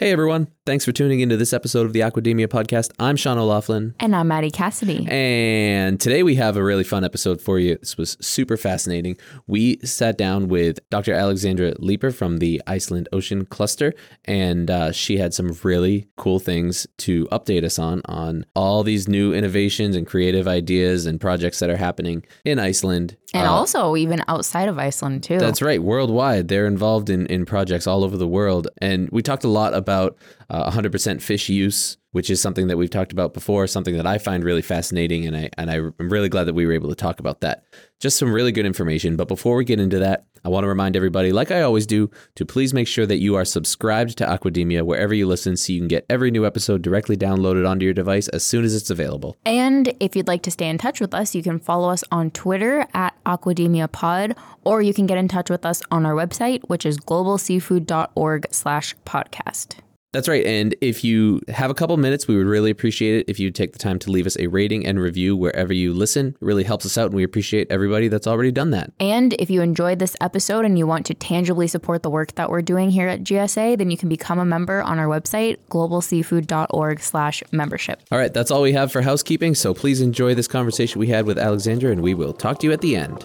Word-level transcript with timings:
Hey 0.00 0.12
everyone, 0.12 0.46
thanks 0.64 0.84
for 0.84 0.92
tuning 0.92 1.18
into 1.18 1.36
this 1.36 1.52
episode 1.52 1.84
of 1.84 1.92
the 1.92 2.02
Aquademia 2.02 2.46
podcast. 2.46 2.92
I'm 3.00 3.16
Sean 3.16 3.36
O'Laughlin. 3.36 3.96
And 3.98 4.14
I'm 4.14 4.28
Maddie 4.28 4.52
Cassidy. 4.52 5.04
And 5.10 5.98
today 6.00 6.22
we 6.22 6.36
have 6.36 6.56
a 6.56 6.62
really 6.62 6.84
fun 6.84 7.02
episode 7.02 7.40
for 7.42 7.58
you. 7.58 7.78
This 7.78 7.96
was 7.96 8.16
super 8.20 8.56
fascinating. 8.56 9.16
We 9.48 9.78
sat 9.78 10.16
down 10.16 10.46
with 10.46 10.78
Dr. 10.90 11.14
Alexandra 11.14 11.72
Leeper 11.80 12.12
from 12.12 12.36
the 12.36 12.62
Iceland 12.64 13.08
Ocean 13.12 13.44
Cluster, 13.44 13.92
and 14.24 14.70
uh, 14.70 14.92
she 14.92 15.18
had 15.18 15.34
some 15.34 15.50
really 15.64 16.06
cool 16.16 16.38
things 16.38 16.86
to 16.98 17.26
update 17.32 17.64
us 17.64 17.76
on, 17.76 18.00
on 18.04 18.46
all 18.54 18.84
these 18.84 19.08
new 19.08 19.34
innovations 19.34 19.96
and 19.96 20.06
creative 20.06 20.46
ideas 20.46 21.06
and 21.06 21.20
projects 21.20 21.58
that 21.58 21.70
are 21.70 21.76
happening 21.76 22.24
in 22.44 22.60
Iceland. 22.60 23.16
And 23.34 23.48
Uh, 23.48 23.50
also 23.50 23.96
even 23.96 24.22
outside 24.28 24.68
of 24.68 24.78
Iceland 24.78 25.24
too. 25.24 25.38
That's 25.38 25.60
right. 25.60 25.82
Worldwide, 25.82 26.46
they're 26.46 26.66
involved 26.68 27.10
in, 27.10 27.26
in 27.26 27.44
projects 27.46 27.88
all 27.88 28.04
over 28.04 28.16
the 28.16 28.28
world. 28.28 28.68
And 28.80 29.08
we 29.10 29.22
talked 29.22 29.42
a 29.42 29.48
lot 29.48 29.74
about 29.74 29.87
uh, 29.88 30.70
100% 30.70 31.20
fish 31.22 31.48
use, 31.48 31.96
which 32.18 32.30
is 32.30 32.42
something 32.42 32.66
that 32.66 32.76
we've 32.76 32.90
talked 32.90 33.12
about 33.12 33.32
before, 33.32 33.68
something 33.68 33.96
that 33.96 34.04
I 34.04 34.18
find 34.18 34.42
really 34.42 34.60
fascinating. 34.60 35.24
And, 35.24 35.36
I, 35.36 35.50
and 35.56 35.70
I'm 35.70 35.94
really 35.98 36.28
glad 36.28 36.48
that 36.48 36.52
we 36.52 36.66
were 36.66 36.72
able 36.72 36.88
to 36.88 36.96
talk 36.96 37.20
about 37.20 37.42
that. 37.42 37.62
Just 38.00 38.18
some 38.18 38.32
really 38.32 38.50
good 38.50 38.66
information. 38.66 39.14
But 39.14 39.28
before 39.28 39.54
we 39.54 39.64
get 39.64 39.78
into 39.78 40.00
that, 40.00 40.24
I 40.44 40.48
want 40.48 40.64
to 40.64 40.68
remind 40.68 40.96
everybody, 40.96 41.30
like 41.30 41.52
I 41.52 41.62
always 41.62 41.86
do, 41.86 42.10
to 42.34 42.44
please 42.44 42.74
make 42.74 42.88
sure 42.88 43.06
that 43.06 43.18
you 43.18 43.36
are 43.36 43.44
subscribed 43.44 44.18
to 44.18 44.26
Aquademia 44.26 44.82
wherever 44.82 45.14
you 45.14 45.28
listen 45.28 45.56
so 45.56 45.72
you 45.72 45.78
can 45.78 45.86
get 45.86 46.06
every 46.10 46.32
new 46.32 46.44
episode 46.44 46.82
directly 46.82 47.16
downloaded 47.16 47.68
onto 47.68 47.84
your 47.84 47.94
device 47.94 48.26
as 48.26 48.42
soon 48.42 48.64
as 48.64 48.74
it's 48.74 48.90
available. 48.90 49.36
And 49.46 49.94
if 50.00 50.16
you'd 50.16 50.26
like 50.26 50.42
to 50.42 50.50
stay 50.50 50.68
in 50.68 50.76
touch 50.76 51.00
with 51.00 51.14
us, 51.14 51.36
you 51.36 51.42
can 51.44 51.60
follow 51.60 51.88
us 51.88 52.02
on 52.10 52.32
Twitter 52.32 52.84
at 52.94 53.14
Aquademia 53.26 53.92
Pod, 53.92 54.34
or 54.64 54.82
you 54.82 54.92
can 54.92 55.06
get 55.06 55.18
in 55.18 55.28
touch 55.28 55.50
with 55.50 55.64
us 55.64 55.82
on 55.92 56.04
our 56.04 56.14
website, 56.14 56.62
which 56.66 56.84
is 56.84 56.98
globalseafood.org 56.98 58.46
slash 58.50 58.96
podcast. 59.06 59.76
That's 60.18 60.26
right. 60.26 60.44
And 60.46 60.74
if 60.80 61.04
you 61.04 61.40
have 61.46 61.70
a 61.70 61.74
couple 61.74 61.96
minutes, 61.96 62.26
we 62.26 62.36
would 62.36 62.48
really 62.48 62.72
appreciate 62.72 63.20
it 63.20 63.26
if 63.28 63.38
you 63.38 63.52
take 63.52 63.72
the 63.72 63.78
time 63.78 64.00
to 64.00 64.10
leave 64.10 64.26
us 64.26 64.36
a 64.40 64.48
rating 64.48 64.84
and 64.84 64.98
review 64.98 65.36
wherever 65.36 65.72
you 65.72 65.94
listen. 65.94 66.30
It 66.30 66.36
really 66.40 66.64
helps 66.64 66.84
us 66.84 66.98
out, 66.98 67.06
and 67.06 67.14
we 67.14 67.22
appreciate 67.22 67.70
everybody 67.70 68.08
that's 68.08 68.26
already 68.26 68.50
done 68.50 68.72
that. 68.72 68.90
And 68.98 69.34
if 69.34 69.48
you 69.48 69.62
enjoyed 69.62 70.00
this 70.00 70.16
episode 70.20 70.64
and 70.64 70.76
you 70.76 70.88
want 70.88 71.06
to 71.06 71.14
tangibly 71.14 71.68
support 71.68 72.02
the 72.02 72.10
work 72.10 72.34
that 72.34 72.50
we're 72.50 72.62
doing 72.62 72.90
here 72.90 73.06
at 73.06 73.22
GSA, 73.22 73.78
then 73.78 73.92
you 73.92 73.96
can 73.96 74.08
become 74.08 74.40
a 74.40 74.44
member 74.44 74.82
on 74.82 74.98
our 74.98 75.06
website, 75.06 75.58
globalseafood.org 75.70 76.98
slash 76.98 77.44
membership. 77.52 78.02
All 78.10 78.18
right, 78.18 78.34
that's 78.34 78.50
all 78.50 78.62
we 78.62 78.72
have 78.72 78.90
for 78.90 79.02
housekeeping. 79.02 79.54
So 79.54 79.72
please 79.72 80.00
enjoy 80.00 80.34
this 80.34 80.48
conversation 80.48 80.98
we 80.98 81.06
had 81.06 81.26
with 81.26 81.38
Alexandra, 81.38 81.92
and 81.92 82.02
we 82.02 82.14
will 82.14 82.32
talk 82.32 82.58
to 82.58 82.66
you 82.66 82.72
at 82.72 82.80
the 82.80 82.96
end. 82.96 83.24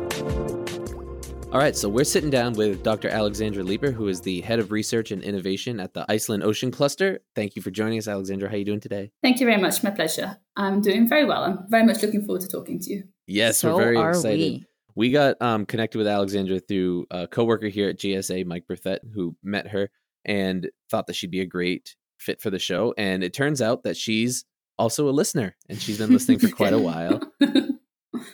All 1.51 1.57
right, 1.59 1.75
so 1.75 1.89
we're 1.89 2.05
sitting 2.05 2.29
down 2.29 2.53
with 2.53 2.81
Dr. 2.81 3.09
Alexandra 3.09 3.61
Leeper, 3.61 3.91
who 3.91 4.07
is 4.07 4.21
the 4.21 4.39
head 4.39 4.59
of 4.59 4.71
research 4.71 5.11
and 5.11 5.21
innovation 5.21 5.81
at 5.81 5.93
the 5.93 6.05
Iceland 6.07 6.43
Ocean 6.43 6.71
Cluster. 6.71 7.19
Thank 7.35 7.57
you 7.57 7.61
for 7.61 7.71
joining 7.71 7.97
us, 7.99 8.07
Alexandra. 8.07 8.47
How 8.47 8.55
are 8.55 8.57
you 8.59 8.63
doing 8.63 8.79
today? 8.79 9.11
Thank 9.21 9.41
you 9.41 9.45
very 9.45 9.61
much. 9.61 9.83
My 9.83 9.91
pleasure. 9.91 10.37
I'm 10.55 10.79
doing 10.79 11.09
very 11.09 11.25
well. 11.25 11.43
I'm 11.43 11.65
very 11.67 11.85
much 11.85 12.01
looking 12.01 12.23
forward 12.25 12.41
to 12.43 12.47
talking 12.47 12.79
to 12.79 12.93
you. 12.93 13.03
Yes, 13.27 13.57
So 13.57 13.75
we're 13.75 13.83
very 13.83 13.97
are 13.97 14.11
excited. 14.11 14.37
we. 14.39 14.65
We 14.95 15.11
got 15.11 15.41
um, 15.41 15.65
connected 15.65 15.97
with 15.97 16.07
Alexandra 16.07 16.59
through 16.61 17.07
a 17.11 17.27
coworker 17.27 17.67
here 17.67 17.89
at 17.89 17.97
GSA, 17.99 18.45
Mike 18.45 18.63
Berthet, 18.69 18.99
who 19.13 19.35
met 19.43 19.67
her 19.67 19.89
and 20.23 20.69
thought 20.89 21.07
that 21.07 21.17
she'd 21.17 21.31
be 21.31 21.41
a 21.41 21.45
great 21.45 21.97
fit 22.17 22.41
for 22.41 22.49
the 22.49 22.59
show. 22.59 22.93
And 22.97 23.25
it 23.25 23.33
turns 23.33 23.61
out 23.61 23.83
that 23.83 23.97
she's 23.97 24.45
also 24.79 25.09
a 25.09 25.11
listener, 25.11 25.57
and 25.67 25.81
she's 25.81 25.97
been 25.97 26.11
listening 26.11 26.39
for 26.39 26.47
quite 26.47 26.73
a 26.73 26.79
while. 26.79 27.19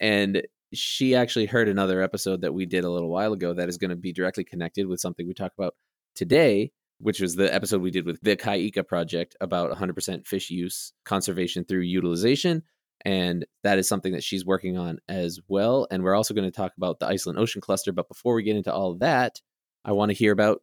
And 0.02 0.42
she 0.74 1.16
actually 1.16 1.46
heard 1.46 1.70
another 1.70 2.02
episode 2.02 2.42
that 2.42 2.54
we 2.54 2.66
did 2.66 2.84
a 2.84 2.90
little 2.90 3.10
while 3.10 3.34
ago 3.34 3.54
that 3.54 3.70
is 3.70 3.78
going 3.78 3.90
to 3.90 3.96
be 3.96 4.14
directly 4.14 4.44
connected 4.44 4.88
with 4.88 5.00
something 5.00 5.28
we 5.28 5.34
talk 5.34 5.54
about 5.58 5.76
today, 6.16 6.72
which 7.00 7.22
was 7.22 7.36
the 7.36 7.54
episode 7.54 7.82
we 7.82 7.92
did 7.92 8.06
with 8.06 8.20
the 8.22 8.36
Kaika 8.36 8.86
project 8.86 9.36
about 9.40 9.72
100% 9.72 10.28
fish 10.28 10.50
use 10.50 10.94
conservation 11.06 11.64
through 11.64 11.82
utilization. 11.82 12.64
And 13.06 13.46
that 13.64 13.78
is 13.78 13.88
something 13.88 14.14
that 14.14 14.24
she's 14.24 14.46
working 14.46 14.78
on 14.78 15.00
as 15.08 15.40
well. 15.48 15.88
And 15.92 16.04
we're 16.04 16.16
also 16.16 16.34
going 16.34 16.50
to 16.50 16.56
talk 16.56 16.74
about 16.78 17.00
the 17.00 17.06
Iceland 17.06 17.40
Ocean 17.40 17.62
Cluster. 17.62 17.92
But 17.92 18.10
before 18.10 18.34
we 18.34 18.44
get 18.44 18.56
into 18.56 18.74
all 18.74 18.96
that, 18.96 19.40
I 19.86 19.92
want 19.92 20.10
to 20.10 20.18
hear 20.18 20.32
about 20.32 20.62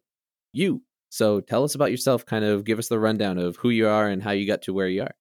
you. 0.51 0.83
So 1.09 1.39
tell 1.39 1.63
us 1.63 1.75
about 1.75 1.91
yourself, 1.91 2.25
kind 2.25 2.43
of 2.43 2.65
give 2.65 2.77
us 2.77 2.89
the 2.89 2.99
rundown 2.99 3.37
of 3.37 3.55
who 3.55 3.69
you 3.69 3.87
are 3.87 4.07
and 4.07 4.21
how 4.21 4.31
you 4.31 4.45
got 4.45 4.63
to 4.63 4.73
where 4.73 4.87
you 4.87 5.03
are. 5.03 5.15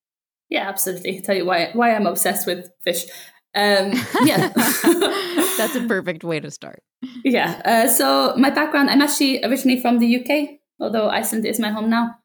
yeah, 0.51 0.69
absolutely. 0.69 1.21
tell 1.21 1.37
you 1.37 1.45
why 1.45 1.71
why 1.73 1.95
I'm 1.95 2.07
obsessed 2.07 2.47
with 2.47 2.69
fish. 2.83 3.07
Um, 3.55 3.93
yeah. 4.25 4.49
That's 5.59 5.77
a 5.77 5.85
perfect 5.87 6.25
way 6.25 6.41
to 6.41 6.51
start. 6.51 6.83
yeah. 7.25 7.61
Uh, 7.65 7.89
so 7.89 8.35
my 8.37 8.51
background, 8.51 8.91
I'm 8.91 9.03
actually 9.03 9.45
originally 9.45 9.81
from 9.81 9.99
the 9.99 10.17
UK, 10.21 10.59
although 10.81 11.09
Iceland 11.09 11.47
is 11.47 11.61
my 11.61 11.71
home 11.71 11.91
now. 11.91 12.17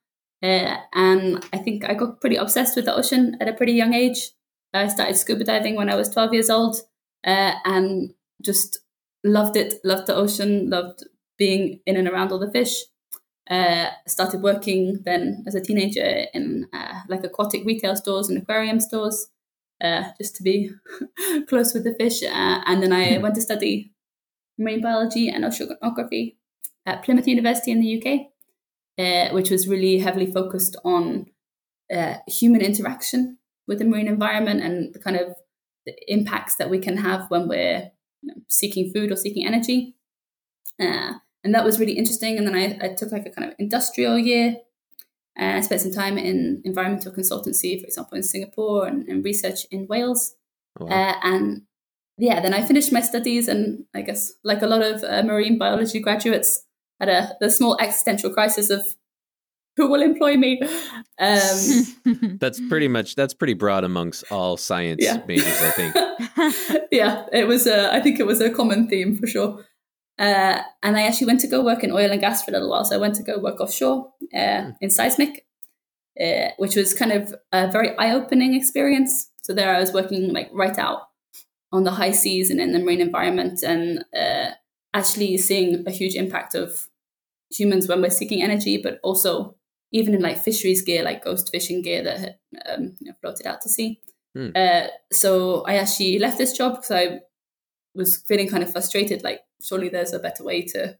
Uh, 0.42 0.78
and 0.94 1.46
I 1.52 1.58
think 1.58 1.86
I 1.86 1.94
got 1.94 2.22
pretty 2.22 2.38
obsessed 2.38 2.76
with 2.76 2.86
the 2.86 2.96
ocean 2.96 3.38
at 3.42 3.48
a 3.48 3.54
pretty 3.54 3.74
young 3.74 3.94
age. 3.94 4.32
I 4.74 4.88
started 4.88 5.18
scuba 5.18 5.44
diving 5.44 5.76
when 5.76 5.90
I 5.90 5.96
was 5.96 6.10
12 6.10 6.34
years 6.34 6.50
old 6.50 6.78
uh, 7.26 7.54
and 7.66 8.14
just 8.42 8.80
loved 9.24 9.58
it, 9.58 9.76
loved 9.84 10.08
the 10.08 10.16
ocean, 10.16 10.70
loved 10.70 11.04
being 11.38 11.82
in 11.86 11.98
and 11.98 12.08
around 12.08 12.32
all 12.32 12.40
the 12.40 12.52
fish. 12.52 12.84
Uh, 13.50 13.90
started 14.08 14.44
working 14.44 15.00
then 15.06 15.44
as 15.48 15.56
a 15.56 15.62
teenager 15.62 16.26
in 16.36 16.68
uh, 16.72 17.02
like 17.08 17.24
aquatic 17.24 17.66
retail 17.66 17.96
stores 17.96 18.30
and 18.30 18.38
aquarium 18.38 18.80
stores 18.80 19.28
uh, 19.82 20.04
just 20.18 20.36
to 20.36 20.44
be 20.44 20.72
close 21.48 21.74
with 21.74 21.84
the 21.84 21.96
fish. 22.00 22.24
Uh, 22.24 22.62
and 22.66 22.82
then 22.84 22.94
I 22.94 23.18
went 23.18 23.36
to 23.36 23.42
study 23.42 23.94
marine 24.58 24.82
biology 24.82 25.30
and 25.30 25.44
oceanography 25.44 26.36
at 26.86 27.04
Plymouth 27.04 27.28
University 27.28 27.72
in 27.72 27.80
the 27.80 28.02
UK, 28.02 28.28
uh, 28.98 29.34
which 29.34 29.50
was 29.50 29.68
really 29.68 30.00
heavily 30.00 30.32
focused 30.32 30.76
on 30.84 31.28
uh, 31.94 32.16
human 32.28 32.62
interaction 32.62 33.38
with 33.68 33.80
the 33.80 33.86
marine 33.86 34.08
environment 34.08 34.62
and 34.62 34.94
the 34.94 35.00
kind 35.00 35.16
of 35.16 35.36
the 35.86 35.94
impacts 36.08 36.56
that 36.56 36.70
we 36.70 36.80
can 36.80 36.98
have 36.98 37.30
when 37.30 37.48
we're 37.48 37.92
you 38.22 38.28
know, 38.28 38.42
seeking 38.50 38.92
food 38.94 39.12
or 39.12 39.16
seeking 39.16 39.46
energy. 39.46 39.96
Uh, 40.80 41.14
and 41.44 41.56
that 41.56 41.64
was 41.64 41.80
really 41.80 41.98
interesting. 41.98 42.38
And 42.38 42.46
then 42.46 42.56
I, 42.56 42.78
I 42.82 42.94
took 42.94 43.12
like 43.12 43.26
a 43.26 43.30
kind 43.30 43.50
of 43.50 43.56
industrial 43.60 44.18
year. 44.18 44.58
And 45.40 45.58
I 45.58 45.62
spent 45.62 45.82
some 45.82 45.94
time 45.94 46.18
in 46.18 46.62
environmental 46.66 47.14
consultancy, 47.14 47.80
for 47.80 47.88
example, 47.88 48.18
in 48.18 48.24
Singapore 48.24 48.86
and, 48.88 49.08
and 49.08 49.24
research 49.24 49.66
in 49.72 49.88
Wales. 49.88 50.36
Wow. 50.78 50.88
Uh, 50.88 51.16
and 51.24 51.62
yeah, 52.18 52.42
then 52.42 52.54
I 52.54 52.62
finished 52.62 52.92
my 52.92 53.00
studies, 53.02 53.48
and 53.48 53.86
I 53.96 54.02
guess 54.02 54.34
like 54.44 54.62
a 54.62 54.68
lot 54.68 54.82
of 54.82 55.04
uh, 55.04 55.24
marine 55.24 55.58
biology 55.58 56.00
graduates, 56.02 56.66
had 57.00 57.08
a 57.10 57.32
the 57.40 57.50
small 57.50 57.78
existential 57.80 58.30
crisis 58.32 58.70
of 58.70 58.82
who 59.78 59.90
will 59.90 60.02
employ 60.02 60.36
me. 60.36 60.62
Um, 61.22 62.38
That's 62.40 62.62
pretty 62.70 62.88
much 62.88 63.16
that's 63.16 63.34
pretty 63.34 63.54
broad 63.54 63.84
amongst 63.84 64.24
all 64.32 64.56
science 64.56 65.04
Yeah. 65.04 65.22
majors, 65.28 65.62
I 65.62 65.72
think. 65.72 66.88
yeah, 66.94 67.26
it 67.34 67.46
was. 67.46 67.68
A, 67.68 67.94
I 67.94 68.00
think 68.00 68.22
it 68.22 68.26
was 68.26 68.40
a 68.40 68.50
common 68.50 68.88
theme 68.88 69.18
for 69.18 69.28
sure. 69.28 69.66
Uh, 70.20 70.62
and 70.84 70.98
I 70.98 71.04
actually 71.04 71.28
went 71.28 71.40
to 71.40 71.48
go 71.48 71.64
work 71.64 71.84
in 71.84 71.92
oil 71.92 72.12
and 72.12 72.20
gas 72.20 72.44
for 72.44 72.52
a 72.52 72.54
little 72.54 72.70
while. 72.70 72.84
So 72.84 72.96
I 72.96 73.00
went 73.00 73.16
to 73.16 73.24
go 73.24 73.40
work 73.40 73.62
offshore 73.62 74.12
uh, 74.36 74.72
in 74.82 74.90
seismic, 74.90 75.46
uh, 76.22 76.50
which 76.58 76.76
was 76.76 76.94
kind 76.94 77.14
of 77.14 77.34
a 77.54 77.72
very 77.72 77.98
eye-opening 77.98 78.54
experience. 78.54 79.32
So 79.42 79.54
there, 79.54 79.74
I 79.74 79.80
was 79.80 79.94
working 79.94 80.34
like 80.34 80.50
right 80.52 80.78
out 80.78 81.04
on 81.72 81.86
the 81.86 81.92
high 81.92 82.12
seas 82.12 82.50
and 82.50 82.60
in 82.60 82.74
the 82.74 82.80
marine 82.80 83.00
environment, 83.00 83.64
and 83.64 84.04
uh, 84.14 84.52
actually 84.94 85.38
seeing 85.38 85.84
a 85.88 85.92
huge 85.92 86.16
impact 86.16 86.56
of 86.56 86.90
humans 87.52 87.88
when 87.88 88.02
we're 88.02 88.10
seeking 88.10 88.44
energy, 88.44 88.78
but 88.82 89.00
also 89.04 89.56
even 89.92 90.14
in 90.14 90.22
like 90.22 90.44
fisheries 90.44 90.82
gear, 90.82 91.04
like 91.04 91.24
ghost 91.24 91.50
fishing 91.50 91.82
gear 91.82 92.04
that 92.04 92.20
had 92.20 92.36
um, 92.68 92.96
you 93.00 93.08
know, 93.08 93.14
floated 93.22 93.48
out 93.48 93.62
to 93.62 93.70
sea. 93.70 94.02
Hmm. 94.36 94.50
Uh, 94.54 94.88
so 95.12 95.62
I 95.62 95.76
actually 95.76 96.20
left 96.20 96.38
this 96.38 96.58
job 96.58 96.76
because 96.76 96.92
I 96.92 97.20
was 97.96 98.18
feeling 98.18 98.50
kind 98.50 98.64
of 98.64 98.72
frustrated. 98.72 99.24
Like, 99.24 99.42
surely 99.62 99.90
there's 99.90 100.14
a 100.14 100.20
better 100.20 100.44
way 100.44 100.62
to 100.64 100.98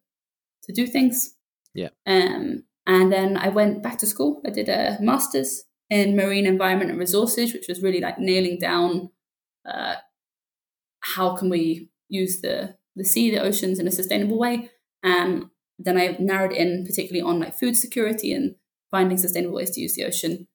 to 0.64 0.74
do 0.74 0.86
things. 0.88 1.36
Yeah. 1.74 1.90
Um, 2.06 2.64
and 2.86 3.12
then 3.12 3.38
I 3.38 3.50
went 3.50 3.84
back 3.84 3.98
to 4.00 4.08
school. 4.08 4.42
I 4.46 4.50
did 4.50 4.70
a 4.70 4.98
master's 5.00 5.64
in 5.90 6.16
marine 6.16 6.46
environment 6.46 6.92
and 6.92 7.00
resources, 7.00 7.54
which 7.54 7.68
was 7.68 7.82
really 7.82 8.02
like 8.02 8.20
nailing 8.20 8.60
down 8.60 9.10
uh, 9.68 9.96
how 11.02 11.36
can 11.36 11.50
we 11.50 11.90
use 12.08 12.42
the 12.42 12.76
the 12.96 13.06
sea, 13.06 13.32
the 13.32 13.42
oceans 13.42 13.80
in 13.80 13.88
a 13.88 13.92
sustainable 13.92 14.38
way. 14.38 14.70
And 15.04 15.46
then 15.78 15.98
I 15.98 16.18
narrowed 16.20 16.52
in 16.52 16.86
particularly 16.86 17.22
on 17.22 17.40
like 17.40 17.58
food 17.58 17.78
security 17.78 18.34
and 18.34 18.56
finding 18.92 19.18
sustainable 19.18 19.56
ways 19.56 19.72
to 19.72 19.82
use 19.82 19.96
the 19.96 20.06
ocean. 20.06 20.48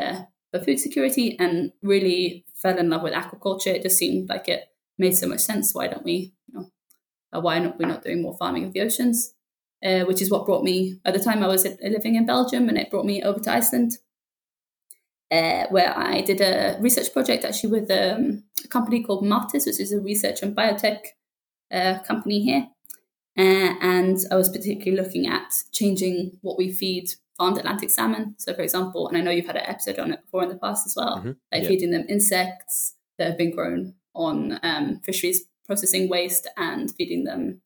Uh, 0.00 0.22
for 0.52 0.60
food 0.60 0.78
security 0.78 1.36
and 1.38 1.72
really 1.82 2.44
fell 2.54 2.78
in 2.78 2.90
love 2.90 3.02
with 3.02 3.14
aquaculture. 3.14 3.74
It 3.74 3.82
just 3.82 3.96
seemed 3.96 4.28
like 4.28 4.48
it 4.48 4.64
made 4.98 5.16
so 5.16 5.26
much 5.26 5.40
sense. 5.40 5.74
Why 5.74 5.88
don't 5.88 6.04
we, 6.04 6.34
uh, 7.32 7.40
why 7.40 7.58
not 7.58 7.78
we 7.78 7.84
not 7.84 8.02
doing 8.04 8.22
more 8.22 8.36
farming 8.36 8.64
of 8.64 8.72
the 8.72 8.80
oceans? 8.80 9.34
Uh, 9.84 10.04
which 10.04 10.22
is 10.22 10.30
what 10.30 10.46
brought 10.46 10.62
me 10.62 11.00
at 11.04 11.12
the 11.12 11.18
time 11.18 11.42
I 11.42 11.48
was 11.48 11.66
living 11.82 12.14
in 12.14 12.24
Belgium, 12.24 12.68
and 12.68 12.78
it 12.78 12.88
brought 12.88 13.04
me 13.04 13.20
over 13.24 13.40
to 13.40 13.50
Iceland, 13.50 13.98
uh, 15.30 15.66
where 15.70 15.96
I 15.98 16.20
did 16.20 16.40
a 16.40 16.76
research 16.80 17.12
project 17.12 17.44
actually 17.44 17.70
with 17.70 17.90
um, 17.90 18.44
a 18.64 18.68
company 18.68 19.02
called 19.02 19.24
Matís, 19.24 19.66
which 19.66 19.80
is 19.80 19.92
a 19.92 20.00
research 20.00 20.42
and 20.42 20.54
biotech 20.54 20.98
uh, 21.72 21.98
company 22.00 22.42
here. 22.42 22.68
Uh, 23.36 23.74
and 23.80 24.18
I 24.30 24.36
was 24.36 24.50
particularly 24.50 25.02
looking 25.02 25.26
at 25.26 25.50
changing 25.72 26.38
what 26.42 26.58
we 26.58 26.70
feed 26.70 27.14
farmed 27.38 27.58
Atlantic 27.58 27.90
salmon. 27.90 28.34
So, 28.38 28.52
for 28.54 28.60
example, 28.62 29.08
and 29.08 29.16
I 29.16 29.20
know 29.22 29.30
you've 29.30 29.46
had 29.46 29.56
an 29.56 29.66
episode 29.66 29.98
on 29.98 30.12
it 30.12 30.22
before 30.22 30.42
in 30.42 30.50
the 30.50 30.58
past 30.58 30.86
as 30.86 30.94
well, 30.94 31.16
Mhm. 31.18 31.36
like 31.50 31.62
Yeah. 31.62 31.68
feeding 31.68 31.90
them 31.90 32.04
insects 32.08 32.94
that 33.18 33.26
have 33.26 33.38
been 33.38 33.50
grown 33.50 33.94
on 34.14 34.60
um, 34.62 35.00
fisheries 35.00 35.46
processing 35.72 36.06
waste 36.08 36.46
and 36.58 36.94
feeding 36.96 37.24
them 37.24 37.62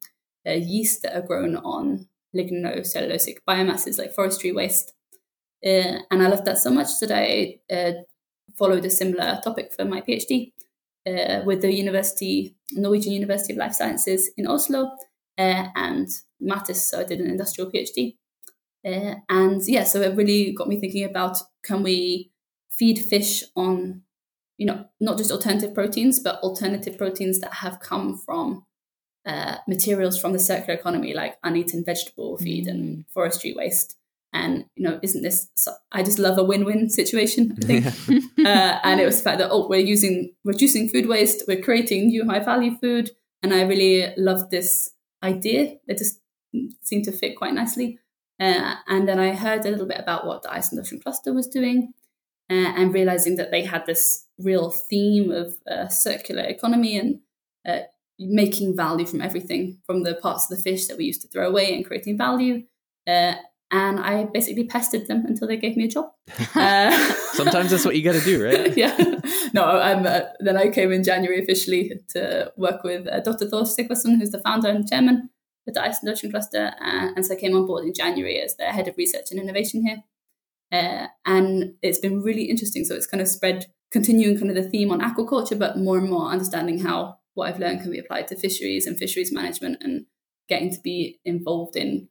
uh, 0.47 0.53
yeast 0.53 1.03
that 1.03 1.17
are 1.17 1.26
grown 1.26 1.56
on 1.56 2.06
lignocellulosic 2.37 3.38
biomasses 3.49 3.99
like 3.99 4.14
forestry 4.14 4.53
waste. 4.53 4.94
Uh, 5.64 5.99
and 6.11 6.23
I 6.23 6.29
loved 6.29 6.44
that 6.44 6.58
so 6.58 6.70
much 6.70 7.00
that 7.00 7.11
I 7.11 7.58
uh, 7.69 7.93
followed 8.56 8.85
a 8.85 8.91
similar 8.91 9.41
topic 9.43 9.73
for 9.73 9.85
my 9.85 10.03
PhD 10.03 10.53
uh, 11.08 11.43
with 11.44 11.62
the 11.62 11.75
University, 11.75 12.55
Norwegian 12.73 13.12
University 13.12 13.55
of 13.55 13.58
Life 13.58 13.75
Sciences 13.75 14.31
in 14.37 14.47
Oslo, 14.47 14.93
uh, 15.37 15.67
and 15.75 16.06
Matís. 16.41 16.76
So 16.76 17.00
I 17.00 17.05
did 17.05 17.20
an 17.20 17.31
industrial 17.31 17.70
PhD. 17.73 18.17
Uh, 18.87 19.17
and 19.29 19.61
yeah, 19.67 19.82
so 19.82 20.00
it 20.00 20.17
really 20.17 20.53
got 20.53 20.69
me 20.69 20.79
thinking 20.79 21.05
about 21.05 21.38
can 21.64 21.82
we 21.82 22.31
feed 22.70 22.99
fish 22.99 23.43
on, 23.56 24.03
you 24.58 24.67
know, 24.67 24.87
not 25.00 25.19
just 25.19 25.31
alternative 25.31 25.75
proteins, 25.75 26.19
but 26.19 26.41
alternative 26.41 26.97
proteins 26.97 27.41
that 27.41 27.55
have 27.55 27.81
come 27.81 28.17
from 28.17 28.64
uh, 29.26 29.56
materials 29.67 30.19
from 30.19 30.32
the 30.32 30.38
circular 30.38 30.79
economy, 30.79 31.12
like 31.12 31.37
uneaten 31.43 31.85
vegetable 31.85 32.38
feed 32.38 32.67
and 32.67 33.05
forestry 33.08 33.55
waste. 33.56 33.97
And 34.32 34.67
you 34.75 34.85
know, 34.85 34.99
isn't 35.03 35.23
this? 35.23 35.49
So, 35.56 35.73
I 35.93 36.03
just 36.03 36.19
love 36.19 36.38
a 36.38 36.44
win-win 36.44 36.91
situation. 36.91 37.56
I 37.62 37.67
think, 37.67 37.87
uh, 38.47 38.81
and 38.82 39.00
it 39.00 39.06
was 39.06 39.19
the 39.19 39.25
fact 39.25 39.38
that 39.38 39.50
oh, 39.50 39.69
we're 39.69 39.81
using 39.81 40.35
reducing 40.44 40.88
food 40.88 41.08
waste, 41.08 41.44
we're 41.49 41.62
creating 41.62 42.08
new 42.08 42.26
high-value 42.26 42.76
food, 42.79 43.11
and 43.43 43.55
I 43.55 43.62
really 43.62 44.12
loved 44.17 44.50
this 44.50 44.93
idea. 45.23 45.76
It 45.87 45.99
just 45.99 46.20
seemed 46.82 47.05
to 47.05 47.12
fit 47.12 47.37
quite 47.37 47.55
nicely. 47.55 47.99
Uh, 48.38 48.75
and 48.87 49.08
then 49.08 49.19
I 49.19 49.35
heard 49.35 49.64
a 49.64 49.70
little 49.70 49.87
bit 49.87 49.99
about 49.99 50.26
what 50.26 50.43
the 50.43 50.53
Iceland 50.53 50.85
Ocean 50.85 51.00
Cluster 51.00 51.32
was 51.32 51.49
doing, 51.49 51.94
uh, 52.50 52.72
and 52.76 52.94
realizing 52.94 53.37
that 53.37 53.50
they 53.50 53.64
had 53.64 53.87
this 53.87 54.26
real 54.38 54.70
theme 54.70 55.31
of 55.31 55.54
uh, 55.70 55.88
circular 55.88 56.43
economy 56.43 56.96
and 56.96 57.20
uh, 57.66 57.81
making 58.19 58.76
value 58.76 59.06
from 59.06 59.20
everything, 59.20 59.78
from 59.87 60.02
the 60.02 60.14
parts 60.14 60.50
of 60.50 60.56
the 60.56 60.62
fish 60.62 60.87
that 60.87 60.96
we 60.96 61.04
used 61.04 61.22
to 61.22 61.28
throw 61.28 61.48
away 61.48 61.75
and 61.75 61.84
creating 61.84 62.16
value. 62.16 62.62
Uh, 63.06 63.34
and 63.72 63.98
I 63.98 64.25
basically 64.25 64.64
pestered 64.64 65.08
them 65.08 65.25
until 65.26 65.48
they 65.48 65.56
gave 65.56 65.76
me 65.76 65.84
a 65.84 65.88
job. 65.88 66.12
Uh, 66.54 66.90
Sometimes 67.32 67.70
that's 67.70 67.84
what 67.84 67.96
you 67.96 68.02
got 68.02 68.14
to 68.19 68.25
do, 68.25 68.43
right? 68.43 68.76
yeah. 68.76 68.96
No, 69.52 69.64
um, 69.64 70.06
uh, 70.06 70.20
then 70.40 70.56
I 70.56 70.70
came 70.70 70.90
in 70.90 71.04
January 71.04 71.43
officially 71.43 71.93
to 72.10 72.50
work 72.56 72.82
with 72.82 73.06
uh, 73.06 73.20
Dr. 73.20 73.46
Thor 73.48 73.62
Sigfusson, 73.62 74.19
who's 74.19 74.31
the 74.31 74.40
founder 74.40 74.69
and 74.69 74.88
chairman 74.88 75.28
of 75.69 75.75
the 75.75 75.82
Iceland 75.82 76.16
Ocean 76.16 76.31
Cluster. 76.31 76.72
Uh, 76.81 77.10
and 77.14 77.26
so 77.26 77.34
I 77.34 77.37
came 77.37 77.54
on 77.54 77.66
board 77.66 77.84
in 77.84 77.93
January 77.93 78.40
as 78.40 78.56
the 78.56 78.64
head 78.64 78.88
of 78.88 78.96
research 78.96 79.31
and 79.31 79.38
innovation 79.38 79.87
here. 79.87 80.02
Uh, 80.72 81.06
and 81.24 81.74
it's 81.82 81.98
been 81.98 82.22
really 82.22 82.44
interesting. 82.44 82.84
So 82.84 82.94
it's 82.94 83.06
kind 83.06 83.20
of 83.20 83.28
spread, 83.28 83.66
continuing 83.90 84.38
kind 84.38 84.50
of 84.50 84.62
the 84.62 84.68
theme 84.68 84.90
on 84.90 85.00
aquaculture, 85.00 85.58
but 85.58 85.78
more 85.78 85.98
and 85.98 86.10
more 86.10 86.30
understanding 86.30 86.80
how 86.80 87.18
what 87.34 87.48
I've 87.48 87.60
learned 87.60 87.82
can 87.82 87.92
be 87.92 87.98
applied 87.98 88.28
to 88.28 88.36
fisheries 88.36 88.86
and 88.86 88.98
fisheries 88.98 89.32
management 89.32 89.78
and 89.82 90.06
getting 90.48 90.72
to 90.72 90.80
be 90.80 91.20
involved 91.24 91.76
in 91.76 92.08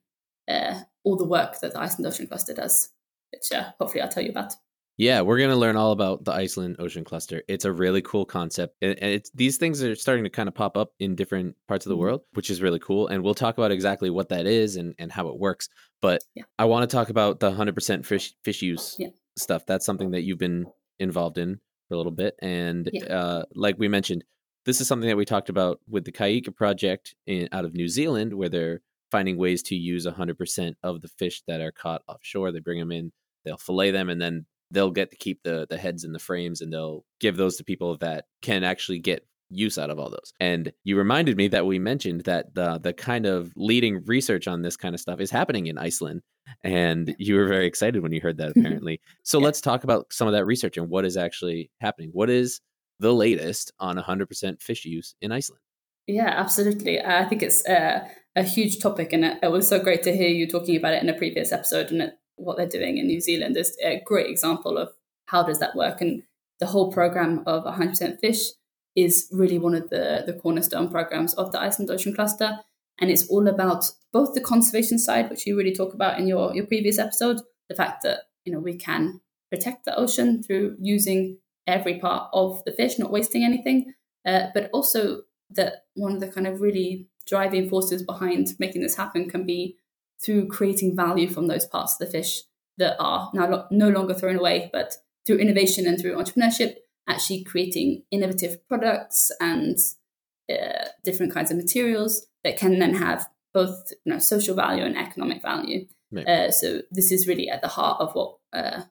uh, 0.47 0.81
all 1.03 1.17
the 1.17 1.27
work 1.27 1.59
that 1.59 1.73
the 1.73 1.79
Iceland 1.79 2.07
Ocean 2.07 2.27
Cluster 2.27 2.53
does, 2.53 2.89
which 3.31 3.51
uh, 3.51 3.71
hopefully 3.79 4.01
I'll 4.01 4.09
tell 4.09 4.23
you 4.23 4.29
about. 4.29 4.53
Yeah, 4.97 5.21
we're 5.21 5.37
going 5.37 5.49
to 5.49 5.57
learn 5.57 5.75
all 5.75 5.91
about 5.91 6.23
the 6.23 6.31
Iceland 6.31 6.77
Ocean 6.79 7.03
Cluster. 7.03 7.43
It's 7.49 7.65
a 7.65 7.71
really 7.71 8.01
cool 8.01 8.25
concept. 8.25 8.77
And 8.81 8.97
it's 8.99 9.29
these 9.31 9.57
things 9.57 9.83
are 9.83 9.93
starting 9.95 10.23
to 10.23 10.29
kind 10.29 10.47
of 10.47 10.55
pop 10.55 10.77
up 10.77 10.93
in 10.99 11.15
different 11.15 11.55
parts 11.67 11.85
of 11.85 11.89
the 11.89 11.95
Mhm. 11.97 11.99
world, 11.99 12.21
which 12.33 12.49
is 12.49 12.61
really 12.61 12.79
cool. 12.79 13.07
And 13.07 13.21
we'll 13.21 13.33
talk 13.33 13.57
about 13.57 13.71
exactly 13.71 14.09
what 14.09 14.29
that 14.29 14.45
is 14.45 14.77
and, 14.77 14.95
and 14.97 15.11
how 15.11 15.27
it 15.27 15.37
works. 15.37 15.67
But 16.01 16.23
Yeah. 16.33 16.43
I 16.57 16.63
want 16.65 16.89
to 16.89 16.95
talk 16.95 17.09
about 17.09 17.41
the 17.41 17.51
100% 17.51 18.05
fish 18.05 18.33
fish 18.43 18.61
use 18.61 18.95
Yeah. 18.97 19.09
stuff. 19.37 19.65
That's 19.65 19.85
something 19.85 20.11
that 20.11 20.21
you've 20.21 20.37
been 20.37 20.65
involved 20.99 21.37
in 21.37 21.59
for 21.89 21.95
a 21.95 21.97
little 21.97 22.11
bit. 22.13 22.35
And 22.41 22.89
Yeah. 22.93 23.03
uh, 23.05 23.45
like 23.53 23.77
we 23.77 23.89
mentioned, 23.89 24.23
this 24.63 24.79
is 24.79 24.87
something 24.87 25.09
that 25.09 25.17
we 25.17 25.25
talked 25.25 25.49
about 25.49 25.81
with 25.89 26.05
the 26.05 26.11
Kaika 26.13 26.55
project 26.55 27.15
in, 27.25 27.49
out 27.51 27.65
of 27.65 27.73
New 27.75 27.89
Zealand, 27.89 28.33
where 28.33 28.49
they're 28.49 28.81
finding 29.11 29.35
ways 29.37 29.61
to 29.63 29.75
use 29.75 30.05
100% 30.05 30.77
of 30.83 31.01
the 31.01 31.09
fish 31.09 31.43
that 31.47 31.59
are 31.59 31.71
caught 31.73 32.01
offshore. 32.07 32.53
They 32.53 32.59
bring 32.61 32.79
them 32.79 32.93
in, 32.93 33.11
they'll 33.43 33.57
fillet 33.57 33.91
them, 33.91 34.09
and 34.09 34.21
then 34.21 34.45
they'll 34.75 34.91
get 34.91 35.09
to 35.11 35.17
keep 35.17 35.41
the 35.43 35.65
the 35.69 35.77
heads 35.77 36.03
and 36.03 36.13
the 36.13 36.19
frames, 36.19 36.61
and 36.61 36.71
they'll 36.71 37.03
give 37.19 37.37
those 37.37 37.55
to 37.57 37.63
people 37.63 37.97
that 37.97 38.25
can 38.43 38.63
actually 38.63 38.99
get 38.99 39.25
use 39.49 39.77
out 39.77 39.89
of 39.91 39.99
all 39.99 40.09
those. 40.09 40.33
And 40.39 40.73
you 40.83 40.97
reminded 40.97 41.37
me 41.37 41.47
that 41.49 41.65
we 41.65 41.79
mentioned 41.79 42.21
that 42.25 42.53
the 42.53 42.77
the 42.79 42.93
kind 42.93 43.25
of 43.25 43.51
leading 43.55 44.03
research 44.05 44.47
on 44.47 44.61
this 44.61 44.77
kind 44.77 44.93
of 44.93 45.01
stuff 45.01 45.19
is 45.19 45.31
happening 45.31 45.67
in 45.67 45.77
Iceland, 45.77 46.21
and 46.63 47.15
you 47.17 47.35
were 47.35 47.47
very 47.47 47.65
excited 47.65 48.01
when 48.03 48.11
you 48.11 48.21
heard 48.21 48.37
that. 48.37 48.51
Apparently, 48.55 49.01
so 49.23 49.39
Yeah. 49.39 49.45
let's 49.45 49.61
talk 49.61 49.83
about 49.83 50.11
some 50.11 50.27
of 50.27 50.33
that 50.33 50.45
research 50.45 50.77
and 50.77 50.89
what 50.89 51.05
is 51.05 51.17
actually 51.17 51.71
happening. 51.81 52.09
What 52.13 52.29
is 52.29 52.59
the 52.99 53.13
latest 53.13 53.73
on 53.79 53.97
100% 53.97 54.61
fish 54.61 54.85
use 54.85 55.15
in 55.21 55.31
Iceland? 55.31 55.59
Yeah, 56.07 56.29
absolutely. 56.29 57.01
I 57.01 57.25
think 57.25 57.41
it's 57.43 57.65
uh, 57.67 58.07
a 58.35 58.43
huge 58.43 58.79
topic, 58.79 59.11
and 59.13 59.25
it, 59.25 59.39
it 59.43 59.51
was 59.51 59.67
so 59.67 59.79
great 59.79 60.03
to 60.03 60.15
hear 60.15 60.29
you 60.29 60.47
talking 60.47 60.75
about 60.77 60.93
it 60.93 61.01
in 61.03 61.09
a 61.09 61.13
previous 61.13 61.51
episode. 61.51 61.91
And 61.91 62.01
it, 62.03 62.13
what 62.35 62.57
they're 62.57 62.67
doing 62.67 62.97
in 62.97 63.07
New 63.07 63.21
Zealand 63.21 63.57
is 63.57 63.77
a 63.83 64.01
great 64.05 64.29
example 64.29 64.77
of 64.77 64.89
how 65.27 65.43
does 65.43 65.59
that 65.59 65.75
work. 65.75 66.01
And 66.01 66.23
the 66.59 66.67
whole 66.67 66.91
program 66.91 67.43
of 67.45 67.63
100% 67.63 68.19
fish 68.19 68.51
is 68.95 69.27
really 69.31 69.59
one 69.59 69.75
of 69.75 69.89
the 69.89 70.23
the 70.25 70.33
cornerstone 70.33 70.89
programs 70.89 71.33
of 71.33 71.51
the 71.51 71.59
Iceland 71.59 71.91
Ocean 71.91 72.13
Cluster, 72.13 72.59
and 72.99 73.11
it's 73.11 73.27
all 73.27 73.47
about 73.47 73.85
both 74.13 74.33
the 74.33 74.41
conservation 74.41 74.97
side, 74.97 75.29
which 75.29 75.45
you 75.45 75.57
really 75.57 75.75
talk 75.75 75.93
about 75.93 76.17
in 76.19 76.27
your 76.27 76.55
your 76.55 76.65
previous 76.65 76.97
episode, 76.97 77.41
the 77.67 77.75
fact 77.75 78.03
that 78.03 78.19
you 78.45 78.53
know 78.53 78.59
we 78.59 78.75
can 78.75 79.19
protect 79.51 79.85
the 79.85 79.95
ocean 79.97 80.41
through 80.41 80.77
using 80.79 81.37
every 81.67 81.99
part 81.99 82.29
of 82.33 82.63
the 82.65 82.71
fish, 82.71 82.97
not 82.97 83.11
wasting 83.11 83.43
anything, 83.43 83.93
uh, 84.25 84.47
but 84.53 84.69
also 84.71 85.21
that 85.49 85.85
one 85.95 86.13
of 86.13 86.19
the 86.19 86.27
kind 86.27 86.47
of 86.47 86.61
really 86.61 87.07
driving 87.27 87.69
forces 87.69 88.03
behind 88.03 88.53
making 88.59 88.81
this 88.81 88.95
happen 88.95 89.29
can 89.29 89.45
be 89.45 89.77
through 90.23 90.47
creating 90.47 90.95
value 90.95 91.29
from 91.29 91.47
those 91.47 91.65
parts 91.65 91.93
of 91.93 91.99
the 91.99 92.11
fish 92.11 92.41
that 92.77 92.95
are 92.99 93.31
now 93.33 93.67
no 93.71 93.89
longer 93.89 94.13
thrown 94.13 94.37
away, 94.37 94.69
but 94.73 94.95
through 95.25 95.37
innovation 95.37 95.87
and 95.87 95.99
through 95.99 96.15
entrepreneurship, 96.15 96.75
actually 97.07 97.43
creating 97.43 98.03
innovative 98.11 98.65
products 98.67 99.31
and 99.39 99.77
uh, 100.51 100.85
different 101.03 101.33
kinds 101.33 101.51
of 101.51 101.57
materials 101.57 102.27
that 102.43 102.57
can 102.57 102.79
then 102.79 102.95
have 102.95 103.27
both 103.53 103.91
you 104.05 104.13
know 104.13 104.19
social 104.19 104.55
value 104.55 104.83
and 104.83 104.97
economic 104.97 105.41
value. 105.41 105.87
Uh, 106.27 106.51
so 106.51 106.81
this 106.91 107.11
is 107.11 107.27
really 107.27 107.49
at 107.49 107.61
the 107.61 107.67
heart 107.67 107.99
of 107.99 108.13
what 108.13 108.37
uh, 108.53 108.83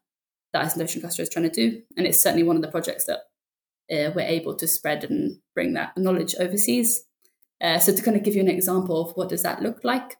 the 0.52 0.60
Iceland 0.60 0.88
Ocean 0.88 1.00
Cluster 1.00 1.22
is 1.22 1.28
trying 1.28 1.48
to 1.48 1.50
do, 1.50 1.82
and 1.96 2.06
it's 2.06 2.22
certainly 2.22 2.42
one 2.42 2.56
of 2.56 2.62
the 2.62 2.70
projects 2.70 3.06
that 3.06 3.20
uh, 3.90 4.10
we're 4.14 4.20
able 4.26 4.54
to 4.56 4.66
spread 4.66 5.04
and 5.04 5.38
bring 5.54 5.74
that 5.74 5.96
knowledge 5.96 6.34
overseas. 6.38 7.04
Uh, 7.60 7.78
so 7.78 7.94
to 7.94 8.02
kind 8.02 8.16
of 8.16 8.22
give 8.22 8.34
you 8.34 8.40
an 8.40 8.48
example 8.48 9.00
of 9.00 9.16
what 9.16 9.28
does 9.28 9.42
that 9.42 9.62
look 9.62 9.84
like. 9.84 10.16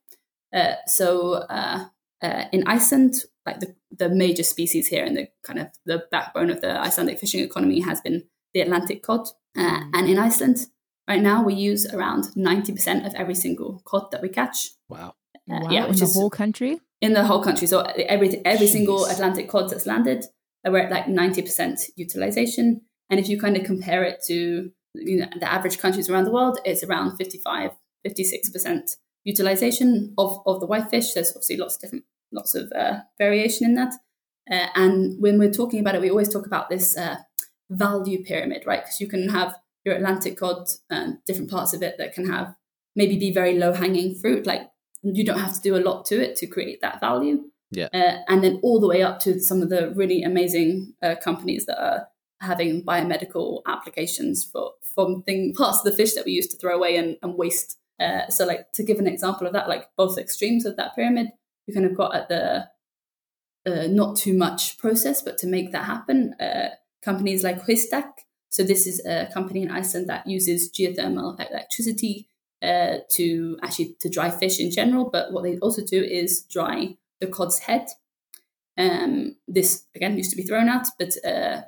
Uh, 0.54 0.76
so 0.87 1.34
uh, 1.34 1.87
uh, 2.23 2.44
in 2.52 2.64
Iceland, 2.66 3.25
like 3.44 3.61
the, 3.61 3.75
the 3.90 4.08
major 4.08 4.42
species 4.42 4.87
here 4.87 5.04
and 5.04 5.16
the 5.16 5.28
kind 5.42 5.58
of 5.58 5.68
the 5.84 6.04
backbone 6.11 6.50
of 6.50 6.61
the 6.61 6.80
Icelandic 6.80 7.18
fishing 7.18 7.42
economy 7.42 7.80
has 7.80 8.00
been 8.00 8.25
the 8.54 8.61
Atlantic 8.61 9.02
cod. 9.02 9.28
Uh, 9.56 9.80
and 9.92 10.08
in 10.08 10.18
Iceland, 10.18 10.66
right 11.08 11.20
now 11.20 11.42
we 11.42 11.54
use 11.54 11.87
around 11.92 12.25
90% 12.37 13.06
of 13.06 13.14
every 13.14 13.34
single 13.34 13.82
cod 13.84 14.11
that 14.12 14.23
we 14.23 14.28
catch. 14.28 14.70
Wow. 14.88 15.14
Uh, 15.50 15.61
wow, 15.61 15.70
yeah, 15.70 15.82
in 15.84 15.90
which 15.90 15.99
the 15.99 16.04
is 16.04 16.14
whole 16.14 16.30
country. 16.30 16.80
in 17.02 17.12
the 17.12 17.25
whole 17.25 17.42
country. 17.42 17.66
So 17.66 17.80
every 17.80 18.40
every 18.46 18.66
single 18.66 19.04
Atlantic 19.04 19.46
cod 19.50 19.68
that's 19.68 19.84
landed, 19.84 20.25
we're 20.64 20.78
at 20.78 20.90
like 20.90 21.06
ninety 21.06 21.42
percent 21.42 21.80
utilization. 21.96 22.80
And 23.11 23.20
if 23.20 23.28
you 23.28 23.38
kind 23.38 23.54
of 23.58 23.64
compare 23.64 24.04
it 24.04 24.20
to 24.28 24.70
you 24.94 25.16
know 25.18 25.26
the 25.38 25.52
average 25.52 25.76
countries 25.78 26.08
around 26.08 26.25
the 26.25 26.30
world, 26.30 26.58
it's 26.64 26.82
around 26.82 27.18
55, 27.18 27.73
56 28.04 28.49
percent 28.49 28.96
utilization 29.25 30.14
of 30.19 30.40
of 30.47 30.61
the 30.61 30.66
whitefish. 30.66 31.12
There's 31.12 31.31
obviously 31.31 31.57
lots 31.57 31.76
of 31.76 31.81
different 31.83 32.04
lots 32.33 32.54
of 32.54 32.71
uh, 32.73 33.00
variation 33.19 33.66
in 33.66 33.75
that. 33.75 33.95
Uh, 34.50 34.66
and 34.75 35.21
when 35.21 35.38
we're 35.38 35.52
talking 35.52 35.81
about 35.81 35.95
it, 35.95 36.00
we 36.00 36.11
always 36.11 36.28
talk 36.28 36.47
about 36.47 36.69
this 36.69 36.97
uh, 36.97 37.16
value 37.71 38.23
pyramid, 38.25 38.64
right? 38.66 38.83
Because 38.83 39.00
you 39.00 39.09
can 39.09 39.31
have 39.31 39.57
your 39.85 39.95
Atlantic 39.95 40.38
cod, 40.38 40.69
and 40.90 41.19
different 41.26 41.50
parts 41.50 41.75
of 41.75 41.83
it 41.83 41.97
that 41.99 42.14
can 42.14 42.31
have 42.31 42.54
maybe 42.97 43.19
be 43.19 43.33
very 43.33 43.59
low 43.59 43.73
hanging 43.73 44.14
fruit, 44.14 44.47
like 44.47 44.71
you 45.02 45.25
don't 45.25 45.38
have 45.38 45.54
to 45.54 45.61
do 45.61 45.76
a 45.76 45.78
lot 45.78 46.04
to 46.07 46.23
it 46.23 46.37
to 46.37 46.47
create 46.47 46.81
that 46.81 47.00
value. 47.00 47.43
Yeah. 47.71 47.88
Uh, 47.93 48.19
and 48.28 48.43
then 48.43 48.61
all 48.62 48.81
the 48.81 48.87
way 48.87 49.02
up 49.02 49.19
to 49.21 49.40
some 49.40 49.61
of 49.61 49.69
the 49.69 49.93
really 49.95 50.23
amazing 50.23 50.95
uh, 51.02 51.16
companies 51.23 51.66
that 51.66 51.83
are 51.83 52.09
having 52.40 52.85
biomedical 52.85 53.62
applications 53.66 54.45
for 54.45 54.73
from 54.95 55.23
thing 55.23 55.54
parts 55.57 55.78
of 55.78 55.85
the 55.85 55.97
fish 55.97 56.14
that 56.14 56.25
we 56.25 56.33
used 56.33 56.50
to 56.52 56.57
throw 56.57 56.76
away 56.76 56.97
and, 56.97 57.16
and 57.23 57.35
waste. 57.35 57.78
Uh, 58.01 58.29
so, 58.29 58.45
like 58.45 58.73
to 58.73 58.83
give 58.83 58.99
an 58.99 59.07
example 59.07 59.47
of 59.47 59.53
that, 59.53 59.69
like 59.69 59.89
both 59.97 60.19
extremes 60.19 60.67
of 60.67 60.77
that 60.77 60.95
pyramid, 60.95 61.29
you 61.67 61.75
kind 61.75 61.87
of 61.87 61.97
got 61.97 62.15
at 62.15 62.29
the 62.29 62.69
uh, 63.67 63.87
not 63.89 64.17
too 64.17 64.35
much 64.35 64.79
process, 64.79 65.23
but 65.23 65.39
to 65.39 65.47
make 65.47 65.73
that 65.73 65.85
happen, 65.85 66.35
uh, 66.41 66.71
companies 67.03 67.43
like 67.43 67.65
Haustak. 67.65 68.13
So 68.51 68.63
this 68.63 68.87
is 68.87 69.05
a 69.05 69.29
company 69.33 69.63
in 69.63 69.71
Iceland 69.71 70.09
that 70.09 70.27
uses 70.27 70.71
geothermal 70.71 71.39
electricity 71.51 72.29
uh, 72.63 72.99
to 73.11 73.59
actually 73.63 73.97
to 74.01 74.09
dry 74.09 74.31
fish 74.31 74.61
in 74.61 74.71
general. 74.71 75.11
But 75.11 75.33
what 75.33 75.45
they 75.45 75.59
also 75.59 75.85
do 75.85 76.03
is 76.03 76.43
dry 76.43 76.97
the 77.21 77.27
cod's 77.27 77.61
head. 77.61 77.89
Um, 78.77 79.37
this 79.47 79.85
again 79.95 80.17
used 80.17 80.31
to 80.31 80.37
be 80.37 80.43
thrown 80.43 80.69
out, 80.69 80.87
but 80.99 81.15
uh, 81.25 81.63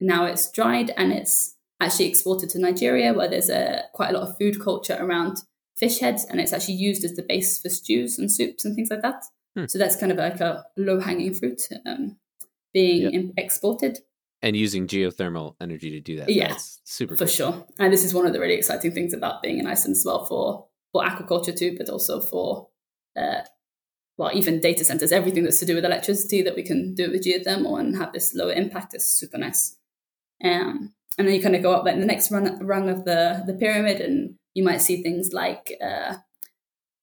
now 0.00 0.24
it's 0.24 0.50
dried 0.50 0.92
and 0.96 1.12
it's 1.12 1.56
actually 1.80 2.08
exported 2.08 2.50
to 2.50 2.58
Nigeria, 2.58 3.14
where 3.14 3.28
there's 3.28 3.50
a 3.50 3.84
quite 3.94 4.10
a 4.10 4.18
lot 4.18 4.28
of 4.28 4.36
food 4.38 4.60
culture 4.60 4.96
around 5.00 5.42
fish 5.80 5.98
heads, 6.00 6.24
and 6.28 6.40
it's 6.40 6.52
actually 6.52 6.74
used 6.74 7.04
as 7.04 7.14
the 7.16 7.22
base 7.22 7.60
for 7.60 7.68
stews 7.70 8.18
and 8.18 8.30
soups 8.30 8.64
and 8.64 8.74
things 8.76 8.90
like 8.90 9.02
that. 9.02 9.24
Hmm. 9.56 9.64
So 9.66 9.78
that's 9.78 9.96
kind 9.96 10.12
of 10.12 10.18
like 10.18 10.40
a 10.40 10.64
low 10.76 11.00
hanging 11.00 11.34
fruit 11.34 11.62
um, 11.86 12.16
being 12.72 13.12
Yep. 13.12 13.24
exported 13.36 13.98
And 14.42 14.54
using 14.56 14.86
geothermal 14.86 15.54
energy 15.60 15.90
to 15.90 16.00
do 16.00 16.16
that. 16.18 16.28
Yeah, 16.28 16.48
That's 16.48 16.80
super 16.84 17.16
for 17.16 17.24
cool. 17.26 17.34
sure. 17.34 17.66
And 17.78 17.92
this 17.92 18.04
is 18.04 18.14
one 18.14 18.26
of 18.26 18.32
the 18.32 18.40
really 18.40 18.54
exciting 18.54 18.92
things 18.92 19.12
about 19.12 19.42
being 19.42 19.58
in 19.58 19.66
Iceland 19.66 19.96
as 19.96 20.04
well 20.06 20.24
for 20.26 20.66
for 20.92 21.02
aquaculture 21.02 21.56
too, 21.56 21.74
but 21.78 21.88
also 21.88 22.20
for 22.20 22.68
uh, 23.16 23.40
well 24.18 24.30
even 24.34 24.60
data 24.60 24.84
centers. 24.84 25.12
Everything 25.12 25.44
that's 25.44 25.60
to 25.60 25.66
do 25.66 25.74
with 25.74 25.84
electricity 25.84 26.42
that 26.42 26.56
we 26.56 26.62
can 26.62 26.94
do 26.94 27.10
with 27.10 27.24
geothermal 27.24 27.78
and 27.80 27.96
have 27.96 28.12
this 28.12 28.34
lower 28.34 28.52
impact 28.52 28.94
is 28.94 29.04
super 29.04 29.38
nice. 29.38 29.76
Um, 30.44 30.94
and 31.18 31.26
then 31.26 31.34
you 31.34 31.42
kind 31.42 31.56
of 31.56 31.62
go 31.62 31.72
up 31.72 31.84
like 31.84 31.98
the 31.98 32.06
next 32.06 32.30
rung, 32.30 32.64
rung 32.64 32.88
of 32.88 33.04
the 33.04 33.42
the 33.46 33.54
pyramid, 33.54 34.00
and 34.00 34.36
you 34.54 34.64
might 34.64 34.80
see 34.82 35.02
things 35.02 35.32
like 35.32 35.72
uh, 35.82 36.14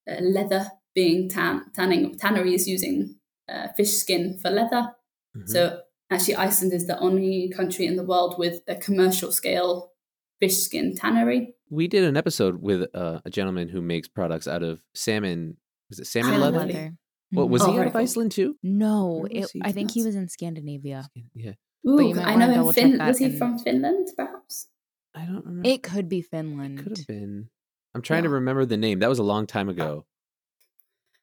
uh, 0.10 0.22
leather 0.22 0.72
being 0.96 1.30
tan 1.30 1.66
tanning 1.74 2.18
tanneries 2.18 2.68
using 2.68 3.16
uh, 3.50 3.68
fish 3.78 3.94
skin 3.94 4.38
for 4.42 4.50
leather. 4.50 4.94
Mhm. 5.36 5.48
So 5.48 5.82
actually, 6.12 6.36
Iceland 6.36 6.74
is 6.74 6.88
the 6.88 7.00
only 7.00 7.50
country 7.56 7.86
in 7.86 7.96
the 7.96 8.04
world 8.04 8.36
with 8.38 8.62
a 8.68 8.76
commercial 8.76 9.32
scale 9.32 9.92
fish 10.40 10.58
skin 10.58 10.96
tannery. 10.96 11.54
we 11.70 11.88
did 11.88 12.04
an 12.06 12.16
episode 12.16 12.62
with 12.62 12.88
uh, 12.96 13.20
a 13.26 13.30
gentleman 13.30 13.68
who 13.70 13.82
makes 13.82 14.08
products 14.08 14.48
out 14.48 14.64
of 14.64 14.80
salmon. 14.94 15.58
Was 15.90 16.00
it 16.00 16.08
salmon 16.08 16.32
Salmon 16.40 16.54
leather? 16.54 16.66
leather. 16.68 16.94
What 17.32 17.50
was 17.50 17.62
Oh, 17.62 17.66
he 17.66 17.72
out 17.74 17.76
very 17.78 17.88
of. 17.90 17.96
Iceland 17.96 18.32
too? 18.32 18.56
No, 18.64 19.28
it, 19.30 19.52
I 19.62 19.72
think 19.74 19.92
he 19.92 20.02
was 20.04 20.16
in 20.16 20.30
Scandinavia. 20.30 21.10
Yeah, 21.34 21.54
Ooh, 21.88 22.00
I 22.20 22.36
know 22.36 22.48
him. 22.48 22.56
double 22.56 22.72
Fin- 22.74 22.98
was 23.00 23.18
he 23.18 23.26
and- 23.26 23.38
from 23.38 23.60
Finland, 23.60 24.08
perhaps? 24.16 24.68
I 25.16 25.26
don't 25.26 25.46
remember. 25.46 25.68
It 25.70 25.84
could 25.84 26.08
be 26.10 26.22
Finland. 26.22 26.80
could 26.80 26.98
have 26.98 27.08
been. 27.08 27.50
I'm 27.96 28.02
trying 28.02 28.24
to 28.24 28.30
remember 28.30 28.66
the 28.66 28.78
name. 28.78 29.00
That 29.00 29.10
was 29.10 29.20
a 29.20 29.24
long 29.24 29.48
time 29.48 29.70
ago. 29.70 30.06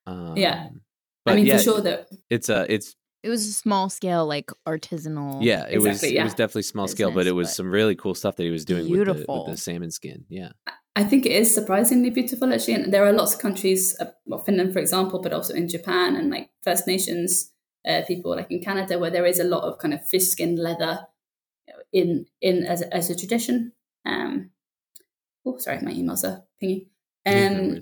Um, 0.06 0.36
Yeah. 0.36 0.68
I 1.26 1.34
mean, 1.36 1.46
yeah, 1.46 1.56
for 1.56 1.62
sure 1.62 1.80
that 1.80 2.08
it's 2.28 2.50
uh, 2.50 2.66
it's 2.68 2.96
It 3.22 3.30
was 3.30 3.46
a 3.46 3.52
small 3.52 3.88
scale, 3.88 4.26
like 4.26 4.50
artisanal. 4.68 5.42
yeah, 5.42 5.66
it 5.70 5.78
was 5.78 5.96
Exactly, 6.02 6.18
it 6.18 6.24
was 6.24 6.34
definitely 6.34 6.62
small 6.62 6.86
scale, 6.86 7.10
but 7.10 7.26
it 7.26 7.32
was 7.32 7.48
but 7.48 7.54
some 7.54 7.70
really 7.70 7.94
cool 7.96 8.14
stuff 8.14 8.36
that 8.36 8.42
he 8.42 8.50
was 8.50 8.66
doing 8.66 8.90
with 8.90 9.06
the, 9.06 9.14
with 9.26 9.46
the 9.46 9.56
salmon 9.56 9.90
skin. 9.90 10.26
Yeah, 10.28 10.52
I 10.94 11.04
think 11.04 11.24
it 11.24 11.32
is 11.32 11.54
surprisingly 11.54 12.10
beautiful 12.10 12.52
actually. 12.52 12.74
And 12.74 12.92
there 12.92 13.06
are 13.06 13.12
lots 13.12 13.34
of 13.34 13.40
countries, 13.40 13.96
uh, 14.00 14.06
well, 14.26 14.40
Finland, 14.44 14.74
for 14.74 14.80
example, 14.80 15.22
but 15.22 15.32
also 15.32 15.54
in 15.54 15.66
Japan 15.66 16.14
and 16.16 16.30
like 16.30 16.50
First 16.62 16.86
Nations 16.86 17.52
uh, 17.88 18.02
people, 18.06 18.32
like 18.36 18.50
in 18.50 18.60
Canada, 18.62 18.98
where 18.98 19.10
there 19.10 19.24
is 19.24 19.40
a 19.40 19.44
lot 19.44 19.62
of 19.62 19.78
kind 19.78 19.94
of 19.94 20.06
fish 20.06 20.26
skin 20.26 20.56
leather 20.56 21.06
in 21.94 22.26
in 22.42 22.66
as 22.66 22.82
a, 22.82 22.94
as 22.94 23.08
a 23.08 23.16
tradition. 23.16 23.72
Um, 24.04 24.50
oh, 25.46 25.56
sorry, 25.58 25.80
my 25.80 25.92
emails 25.92 26.24
are 26.24 26.44
pinging. 26.60 26.86
Yeah, 27.24 27.48
Um, 27.48 27.80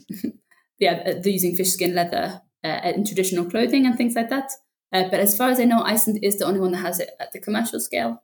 yeah, 0.78 1.02
uh, 1.04 1.14
they're 1.20 1.32
using 1.32 1.56
fish 1.56 1.70
skin 1.70 1.96
leather 1.96 2.42
uh, 2.62 2.80
in 2.84 3.04
traditional 3.04 3.50
clothing 3.50 3.86
and 3.86 3.96
things 3.96 4.14
like 4.14 4.28
that. 4.28 4.52
Uh, 4.92 5.08
but 5.10 5.20
as 5.20 5.36
far 5.36 5.48
as 5.48 5.58
I 5.58 5.64
know, 5.64 5.82
Iceland 5.82 6.20
is 6.22 6.38
the 6.38 6.44
only 6.44 6.60
one 6.60 6.72
that 6.72 6.78
has 6.78 7.00
it 7.00 7.10
at 7.18 7.32
the 7.32 7.40
commercial 7.40 7.80
scale. 7.80 8.22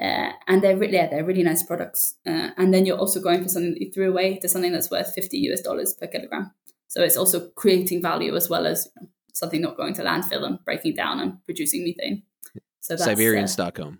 Uh, 0.00 0.30
and 0.46 0.62
they're 0.62 0.76
really, 0.76 0.94
yeah, 0.94 1.08
they're 1.08 1.24
really 1.24 1.42
nice 1.42 1.64
products. 1.64 2.14
Uh, 2.24 2.50
and 2.56 2.72
then 2.72 2.86
you're 2.86 2.96
also 2.96 3.20
going 3.20 3.42
for 3.42 3.48
something 3.48 3.72
that 3.72 3.82
you 3.82 3.90
threw 3.90 4.08
away 4.08 4.38
to 4.38 4.48
something 4.48 4.70
that's 4.70 4.92
worth 4.92 5.12
50 5.12 5.36
US 5.50 5.60
dollars 5.60 5.92
per 5.92 6.06
kilogram. 6.06 6.52
So 6.86 7.02
it's 7.02 7.16
also 7.16 7.50
creating 7.50 8.00
value 8.00 8.36
as 8.36 8.48
well 8.48 8.64
as 8.64 8.88
you 8.94 9.02
know, 9.02 9.08
something 9.34 9.60
not 9.60 9.76
going 9.76 9.94
to 9.94 10.04
landfill 10.04 10.44
and 10.44 10.64
breaking 10.64 10.94
down 10.94 11.18
and 11.18 11.44
producing 11.44 11.84
methane. 11.84 12.22
So 12.80 12.94
that's 12.94 13.04
Siberian 13.04 13.44
uh, 13.44 13.48
Stockholm. 13.48 13.98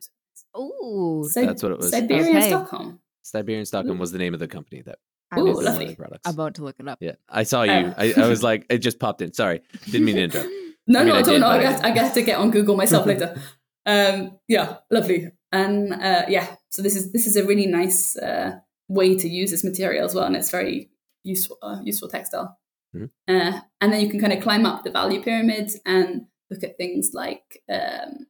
Ooh, 0.59 1.29
Si- 1.31 1.45
That's 1.47 1.63
what 1.63 1.73
it 1.73 1.79
was. 1.79 1.91
Siberian 1.91 2.37
Okay. 2.37 2.49
Stockholm. 2.49 3.01
Siberian 3.23 3.65
Stockholm 3.67 3.97
Ooh. 3.97 4.01
was 4.01 4.13
the 4.13 4.19
name 4.19 4.35
of 4.35 4.41
the 4.41 4.49
company 4.49 4.83
that 4.83 4.99
I 5.31 5.41
Ooh, 5.41 5.45
made 5.45 5.55
was 5.57 5.67
some 5.67 5.75
lovely. 5.79 5.95
products. 5.97 6.29
about 6.31 6.55
to 6.57 6.65
look 6.65 6.77
it 6.79 6.89
up. 6.89 6.99
Yeah, 7.01 7.13
I 7.29 7.43
saw 7.43 7.63
you. 7.63 7.73
Oh. 7.73 7.95
I, 7.97 8.15
I 8.17 8.29
was 8.29 8.43
like, 8.43 8.67
it 8.71 8.79
just 8.79 8.99
popped 8.99 9.21
in. 9.23 9.33
Sorry, 9.33 9.61
didn't 9.87 10.05
mean 10.05 10.17
to 10.17 10.23
interrupt. 10.25 10.49
No, 10.91 11.01
I 11.01 11.05
mean, 11.05 11.13
no, 11.13 11.17
I 11.17 11.21
at 11.21 11.27
all. 11.29 11.33
did, 11.35 11.41
No, 11.41 11.47
I 11.49 11.59
but 11.59 11.67
I 11.67 11.71
got. 11.73 11.85
I 11.85 11.95
got 11.95 12.15
to 12.15 12.23
get 12.23 12.39
on 12.39 12.51
Google 12.51 12.75
myself 12.75 13.05
later. 13.05 13.37
Um, 13.85 14.39
yeah, 14.49 14.77
lovely. 14.91 15.31
And 15.53 15.93
uh, 15.93 16.25
yeah, 16.29 16.57
so 16.71 16.81
this 16.81 16.97
is 16.97 17.13
this 17.13 17.27
is 17.27 17.37
a 17.37 17.45
really 17.45 17.67
nice 17.67 18.17
uh, 18.17 18.61
way 18.89 19.15
to 19.19 19.29
use 19.29 19.51
this 19.51 19.63
material 19.65 20.07
as 20.07 20.15
well, 20.15 20.25
and 20.25 20.35
it's 20.35 20.51
very 20.51 20.89
useful 21.25 21.59
uh, 21.63 21.81
useful 21.85 22.09
textile. 22.09 22.59
Mhm. 22.97 23.11
Uh, 23.29 23.61
and 23.83 23.93
then 23.93 24.01
you 24.01 24.09
can 24.09 24.19
kind 24.19 24.33
of 24.33 24.43
climb 24.43 24.65
up 24.65 24.83
the 24.83 24.91
value 24.91 25.21
pyramids 25.23 25.79
and 25.85 26.25
look 26.51 26.65
at 26.65 26.79
things 26.79 27.11
like 27.13 27.63
um, 27.71 28.27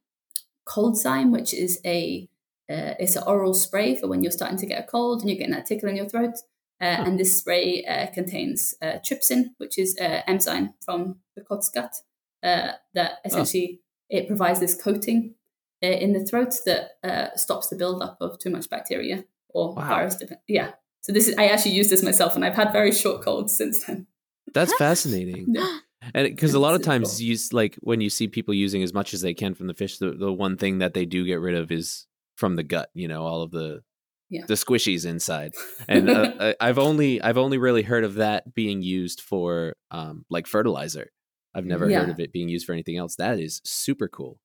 Coldzyme, 0.68 1.30
which 1.32 1.52
is 1.54 1.80
a 1.84 2.28
uh, 2.70 2.94
it's 3.00 3.16
an 3.16 3.22
oral 3.26 3.54
spray 3.54 3.96
for 3.96 4.08
when 4.08 4.22
you're 4.22 4.30
starting 4.38 4.58
to 4.58 4.66
get 4.66 4.84
a 4.84 4.86
cold 4.86 5.20
and 5.20 5.30
you're 5.30 5.38
getting 5.38 5.54
that 5.54 5.66
tickle 5.66 5.88
in 5.88 5.96
your 5.96 6.08
throat. 6.08 6.34
Uh, 6.80 6.94
Huh. 6.96 7.04
And 7.06 7.18
this 7.18 7.38
spray 7.40 7.84
uh, 7.84 8.06
contains 8.14 8.74
uh, 8.80 8.98
trypsin, 9.06 9.46
which 9.56 9.78
is 9.78 9.96
uh, 10.00 10.20
enzyme 10.28 10.74
from 10.84 11.16
the 11.34 11.42
cod's 11.42 11.68
gut 11.70 11.92
uh, 12.44 12.72
that 12.94 13.12
essentially 13.24 13.80
it 14.08 14.28
provides 14.28 14.60
this 14.60 14.80
coating 14.80 15.34
uh, 15.82 15.86
in 15.88 16.12
the 16.12 16.24
throat 16.24 16.54
that 16.66 16.82
uh, 17.02 17.34
stops 17.36 17.66
the 17.68 17.76
buildup 17.76 18.16
of 18.20 18.38
too 18.38 18.50
much 18.50 18.68
bacteria 18.70 19.24
or 19.48 19.74
Wow. 19.74 19.88
virus. 19.88 20.22
Yeah. 20.46 20.72
So 21.00 21.12
this 21.12 21.26
is 21.28 21.34
I 21.36 21.46
actually 21.48 21.72
use 21.72 21.90
this 21.90 22.02
myself, 22.02 22.36
and 22.36 22.44
I've 22.44 22.54
had 22.54 22.72
very 22.72 22.92
short 22.92 23.22
colds 23.22 23.56
since 23.56 23.84
then. 23.84 24.06
That's 24.54 24.74
fascinating. 24.78 25.46
Yeah. 25.54 25.78
And 26.14 26.26
because 26.28 26.54
a 26.54 26.60
lot 26.60 26.74
of 26.74 26.82
times, 26.82 27.20
you 27.20 27.36
like 27.52 27.76
when 27.80 28.00
you 28.00 28.08
see 28.10 28.28
people 28.28 28.54
using 28.54 28.82
as 28.82 28.94
much 28.94 29.14
as 29.14 29.20
they 29.20 29.34
can 29.34 29.54
from 29.54 29.66
the 29.66 29.74
fish, 29.74 29.98
the, 29.98 30.12
the 30.12 30.32
one 30.32 30.56
thing 30.56 30.78
that 30.78 30.94
they 30.94 31.04
do 31.04 31.24
get 31.26 31.40
rid 31.40 31.54
of 31.54 31.72
is 31.72 32.06
from 32.36 32.56
the 32.56 32.62
gut. 32.62 32.90
You 32.94 33.08
know, 33.08 33.24
all 33.24 33.42
of 33.42 33.50
the 33.50 33.82
Yeah. 34.30 34.44
the 34.46 34.54
squishies 34.54 35.04
inside. 35.06 35.52
And 35.88 36.08
uh, 36.08 36.54
I've 36.60 36.78
only 36.78 37.20
I've 37.20 37.38
only 37.38 37.58
really 37.58 37.82
heard 37.82 38.04
of 38.04 38.14
that 38.14 38.54
being 38.54 38.82
used 38.82 39.20
for 39.20 39.74
um, 39.90 40.24
like 40.30 40.46
fertilizer. 40.46 41.10
I've 41.54 41.66
never 41.66 41.90
heard 41.90 42.10
of 42.10 42.20
it 42.20 42.32
being 42.32 42.48
used 42.48 42.66
for 42.66 42.72
anything 42.72 42.96
else. 42.96 43.16
That 43.16 43.40
is 43.40 43.60
super 43.64 44.06
cool. 44.06 44.38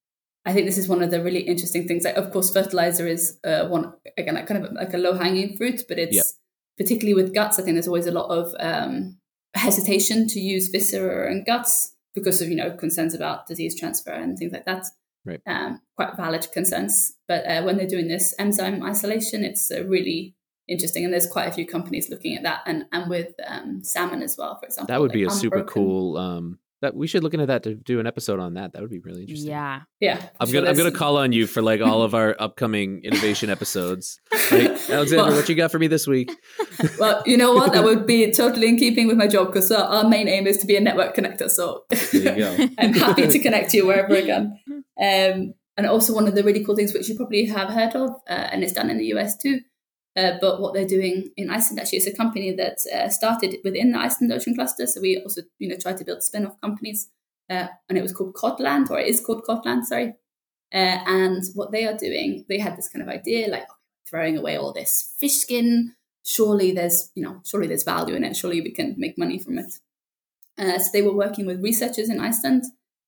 I 0.46 0.54
think 0.54 0.66
this 0.66 0.78
is 0.78 0.88
one 0.88 1.02
of 1.04 1.12
the 1.12 1.22
really 1.24 1.42
interesting 1.42 1.88
things. 1.88 2.04
Like, 2.04 2.16
of 2.16 2.32
course, 2.32 2.52
fertilizer 2.52 3.08
is 3.08 3.38
uh, 3.44 3.68
one 3.68 3.94
again, 4.18 4.36
like 4.36 4.48
kind 4.48 4.66
of 4.66 4.74
like 4.74 4.94
a 4.94 4.98
low 4.98 5.14
hanging 5.14 5.56
fruit, 5.58 5.84
but 5.88 6.00
it's 6.00 6.16
Yep. 6.16 6.26
particularly 6.78 7.14
with 7.14 7.34
guts. 7.34 7.60
I 7.60 7.64
think 7.64 7.76
there's 7.76 7.88
always 7.88 8.08
a 8.08 8.12
lot 8.12 8.30
of 8.30 8.54
um, 8.60 9.20
hesitation 9.56 10.28
to 10.28 10.40
use 10.40 10.70
viscera 10.70 11.30
and 11.32 11.46
guts 11.46 11.96
because 12.14 12.42
of 12.42 12.50
you 12.50 12.56
know 12.56 12.72
concerns 12.72 13.14
about 13.14 13.48
disease 13.48 13.80
transfer 13.80 14.12
and 14.12 14.38
things 14.38 14.52
like 14.52 14.66
that. 14.66 14.86
Right. 15.26 15.42
Um, 15.48 15.82
quite 15.96 16.18
valid 16.18 16.48
concerns, 16.52 17.14
but 17.28 17.46
uh, 17.46 17.64
when 17.64 17.78
they're 17.78 17.88
doing 17.88 18.10
this 18.10 18.36
enzyme 18.38 18.84
isolation, 18.84 19.46
it's 19.46 19.72
uh, 19.72 19.86
really 19.86 20.36
interesting. 20.68 21.06
And 21.06 21.14
there's 21.14 21.28
quite 21.28 21.48
a 21.48 21.52
few 21.52 21.66
companies 21.66 22.10
looking 22.10 22.36
at 22.36 22.44
that, 22.44 22.62
and 22.66 22.86
and 22.92 23.10
with 23.10 23.34
um, 23.48 23.84
salmon 23.84 24.22
as 24.22 24.38
well, 24.38 24.58
for 24.60 24.66
example. 24.66 24.94
That 24.94 25.00
would 25.00 25.12
like 25.12 25.20
be 25.20 25.24
a 25.24 25.30
super 25.30 25.64
cool. 25.64 26.18
Um, 26.18 26.60
that 26.84 26.96
we 26.96 27.08
should 27.08 27.24
look 27.24 27.34
into 27.34 27.48
that 27.48 27.64
to 27.64 27.74
do 27.76 28.00
an 28.00 28.08
episode 28.08 28.40
on 28.40 28.54
that. 28.54 28.74
That 28.74 28.82
would 28.82 28.92
be 28.92 29.00
really 29.00 29.22
interesting. 29.22 29.50
Yeah. 29.52 29.82
Yeah, 30.00 30.22
I'm 30.40 30.48
sure 30.48 30.60
gonna 30.62 30.70
I'm 30.70 30.78
gonna 30.78 30.92
call 30.92 31.18
on 31.18 31.32
you 31.32 31.48
for 31.48 31.62
like 31.62 31.82
all 31.82 32.02
of 32.02 32.14
our 32.14 32.36
upcoming 32.38 33.02
innovation 33.04 33.50
episodes. 33.50 34.20
Right, 34.52 34.70
Alexander, 34.90 35.24
Well- 35.30 35.36
what 35.38 35.48
you 35.50 35.56
got 35.56 35.72
for 35.72 35.80
me 35.80 35.88
this 35.88 36.06
week? 36.08 36.32
Well, 37.00 37.24
you 37.26 37.38
know 37.38 37.54
what? 37.54 37.72
That 37.74 37.84
would 37.84 38.06
be 38.06 38.30
totally 38.32 38.68
in 38.68 38.78
keeping 38.78 39.08
with 39.08 39.16
my 39.18 39.28
job 39.28 39.48
because 39.48 39.72
uh, 39.72 39.86
our 39.86 40.08
main 40.08 40.28
aim 40.28 40.48
is 40.48 40.58
to 40.58 40.68
be 40.68 40.76
a 40.76 40.82
network 40.82 41.16
connector. 41.16 41.50
So 41.50 41.86
There 41.90 42.38
you 42.38 42.68
go. 42.68 42.68
I'm 42.78 42.94
happy 42.94 43.28
to 43.28 43.40
connect 43.40 43.74
you 43.74 43.86
wherever 43.88 44.14
I 44.16 44.22
can. 44.22 44.58
Um, 45.00 45.54
and 45.78 45.88
also, 45.88 46.14
one 46.14 46.28
of 46.28 46.36
the 46.36 46.44
really 46.44 46.64
cool 46.64 46.76
things 46.76 46.94
which 46.94 47.08
you 47.10 47.16
probably 47.16 47.46
have 47.46 47.70
heard 47.70 47.96
of, 47.96 48.10
uh, 48.30 48.48
and 48.52 48.64
it's 48.64 48.74
done 48.74 48.90
in 48.90 48.98
the 48.98 49.06
US 49.16 49.38
too. 49.38 49.60
Uh, 50.16 50.34
but 50.40 50.62
what 50.62 50.74
they're 50.74 50.88
doing 50.88 51.30
in 51.38 51.50
Iceland 51.50 51.80
actually 51.80 51.98
is 51.98 52.08
a 52.08 52.16
company 52.16 52.52
that 52.54 52.80
uh, 52.94 53.10
started 53.10 53.56
within 53.64 53.92
the 53.92 54.00
Iceland 54.00 54.32
Ocean 54.32 54.54
Cluster. 54.54 54.86
So 54.86 55.02
we 55.02 55.18
also, 55.18 55.42
you 55.58 55.68
know, 55.68 55.78
tried 55.78 55.98
to 55.98 56.06
build 56.06 56.22
spin-off 56.22 56.62
companies, 56.62 57.10
uh, 57.50 57.68
and 57.90 57.98
it 57.98 58.02
was 58.02 58.14
called 58.14 58.36
Codland, 58.36 58.92
or 58.92 59.00
it 59.00 59.08
is 59.08 59.20
called 59.20 59.44
Codland, 59.44 59.86
sorry. 59.86 60.14
Uh, 60.74 61.00
and 61.06 61.44
what 61.56 61.72
they 61.72 61.86
are 61.86 61.98
doing, 61.98 62.46
they 62.48 62.60
had 62.60 62.78
this 62.78 62.90
kind 62.90 63.02
of 63.02 63.10
idea, 63.10 63.48
like 63.48 63.68
throwing 64.08 64.38
away 64.38 64.58
all 64.58 64.74
this 64.74 65.14
fish 65.20 65.38
skin. 65.40 65.96
Surely 66.24 66.72
there's, 66.72 67.12
you 67.16 67.24
know, 67.24 67.42
surely 67.44 67.68
there's 67.68 67.84
value 67.84 68.16
in 68.16 68.24
it. 68.24 68.36
Surely 68.36 68.62
we 68.62 68.72
can 68.72 68.96
make 68.98 69.18
money 69.18 69.38
from 69.38 69.58
it. 69.58 69.74
Uh, 70.58 70.78
so 70.80 70.90
they 70.94 71.02
were 71.02 71.16
working 71.16 71.46
with 71.46 71.64
researchers 71.64 72.10
in 72.10 72.20
Iceland 72.20 72.64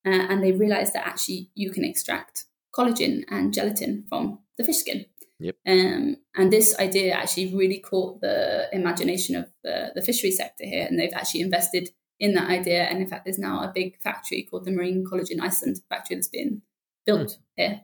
uh, 0.06 0.10
and 0.30 0.44
they 0.44 0.52
realized 0.52 0.94
that 0.94 1.08
actually 1.08 1.50
you 1.56 1.72
can 1.72 1.86
extract 1.86 2.46
collagen 2.76 3.24
and 3.30 3.54
gelatin 3.54 4.04
from 4.10 4.40
the 4.58 4.64
fish 4.64 4.78
skin. 4.78 5.06
Yep. 5.40 5.56
Um, 5.68 6.18
and 6.36 6.52
this 6.52 6.78
idea 6.80 7.14
actually 7.14 7.54
really 7.54 7.80
caught 7.80 8.22
the 8.22 8.68
imagination 8.72 9.36
of 9.36 9.52
the, 9.64 9.92
the 9.94 10.02
fishery 10.02 10.32
sector 10.32 10.66
here, 10.66 10.86
and 10.88 11.00
they've 11.00 11.14
actually 11.14 11.42
invested 11.42 11.90
in 12.20 12.34
that 12.34 12.50
idea. 12.50 12.84
And 12.84 13.02
in 13.02 13.08
fact, 13.08 13.26
there's 13.26 13.40
now 13.40 13.62
a 13.62 13.72
big 13.74 14.00
factory 14.02 14.48
called 14.50 14.66
the 14.66 14.72
Marine 14.72 15.06
Collagen 15.06 15.42
Iceland 15.42 15.78
factory 15.90 16.16
that's 16.16 16.28
been 16.28 16.62
built 17.06 17.30
mm. 17.30 17.38
here. 17.56 17.82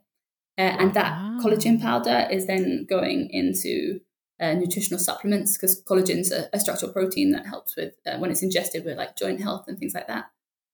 Uh, 0.58 0.77
and 0.79 0.93
that 0.93 1.17
collagen 1.41 1.81
powder 1.81 2.27
is 2.29 2.46
then 2.46 2.86
going 2.88 3.29
into 3.31 4.00
uh, 4.39 4.53
nutritional 4.53 5.00
supplements 5.00 5.58
because 5.58 5.81
collagen's 5.84 6.31
a, 6.31 6.50
a 6.51 6.60
structural 6.60 6.91
protein 6.91 7.31
that 7.31 7.46
helps 7.46 7.75
with 7.75 7.93
uh, 8.05 8.17
when 8.17 8.31
it's 8.31 8.43
ingested 8.43 8.84
with 8.84 8.98
like 8.98 9.15
joint 9.15 9.41
health 9.41 9.65
and 9.67 9.79
things 9.79 9.93
like 9.93 10.08
that. 10.08 10.25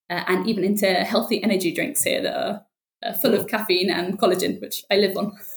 Uh, 0.10 0.24
and 0.28 0.48
even 0.48 0.64
into 0.64 0.88
healthy 0.88 1.44
energy 1.44 1.74
drinks 1.74 2.04
here 2.04 2.22
that 2.22 2.36
are 2.36 2.66
uh, 3.04 3.14
full 3.14 3.34
of 3.34 3.48
caffeine 3.48 3.90
and 3.90 4.20
collagen, 4.20 4.60
which 4.62 4.84
I 4.92 4.96
live 4.96 5.18
on. 5.18 5.38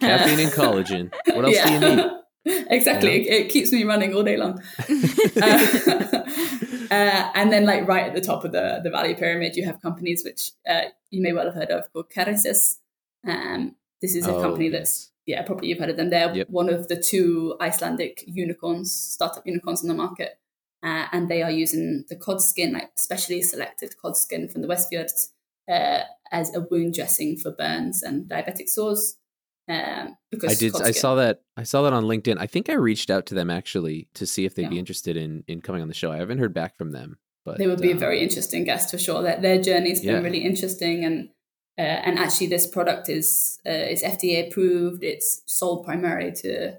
caffeine 0.00 0.40
and 0.40 0.52
collagen. 0.58 1.12
What 1.34 1.44
else 1.44 1.54
yeah. 1.54 1.66
do 1.66 1.86
you 1.86 1.96
need? 1.96 2.04
Exactly, 2.70 3.26
yeah. 3.26 3.32
it, 3.32 3.40
it, 3.42 3.48
keeps 3.50 3.72
me 3.72 3.84
running 3.84 4.14
all 4.14 4.22
day 4.22 4.36
long. 4.36 4.62
Uh, 6.90 7.30
and 7.34 7.52
then, 7.52 7.66
like 7.66 7.86
right 7.86 8.06
at 8.06 8.14
the 8.14 8.20
top 8.22 8.46
of 8.46 8.52
the 8.52 8.80
the 8.82 8.88
value 8.88 9.14
pyramid, 9.14 9.54
you 9.56 9.64
have 9.66 9.78
companies 9.82 10.24
which 10.24 10.52
you 11.10 11.20
may 11.20 11.34
well 11.34 11.44
have 11.44 11.54
heard 11.54 11.70
of 11.70 11.92
called 11.92 12.08
Kerecis. 12.08 12.78
Um, 13.28 13.76
this 14.00 14.14
is 14.14 14.26
a 14.26 14.34
oh, 14.34 14.40
company 14.40 14.70
that's 14.70 15.10
yeah, 15.28 15.42
probably 15.42 15.68
you've 15.68 15.78
heard 15.78 15.90
of 15.90 15.98
them. 15.98 16.08
They're 16.08 16.34
yep. 16.34 16.48
one 16.48 16.70
of 16.70 16.88
the 16.88 16.96
two 16.96 17.56
Icelandic 17.60 18.24
unicorns, 18.26 18.90
startup 18.90 19.46
unicorns 19.46 19.82
on 19.82 19.88
the 19.88 19.94
market. 19.94 20.38
Uh, 20.82 21.06
and 21.12 21.28
they 21.28 21.42
are 21.42 21.50
using 21.50 22.04
the 22.08 22.16
cod 22.16 22.40
skin, 22.40 22.72
like 22.72 22.92
specially 22.96 23.42
selected 23.42 23.94
cod 24.00 24.16
skin 24.16 24.48
from 24.48 24.62
the 24.62 24.68
Westfjords, 24.68 25.28
uh, 25.70 26.04
as 26.32 26.54
a 26.54 26.60
wound 26.70 26.94
dressing 26.94 27.36
for 27.36 27.50
burns 27.50 28.02
and 28.02 28.26
diabetic 28.30 28.70
sores. 28.70 29.18
Um, 29.68 30.16
because 30.30 30.52
I 30.52 30.54
did. 30.54 30.80
I 30.80 30.92
saw 30.92 31.14
that. 31.16 31.42
I 31.56 31.62
saw 31.62 31.82
that 31.82 31.92
on 31.92 32.04
LinkedIn. 32.04 32.36
I 32.38 32.46
think 32.46 32.70
I 32.70 32.74
reached 32.74 33.10
out 33.10 33.26
to 33.26 33.34
them 33.34 33.50
actually 33.50 34.08
to 34.14 34.26
see 34.26 34.44
if 34.44 34.54
they'd 34.54 34.62
yeah. 34.62 34.68
be 34.70 34.78
interested 34.78 35.16
in 35.16 35.44
in 35.46 35.60
coming 35.60 35.82
on 35.82 35.88
the 35.88 35.94
show. 35.94 36.10
I 36.10 36.16
haven't 36.16 36.38
heard 36.38 36.54
back 36.54 36.76
from 36.78 36.92
them, 36.92 37.18
but 37.44 37.58
they 37.58 37.66
would 37.66 37.80
be 37.80 37.92
a 37.92 37.96
very 37.96 38.20
interesting 38.20 38.64
guest 38.64 38.90
for 38.90 38.98
sure. 38.98 39.22
That 39.22 39.42
their 39.42 39.60
journey's 39.60 40.00
been 40.00 40.16
yeah. 40.16 40.20
really 40.20 40.44
interesting, 40.44 41.04
and 41.04 41.28
uh, 41.78 41.82
and 41.82 42.18
actually, 42.18 42.46
this 42.46 42.66
product 42.66 43.10
is 43.10 43.60
uh, 43.66 43.70
is 43.70 44.02
FDA 44.02 44.48
approved. 44.48 45.04
It's 45.04 45.42
sold 45.46 45.84
primarily 45.84 46.32
to 46.42 46.78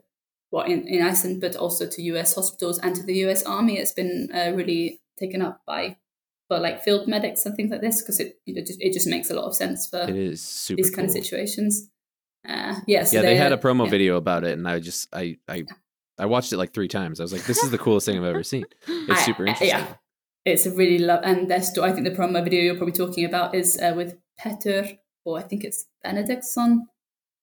well 0.51 0.65
in, 0.65 0.87
in 0.87 1.03
Iceland, 1.03 1.41
but 1.41 1.55
also 1.55 1.87
to 1.87 2.01
US 2.01 2.33
hospitals 2.33 2.79
and 2.79 2.95
to 2.95 3.03
the 3.03 3.15
US 3.25 3.43
Army. 3.43 3.77
It's 3.77 3.93
been 3.93 4.29
uh, 4.33 4.51
really 4.55 4.99
taken 5.19 5.43
up 5.43 5.61
by 5.67 5.97
for 6.47 6.59
like 6.59 6.83
field 6.83 7.07
medics 7.07 7.45
and 7.45 7.55
things 7.55 7.69
like 7.69 7.81
this 7.81 8.01
because 8.01 8.19
it 8.19 8.39
you 8.45 8.55
know, 8.55 8.61
just, 8.61 8.81
it 8.81 8.91
just 8.91 9.07
makes 9.07 9.29
a 9.29 9.35
lot 9.35 9.45
of 9.45 9.55
sense 9.55 9.87
for 9.87 10.01
it 10.01 10.15
is 10.15 10.41
super 10.41 10.77
these 10.77 10.89
cool. 10.89 10.95
kind 10.95 11.07
of 11.07 11.11
situations. 11.11 11.87
Uh, 12.47 12.75
yeah, 12.87 13.03
so 13.03 13.17
yeah, 13.17 13.21
they, 13.21 13.35
had 13.35 13.51
a 13.51 13.57
promo 13.57 13.85
yeah. 13.85 13.91
video 13.91 14.15
about 14.15 14.43
it, 14.43 14.57
and 14.57 14.67
I 14.67 14.79
just 14.79 15.07
I 15.13 15.37
I 15.47 15.65
I 16.17 16.25
watched 16.25 16.53
it 16.53 16.57
like 16.57 16.73
three 16.73 16.87
times. 16.87 17.19
I 17.19 17.23
was 17.23 17.33
like, 17.33 17.45
this 17.45 17.63
is 17.63 17.71
the 17.71 17.77
coolest 17.77 18.05
thing 18.05 18.17
I've 18.17 18.23
ever 18.23 18.43
seen. 18.43 18.65
It's 18.87 19.25
super 19.25 19.45
interesting. 19.45 19.69
Yeah, 19.69 19.93
it's 20.45 20.65
a 20.65 20.71
really 20.71 20.99
love 20.99 21.21
and 21.23 21.49
their 21.49 21.61
story. 21.61 21.91
I 21.91 21.93
think 21.93 22.05
the 22.05 22.15
promo 22.15 22.43
video 22.43 22.61
you're 22.61 22.77
probably 22.77 22.93
talking 22.93 23.25
about 23.25 23.55
is 23.55 23.79
uh, 23.81 23.93
with 23.95 24.17
Peter, 24.41 24.87
or 25.25 25.37
I 25.37 25.41
think 25.41 25.63
it's 25.63 25.85
Benedictson, 26.03 26.87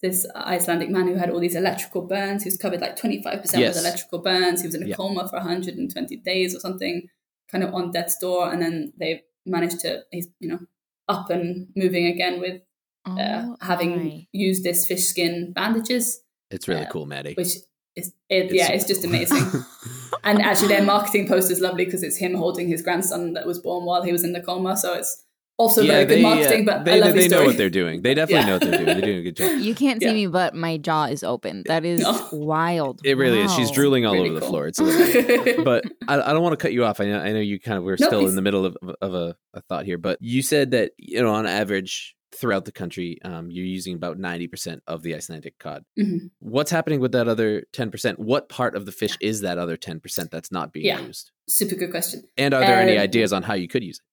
this 0.03 0.27
Icelandic 0.35 0.91
man 0.91 1.09
who 1.09 1.15
had 1.15 1.31
all 1.31 1.41
these 1.41 1.55
electrical 1.57 2.03
burns. 2.03 2.43
He 2.43 2.49
was 2.49 2.57
covered 2.57 2.81
like 2.81 2.99
25% 2.99 3.25
yes. 3.25 3.75
with 3.75 3.85
electrical 3.85 4.21
burns. 4.21 4.61
He 4.61 4.69
was 4.69 4.75
in 4.75 4.83
a 4.83 4.87
yeah. 4.87 4.97
coma 4.97 5.29
for 5.29 5.37
120 5.37 6.17
days 6.17 6.55
or 6.55 6.61
something, 6.61 7.09
kind 7.51 7.65
of 7.65 7.75
on 7.75 7.91
death's 7.91 8.19
door. 8.19 8.53
And 8.53 8.61
then 8.61 8.93
they 8.99 9.23
managed 9.45 9.81
to, 9.81 10.03
he's, 10.11 10.29
you 10.41 10.49
know, 10.49 10.61
up 11.09 11.31
and 11.31 11.69
moving 11.77 12.07
again 12.07 12.41
with 12.41 12.63
uh, 13.07 13.15
oh, 13.19 13.57
having 13.61 14.27
used 14.33 14.65
this 14.65 14.87
fish 14.87 15.05
skin 15.05 15.53
bandages. 15.53 16.21
It's 16.51 16.69
really 16.69 16.87
uh, 16.87 16.91
cool, 16.91 17.07
Maddie. 17.07 17.35
Which 17.35 17.47
is, 17.47 17.67
it, 17.97 18.13
it's 18.29 18.55
yeah, 18.55 18.71
it's 18.73 18.87
just 18.87 19.05
amazing. 19.05 19.65
and 20.25 20.43
actually, 20.43 20.69
their 20.69 20.85
marketing 20.85 21.29
post 21.29 21.51
is 21.51 21.61
lovely 21.61 21.85
because 21.85 22.03
it's 22.03 22.17
him 22.17 22.35
holding 22.35 22.69
his 22.69 22.83
grandson 22.83 23.33
that 23.35 23.47
was 23.47 23.59
born 23.59 23.85
while 23.85 24.03
he 24.03 24.13
was 24.13 24.25
in 24.25 24.33
the 24.33 24.41
coma. 24.41 24.77
So 24.77 24.95
it's 24.95 25.25
also 25.59 25.81
yeah, 25.81 25.93
very 25.93 26.07
good 26.07 26.23
marketing, 26.23 26.69
uh, 26.69 26.73
but 26.73 26.85
they, 26.85 27.01
I 27.01 27.07
love 27.07 27.15
they 27.15 27.29
know 27.29 27.45
what 27.45 27.57
they're 27.57 27.71
doing. 27.71 28.03
They 28.03 28.15
definitely 28.15 28.41
yeah. 28.41 28.47
know 28.47 28.53
what 28.55 28.63
they're 28.63 28.73
doing. 28.73 28.87
They're 28.87 29.01
doing 29.01 29.19
a 29.19 29.23
good 29.23 29.37
job. 29.37 29.59
You 29.61 29.75
can't 29.75 30.01
see 30.01 30.09
yeah. 30.09 30.13
me, 30.13 30.27
but 30.27 30.55
my 30.55 30.77
jaw 30.77 31.05
is 31.05 31.25
open. 31.25 31.63
That 31.67 31.85
is 31.85 32.03
no. 32.03 32.29
wild. 32.33 33.01
It 33.05 33.17
really 33.17 33.39
wow. 33.39 33.47
is. 33.47 33.55
She's 33.55 33.71
drooling 33.71 34.05
all 34.05 34.13
really 34.13 34.31
over 34.31 34.41
cool. 34.41 34.47
the 34.47 34.75
floor. 34.75 35.47
It's 35.47 35.57
but 35.65 35.85
I, 36.09 36.21
I, 36.21 36.33
don't 36.33 36.43
want 36.43 36.53
to 36.53 36.63
cut 36.63 36.73
you 36.73 36.85
off. 36.85 37.01
I 37.01 37.07
know, 37.07 37.21
I 37.21 37.33
know 37.33 37.41
you 37.41 37.59
kind 37.59 37.79
of 37.79 37.85
we're 37.85 37.97
no, 37.99 38.07
still 38.07 38.21
please. 38.21 38.31
in 38.31 38.37
the 38.37 38.43
middle 38.43 38.67
of, 38.67 38.77
of 39.01 39.15
a, 39.15 39.37
a, 39.55 39.63
thought 39.63 39.87
here, 39.87 39.99
but 39.99 40.19
you 40.21 40.43
said 40.43 40.73
that 40.73 40.93
you 40.99 41.23
know 41.23 41.33
on 41.33 41.47
average 41.47 42.15
throughout 42.37 42.65
the 42.65 42.73
country, 42.73 43.19
um, 43.25 43.51
you're 43.51 43.65
using 43.65 43.95
about 43.95 44.19
ninety 44.19 44.47
percent 44.47 44.83
of 44.87 45.03
the 45.03 45.15
Icelandic 45.15 45.59
cod. 45.59 45.85
Mm-hmm. 45.99 46.27
What's 46.41 46.71
happening 46.71 47.01
with 47.01 47.13
that 47.13 47.29
other 47.29 47.65
ten 47.73 47.91
percent? 47.91 48.19
What 48.19 48.49
part 48.49 48.77
of 48.77 48.87
the 48.87 48.93
fish 48.93 49.17
is 49.21 49.41
that 49.41 49.59
other 49.59 49.77
ten 49.77 50.01
percent 50.01 50.31
that's 50.31 50.53
not 50.53 50.73
being 50.73 50.99
used? 51.07 51.31
Super 51.49 51.75
good 51.75 51.91
question. 51.91 52.25
And 52.37 52.55
are 52.55 52.61
there 52.61 52.81
any 52.81 52.97
um, 52.97 53.03
ideas 53.03 53.33
on 53.33 53.43
how 53.43 53.55
you 53.55 53.69
could 53.69 53.83
use 53.83 53.99
it? 53.99 54.05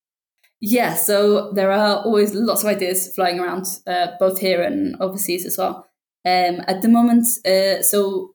Yeah, 0.66 0.96
so 0.96 1.52
there 1.52 1.72
are 1.72 1.98
always 1.98 2.34
lots 2.34 2.64
of 2.64 2.70
ideas 2.70 3.14
flying 3.14 3.40
around, 3.40 3.66
uh, 3.86 4.08
both 4.18 4.40
here 4.40 4.62
and 4.62 4.96
overseas 5.02 5.46
as 5.46 5.58
well. 5.58 5.90
Um, 6.26 6.62
at 6.68 6.82
the 6.82 6.88
moment, 6.88 7.26
uh, 7.46 7.84
so 7.84 8.34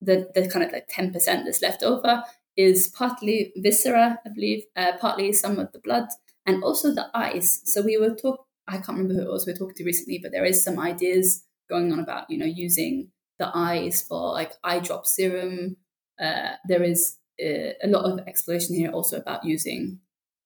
the 0.00 0.30
the 0.34 0.48
kind 0.48 0.64
of 0.64 0.72
like 0.72 0.86
ten 0.88 1.12
percent 1.12 1.44
that's 1.44 1.62
left 1.62 1.82
over 1.82 2.24
is 2.56 2.88
partly 2.88 3.52
viscera, 3.56 4.18
I 4.26 4.28
believe, 4.28 4.64
uh, 4.76 4.92
partly 5.00 5.32
some 5.32 5.58
of 5.58 5.72
the 5.72 5.78
blood, 5.78 6.08
and 6.44 6.62
also 6.62 6.92
the 6.92 7.08
eyes. 7.14 7.62
So 7.64 7.80
we 7.82 7.96
were 7.96 8.14
talk. 8.14 8.46
I 8.68 8.76
can't 8.76 8.98
remember 8.98 9.14
who 9.14 9.28
it 9.28 9.32
was 9.32 9.46
we 9.46 9.52
were 9.52 9.58
talking 9.58 9.76
to 9.76 9.84
recently, 9.84 10.18
but 10.22 10.32
there 10.32 10.44
is 10.44 10.64
some 10.64 10.78
ideas 10.78 11.44
going 11.68 11.92
on 11.92 12.00
about 12.00 12.30
you 12.30 12.38
know 12.38 12.46
using 12.46 13.10
the 13.38 13.50
eyes 13.54 14.02
for 14.02 14.32
like 14.32 14.52
eye 14.62 14.80
drop 14.80 15.06
serum. 15.06 15.76
Uh, 16.20 16.52
there 16.68 16.82
is 16.82 17.18
uh, 17.42 17.72
a 17.82 17.88
lot 17.88 18.04
of 18.04 18.20
exploration 18.26 18.76
here 18.76 18.90
also 18.90 19.16
about 19.16 19.44
using 19.44 19.98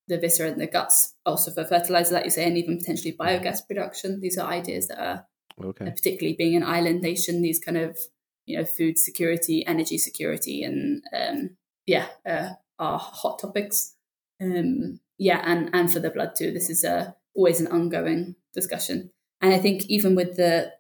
the 0.09 0.19
viscera 0.19 0.51
and 0.51 0.61
the 0.61 0.67
guts 0.67 1.15
also 1.25 1.51
for 1.51 1.65
fertilizer, 1.65 2.15
like 2.15 2.25
you 2.25 2.31
say, 2.31 2.47
and 2.47 2.57
even 2.57 2.79
potentially 2.79 3.17
biogas 3.19 3.67
production. 3.67 4.21
These 4.21 4.39
are 4.39 4.49
ideas 4.49 4.89
that 4.89 5.03
are 5.03 5.27
okay. 5.63 5.91
particularly 5.91 6.37
being 6.37 6.57
an 6.57 6.63
island 6.63 7.01
nation, 7.03 7.43
these 7.43 7.59
kind 7.59 7.77
of 7.77 7.99
you 8.47 8.57
know 8.57 8.65
food 8.65 8.99
security, 8.99 9.67
energy 9.67 9.99
security, 9.99 10.63
and 10.63 11.03
um, 11.13 11.57
yeah, 11.87 12.07
uh, 12.25 12.51
are 12.79 12.99
hot 12.99 13.41
topics. 13.41 13.95
Um, 14.41 15.01
yeah, 15.19 15.43
and 15.45 15.71
and 15.73 15.93
for 15.93 15.99
the 15.99 16.11
blood 16.11 16.33
too. 16.37 16.53
This 16.53 16.71
is 16.71 16.85
uh, 16.85 17.13
always 17.37 17.61
an 17.61 17.69
ongoing 17.69 18.37
discussion, 18.55 19.11
and 19.41 19.53
I 19.55 19.59
think 19.59 19.87
even 19.87 20.15
with 20.15 20.37
the 20.37 20.73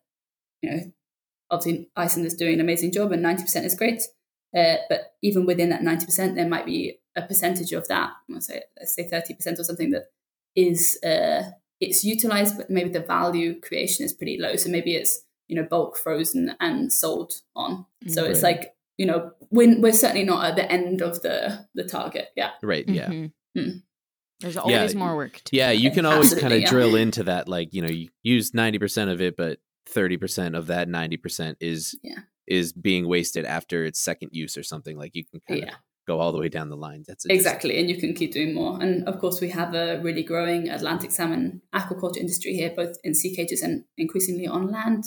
you 0.62 0.70
know 0.70 0.80
obviously 1.50 1.90
Iceland 1.94 2.26
is 2.26 2.34
doing 2.34 2.54
an 2.54 2.60
amazing 2.60 2.92
job, 2.92 3.12
and 3.12 3.22
ninety 3.22 3.42
percent 3.42 3.66
is 3.66 3.74
great. 3.74 4.02
Uh, 4.56 4.76
but 4.88 5.14
even 5.22 5.44
within 5.44 5.68
that 5.68 5.82
90%, 5.82 6.34
there 6.34 6.48
might 6.48 6.64
be 6.64 6.98
a 7.14 7.22
percentage 7.22 7.72
of 7.72 7.86
that, 7.88 8.12
let's 8.28 8.46
say, 8.46 8.62
let's 8.78 8.94
say 8.94 9.08
30% 9.08 9.58
or 9.58 9.64
something 9.64 9.90
that 9.90 10.04
is, 10.54 10.98
uh, 11.04 11.50
it's 11.80 12.04
utilized, 12.04 12.56
but 12.56 12.70
maybe 12.70 12.88
the 12.88 13.00
value 13.00 13.60
creation 13.60 14.04
is 14.06 14.14
pretty 14.14 14.38
low. 14.40 14.56
So 14.56 14.70
maybe 14.70 14.94
it's, 14.94 15.20
you 15.48 15.56
know, 15.56 15.68
bulk 15.68 15.98
frozen 15.98 16.56
and 16.58 16.90
sold 16.90 17.34
on. 17.54 17.84
So 18.08 18.22
right. 18.22 18.30
it's 18.30 18.42
like, 18.42 18.74
you 18.96 19.04
know, 19.04 19.32
we're, 19.50 19.78
we're 19.78 19.92
certainly 19.92 20.24
not 20.24 20.44
at 20.44 20.56
the 20.56 20.70
end 20.70 21.02
of 21.02 21.20
the, 21.20 21.66
the 21.74 21.84
target. 21.84 22.28
Yeah. 22.34 22.52
Right. 22.62 22.88
Yeah. 22.88 23.08
Mm-hmm. 23.08 23.60
Mm. 23.60 23.82
There's 24.40 24.56
always 24.56 24.92
yeah. 24.92 24.98
more 24.98 25.16
work. 25.16 25.36
To 25.36 25.44
do. 25.44 25.56
Yeah. 25.56 25.70
You 25.70 25.90
can 25.90 26.04
always 26.06 26.34
kind 26.34 26.52
of 26.52 26.60
yeah. 26.60 26.70
drill 26.70 26.94
into 26.94 27.24
that. 27.24 27.48
Like, 27.48 27.72
you 27.72 27.82
know, 27.82 27.88
you 27.88 28.08
use 28.22 28.52
90% 28.52 29.10
of 29.10 29.20
it, 29.20 29.36
but 29.36 29.58
30% 29.90 30.56
of 30.56 30.66
that 30.66 30.88
90% 30.88 31.56
is 31.60 31.98
yeah 32.02 32.20
is 32.46 32.72
being 32.72 33.08
wasted 33.08 33.44
after 33.44 33.84
its 33.84 34.00
second 34.00 34.30
use 34.32 34.56
or 34.56 34.62
something 34.62 34.96
like 34.96 35.14
you 35.14 35.24
can 35.24 35.40
kind 35.48 35.60
yeah. 35.60 35.68
of 35.68 35.74
go 36.06 36.20
all 36.20 36.30
the 36.30 36.38
way 36.38 36.48
down 36.48 36.68
the 36.68 36.76
line 36.76 37.02
that's 37.06 37.26
exactly 37.26 37.78
and 37.78 37.90
you 37.90 37.96
can 37.96 38.14
keep 38.14 38.32
doing 38.32 38.54
more 38.54 38.80
and 38.80 39.06
of 39.08 39.18
course 39.18 39.40
we 39.40 39.48
have 39.48 39.74
a 39.74 40.00
really 40.02 40.22
growing 40.22 40.68
atlantic 40.68 41.10
salmon 41.10 41.60
aquaculture 41.74 42.18
industry 42.18 42.54
here 42.54 42.72
both 42.74 42.96
in 43.02 43.12
sea 43.12 43.34
cages 43.34 43.62
and 43.62 43.84
increasingly 43.98 44.46
on 44.46 44.70
land 44.70 45.06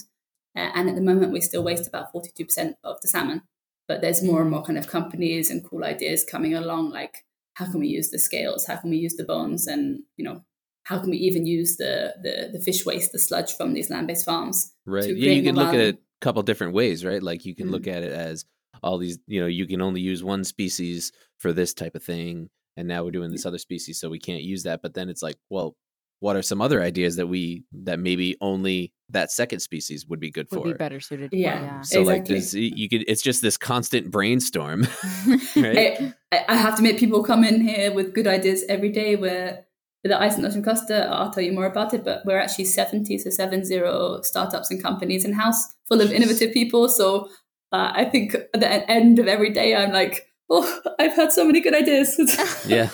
uh, 0.57 0.69
and 0.75 0.89
at 0.89 0.95
the 0.95 1.01
moment 1.01 1.31
we 1.31 1.39
still 1.39 1.63
waste 1.63 1.87
about 1.87 2.11
42% 2.13 2.73
of 2.83 2.99
the 3.01 3.07
salmon 3.07 3.43
but 3.87 4.01
there's 4.01 4.21
more 4.21 4.41
and 4.41 4.51
more 4.51 4.61
kind 4.61 4.77
of 4.77 4.87
companies 4.87 5.49
and 5.49 5.63
cool 5.63 5.85
ideas 5.85 6.25
coming 6.25 6.53
along 6.53 6.89
like 6.89 7.23
how 7.55 7.65
can 7.65 7.79
we 7.79 7.87
use 7.87 8.09
the 8.09 8.19
scales 8.19 8.65
how 8.65 8.75
can 8.75 8.89
we 8.89 8.97
use 8.97 9.15
the 9.15 9.23
bones 9.23 9.67
and 9.67 9.99
you 10.17 10.25
know 10.25 10.41
how 10.83 10.97
can 10.97 11.09
we 11.09 11.17
even 11.17 11.45
use 11.45 11.77
the 11.77 12.13
the, 12.23 12.49
the 12.51 12.63
fish 12.63 12.85
waste 12.85 13.11
the 13.11 13.19
sludge 13.19 13.53
from 13.53 13.73
these 13.73 13.89
land-based 13.89 14.25
farms 14.25 14.73
right 14.85 15.15
yeah 15.15 15.31
you 15.31 15.43
can 15.43 15.55
look 15.55 15.73
at 15.73 15.79
it 15.79 15.99
a 16.21 16.25
couple 16.25 16.41
different 16.43 16.73
ways, 16.73 17.05
right? 17.05 17.21
Like 17.23 17.45
you 17.45 17.55
can 17.55 17.65
mm-hmm. 17.65 17.73
look 17.73 17.87
at 17.87 18.03
it 18.03 18.11
as 18.11 18.45
all 18.83 18.97
these, 18.97 19.19
you 19.27 19.41
know, 19.41 19.47
you 19.47 19.65
can 19.65 19.81
only 19.81 20.01
use 20.01 20.23
one 20.23 20.43
species 20.43 21.11
for 21.37 21.53
this 21.53 21.73
type 21.73 21.95
of 21.95 22.03
thing, 22.03 22.49
and 22.77 22.87
now 22.87 23.03
we're 23.03 23.11
doing 23.11 23.31
this 23.31 23.45
other 23.45 23.57
species, 23.57 23.99
so 23.99 24.09
we 24.09 24.19
can't 24.19 24.43
use 24.43 24.63
that. 24.63 24.81
But 24.81 24.93
then 24.93 25.09
it's 25.09 25.21
like, 25.21 25.37
well, 25.49 25.75
what 26.19 26.35
are 26.35 26.41
some 26.41 26.61
other 26.61 26.81
ideas 26.81 27.15
that 27.15 27.27
we 27.27 27.63
that 27.71 27.99
maybe 27.99 28.35
only 28.41 28.93
that 29.09 29.31
second 29.31 29.59
species 29.59 30.05
would 30.07 30.19
be 30.19 30.29
good 30.29 30.47
would 30.51 30.57
for? 30.57 30.65
Be 30.65 30.73
better 30.73 30.99
suited. 30.99 31.31
Yeah. 31.31 31.61
yeah. 31.61 31.81
So 31.81 32.01
exactly. 32.01 32.03
like 32.03 32.25
this, 32.25 32.53
you 32.53 32.89
could. 32.89 33.05
It's 33.07 33.21
just 33.21 33.41
this 33.41 33.57
constant 33.57 34.11
brainstorm. 34.11 34.87
right? 35.55 36.13
I, 36.31 36.45
I 36.49 36.55
have 36.55 36.75
to 36.77 36.83
make 36.83 36.99
people 36.99 37.23
come 37.23 37.43
in 37.43 37.61
here 37.61 37.93
with 37.93 38.13
good 38.13 38.27
ideas 38.27 38.63
every 38.67 38.91
day. 38.91 39.15
Where 39.15 39.65
the 40.03 40.21
Iceland 40.21 40.45
Ocean 40.45 40.63
Cluster, 40.63 41.07
I'll 41.11 41.31
tell 41.31 41.43
you 41.43 41.53
more 41.53 41.65
about 41.65 41.93
it, 41.93 42.03
but 42.03 42.25
we're 42.25 42.39
actually 42.39 42.65
70 42.65 43.17
to 43.17 43.31
70 43.31 44.23
startups 44.23 44.71
and 44.71 44.81
companies 44.81 45.25
in 45.25 45.33
house 45.33 45.73
full 45.87 46.01
of 46.01 46.11
innovative 46.11 46.53
people. 46.53 46.87
So 46.87 47.29
uh, 47.71 47.91
I 47.93 48.05
think 48.05 48.33
at 48.33 48.59
the 48.59 48.89
end 48.89 49.19
of 49.19 49.27
every 49.27 49.51
day, 49.51 49.75
I'm 49.75 49.91
like, 49.91 50.28
oh, 50.49 50.81
I've 50.99 51.13
had 51.15 51.31
so 51.31 51.45
many 51.45 51.61
good 51.61 51.75
ideas. 51.75 52.17
Yeah. 52.67 52.89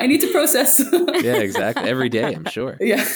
I 0.00 0.06
need 0.06 0.20
to 0.22 0.30
process. 0.32 0.80
yeah, 1.22 1.36
exactly. 1.36 1.88
Every 1.88 2.08
day, 2.08 2.34
I'm 2.34 2.44
sure. 2.46 2.76
Yeah. 2.80 3.06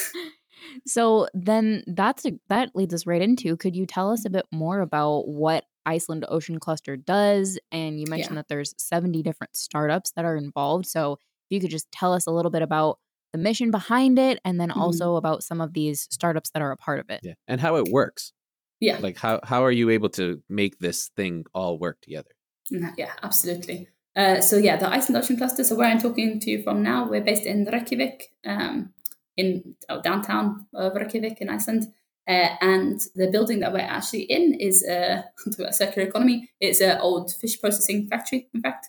So 0.86 1.28
then 1.34 1.84
that's 1.86 2.24
a, 2.24 2.32
that 2.48 2.74
leads 2.74 2.94
us 2.94 3.06
right 3.06 3.20
into 3.20 3.56
could 3.56 3.76
you 3.76 3.86
tell 3.86 4.10
us 4.10 4.24
a 4.24 4.30
bit 4.30 4.46
more 4.52 4.80
about 4.80 5.28
what 5.28 5.64
Iceland 5.84 6.24
Ocean 6.28 6.58
Cluster 6.60 6.96
does 6.96 7.58
and 7.72 7.98
you 7.98 8.06
mentioned 8.08 8.32
Yeah. 8.36 8.40
that 8.42 8.48
there's 8.48 8.74
70 8.78 9.22
different 9.22 9.56
startups 9.56 10.12
that 10.12 10.24
are 10.24 10.36
involved 10.36 10.86
so 10.86 11.14
if 11.14 11.18
you 11.50 11.60
could 11.60 11.70
just 11.70 11.90
tell 11.92 12.12
us 12.12 12.26
a 12.26 12.30
little 12.30 12.50
bit 12.50 12.62
about 12.62 12.98
the 13.32 13.38
mission 13.38 13.70
behind 13.70 14.18
it 14.18 14.40
and 14.44 14.60
then 14.60 14.70
Mhm. 14.70 14.76
also 14.76 15.16
about 15.16 15.42
some 15.42 15.60
of 15.60 15.72
these 15.72 16.06
startups 16.10 16.50
that 16.50 16.62
are 16.62 16.72
a 16.72 16.76
part 16.76 16.98
of 17.00 17.10
it. 17.10 17.20
Yeah. 17.22 17.34
And 17.48 17.60
how 17.60 17.76
it 17.76 17.88
works. 17.90 18.32
Yeah. 18.80 18.98
Like 19.00 19.18
how 19.18 19.40
how 19.42 19.64
are 19.64 19.72
you 19.72 19.90
able 19.90 20.08
to 20.10 20.42
make 20.48 20.78
this 20.78 21.10
thing 21.16 21.44
all 21.52 21.78
work 21.78 22.00
together? 22.00 22.30
Mm, 22.72 22.94
Yeah, 22.96 23.12
absolutely. 23.22 23.88
Uh, 24.16 24.40
so 24.40 24.56
yeah, 24.56 24.76
the 24.76 24.88
Iceland 24.88 25.22
Ocean 25.22 25.36
Cluster. 25.36 25.64
So 25.64 25.76
where 25.76 25.88
I'm 25.88 26.00
talking 26.00 26.40
to 26.40 26.50
you 26.50 26.62
from 26.62 26.82
now, 26.82 27.08
we're 27.08 27.20
based 27.24 27.46
in 27.46 27.64
Reykjavik, 27.64 28.32
um, 28.44 28.92
in 29.36 29.76
oh, 29.88 30.00
downtown 30.02 30.66
of 30.74 30.94
Reykjavik 30.94 31.40
in 31.40 31.48
Iceland. 31.48 31.84
Uh, 32.28 32.48
and 32.60 33.00
the 33.14 33.28
building 33.30 33.60
that 33.60 33.72
we're 33.72 33.78
actually 33.80 34.22
in 34.22 34.54
is 34.54 34.84
uh, 34.84 35.22
a 35.66 35.72
circular 35.72 36.06
economy. 36.08 36.48
It's 36.60 36.80
an 36.80 36.98
old 37.00 37.32
fish 37.32 37.60
processing 37.60 38.08
factory, 38.08 38.48
in 38.52 38.60
fact. 38.60 38.88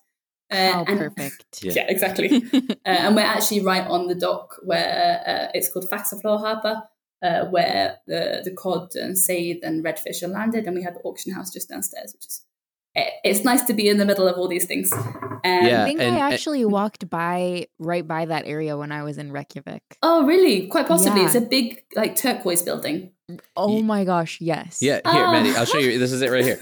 Uh, 0.52 0.72
How 0.74 0.84
and- 0.86 1.00
perfect. 1.00 1.46
Yeah. 1.64 1.74
Yeah, 1.76 1.86
exactly. 1.88 2.44
uh, 2.54 2.66
and 2.86 3.16
we're 3.16 3.22
actually 3.22 3.62
right 3.62 3.88
on 3.88 4.08
the 4.08 4.16
dock 4.16 4.56
where 4.64 5.22
uh, 5.26 5.52
it's 5.54 5.72
called 5.72 5.90
Faxaflói 5.90 6.40
Harbour, 6.40 6.84
uh, 7.24 7.46
where 7.46 7.98
the, 8.08 8.42
the 8.44 8.52
cod 8.52 8.96
and 8.96 9.16
saithe 9.16 9.60
and 9.64 9.84
redfish 9.86 10.24
are 10.24 10.28
landed, 10.28 10.66
and 10.66 10.76
we 10.76 10.84
have 10.84 10.96
the 10.96 11.02
auction 11.02 11.32
house 11.34 11.54
just 11.54 11.70
downstairs, 11.70 12.14
which 12.14 12.26
is 12.26 12.42
it- 12.44 12.51
it's 12.96 13.44
nice 13.44 13.64
to 13.66 13.74
be 13.74 13.88
in 13.88 13.98
the 13.98 14.06
middle 14.06 14.28
of 14.28 14.38
all 14.38 14.48
these 14.48 14.66
things. 14.66 14.92
Um, 14.94 15.32
Yeah. 15.44 15.84
I 15.84 15.86
think 15.86 16.00
and- 16.02 16.16
I 16.16 16.26
and- 16.26 16.34
actually 16.34 16.66
walked 16.66 17.10
by 17.10 17.68
right 17.80 18.08
by 18.08 18.26
that 18.26 18.46
area 18.46 18.78
when 18.78 18.92
I 18.92 19.04
was 19.04 19.18
in 19.18 19.32
Reykjavik. 19.32 19.82
Oh, 20.04 20.26
really? 20.26 20.68
Quite 20.68 20.88
possibly. 20.88 21.22
Yeah. 21.22 21.28
It's 21.28 21.36
a 21.36 21.42
big, 21.42 21.84
like 21.96 22.16
turquoise 22.16 22.62
building. 22.64 23.12
Oh 23.56 23.82
my 23.82 24.04
gosh, 24.04 24.40
yes. 24.42 24.80
Yeah, 24.82 24.96
here, 24.96 25.02
Ah. 25.26 25.32
Maddie, 25.32 25.56
I'll 25.56 25.66
show 25.66 25.78
you. 25.86 25.98
This 26.00 26.12
is 26.12 26.22
it 26.22 26.30
right 26.32 26.44
here. 26.44 26.60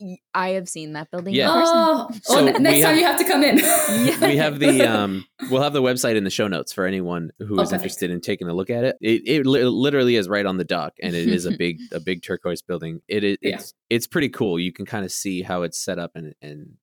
Y- 0.00 0.16
I 0.34 0.50
have 0.50 0.68
seen 0.68 0.94
that 0.94 1.10
building 1.10 1.34
Yeah. 1.34 1.48
Oh, 1.50 2.08
So 2.22 2.38
oh, 2.38 2.44
next 2.44 2.58
we 2.60 2.64
time 2.64 2.94
have- 2.94 2.96
you 2.96 3.04
have 3.04 3.18
to 3.18 3.24
come 3.24 3.42
in. 3.44 3.56
we 4.22 4.36
have 4.36 4.58
the 4.58 4.80
um 4.90 5.24
we'll 5.50 5.62
have 5.62 5.72
the 5.74 5.82
website 5.82 6.16
in 6.16 6.24
the 6.24 6.30
show 6.30 6.48
notes 6.48 6.72
for 6.72 6.86
anyone 6.86 7.30
who 7.38 7.44
is 7.44 7.64
is 7.64 7.68
perfect. 7.68 7.72
interested 7.74 8.10
in 8.10 8.20
taking 8.20 8.48
a 8.48 8.54
look 8.54 8.70
at 8.70 8.84
it 8.84 8.96
it, 9.00 9.22
it 9.26 9.46
li- 9.46 9.64
literally 9.64 10.16
is 10.16 10.28
right 10.28 10.46
on 10.46 10.56
the 10.56 10.64
dock 10.64 10.94
and 11.02 11.14
it 11.14 11.28
is 11.28 11.44
a 11.46 11.50
big 11.56 11.78
a 11.92 12.00
big 12.00 12.22
turquoise 12.22 12.62
building 12.62 13.00
it 13.08 13.24
is 13.24 13.36
Yeah. 13.42 13.56
it's 13.56 13.74
it's 13.90 14.06
pretty 14.06 14.28
cool 14.30 14.58
you 14.58 14.72
can 14.72 14.86
kind 14.86 15.04
of 15.04 15.12
see 15.12 15.42
how 15.42 15.62
it's 15.62 15.78
set 15.78 15.98
up 15.98 16.12
and 16.14 16.34
and 16.40 16.74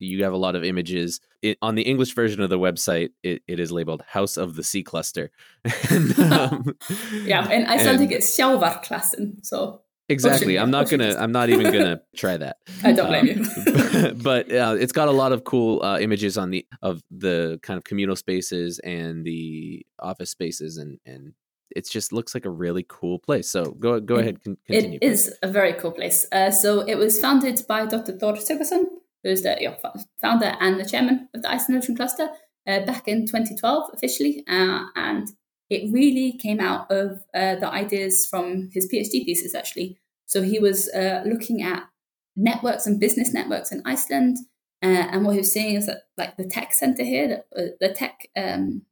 you 0.00 0.22
have 0.24 0.32
a 0.32 0.36
lot 0.36 0.54
of 0.54 0.62
images 0.62 1.20
it, 1.42 1.56
on 1.62 1.74
the 1.74 1.82
english 1.82 2.14
version 2.14 2.40
of 2.42 2.50
the 2.50 2.58
website 2.58 3.08
it, 3.22 3.42
it 3.48 3.58
is 3.58 3.72
labeled 3.72 4.02
house 4.06 4.36
of 4.36 4.54
the 4.56 4.62
sea 4.62 4.82
cluster 4.82 5.30
Yeah, 5.64 5.72
and, 5.90 6.20
um, 6.20 6.76
yeah, 7.24 7.48
in 7.50 7.66
Icelandic 7.66 8.02
and- 8.10 8.12
it's 8.12 8.36
Sjávarklasinn. 8.38 9.44
So 9.44 9.80
exactly 10.08 10.58
i'm 10.58 10.70
not 10.70 10.88
gonna 10.90 11.14
i'm 11.18 11.32
not 11.32 11.48
even 11.50 11.70
gonna 11.72 12.00
try 12.16 12.36
that 12.36 12.56
I 12.84 12.92
don't 12.92 13.08
blame 13.08 13.28
Um, 13.28 13.44
you. 13.66 14.12
but 14.22 14.50
uh, 14.52 14.76
it's 14.78 14.92
got 14.92 15.08
a 15.08 15.12
lot 15.22 15.32
of 15.32 15.44
cool 15.44 15.82
uh, 15.82 15.98
images 15.98 16.36
on 16.38 16.50
the 16.50 16.66
of 16.82 17.02
the 17.10 17.58
kind 17.62 17.76
of 17.78 17.84
communal 17.84 18.16
spaces 18.16 18.78
and 18.80 19.24
the 19.24 19.84
office 19.98 20.30
spaces 20.30 20.76
and 20.76 20.98
and 21.06 21.32
it 21.76 21.86
just 21.88 22.12
looks 22.12 22.34
like 22.34 22.46
a 22.46 22.50
really 22.50 22.84
cool 22.88 23.18
place 23.18 23.50
so 23.50 23.72
go 23.72 24.00
go 24.00 24.16
It- 24.16 24.20
ahead 24.22 24.44
con- 24.44 24.56
continue 24.66 24.98
It 25.02 25.06
is 25.12 25.34
a 25.42 25.48
very 25.48 25.74
cool 25.74 25.92
place. 25.92 26.26
Uh, 26.32 26.50
so 26.50 26.80
it 26.80 26.94
was 26.96 27.20
founded 27.20 27.60
by 27.68 27.84
Dr. 27.86 28.12
Thor 28.18 28.34
Sigfusson, 28.34 28.84
who's 29.22 29.42
the 29.42 29.56
yeah, 29.60 29.74
founder 30.22 30.56
and 30.60 30.80
the 30.80 30.86
chairman 30.86 31.28
of 31.34 31.42
the 31.42 31.50
Iceland 31.50 31.82
Ocean 31.82 31.94
Cluster, 31.96 32.28
uh, 32.66 32.80
back 32.86 33.06
in 33.06 33.26
2012 33.26 33.90
officially, 33.92 34.44
uh, 34.48 34.80
and 34.96 35.28
it 35.70 35.92
really 35.92 36.32
came 36.32 36.60
out 36.60 36.90
of 36.90 37.22
uh, 37.34 37.56
the 37.56 37.68
ideas 37.70 38.26
from 38.26 38.70
his 38.72 38.90
PhD 38.90 39.24
thesis 39.24 39.54
actually. 39.54 39.98
So 40.26 40.42
he 40.42 40.58
was 40.58 40.88
uh, 40.90 41.22
looking 41.26 41.62
at 41.62 41.88
networks 42.36 42.86
and 42.86 43.00
business 43.00 43.32
networks 43.32 43.72
in 43.72 43.82
Iceland, 43.84 44.38
uh, 44.82 44.86
and 44.86 45.24
what 45.24 45.32
he 45.32 45.38
was 45.38 45.52
seeing 45.52 45.74
is 45.74 45.86
that 45.86 46.02
like 46.16 46.36
the 46.36 46.46
tech 46.46 46.72
center 46.72 47.02
here, 47.02 47.44
the, 47.52 47.62
uh, 47.62 47.68
the 47.80 47.92
tech, 47.92 48.28
um, 48.36 48.82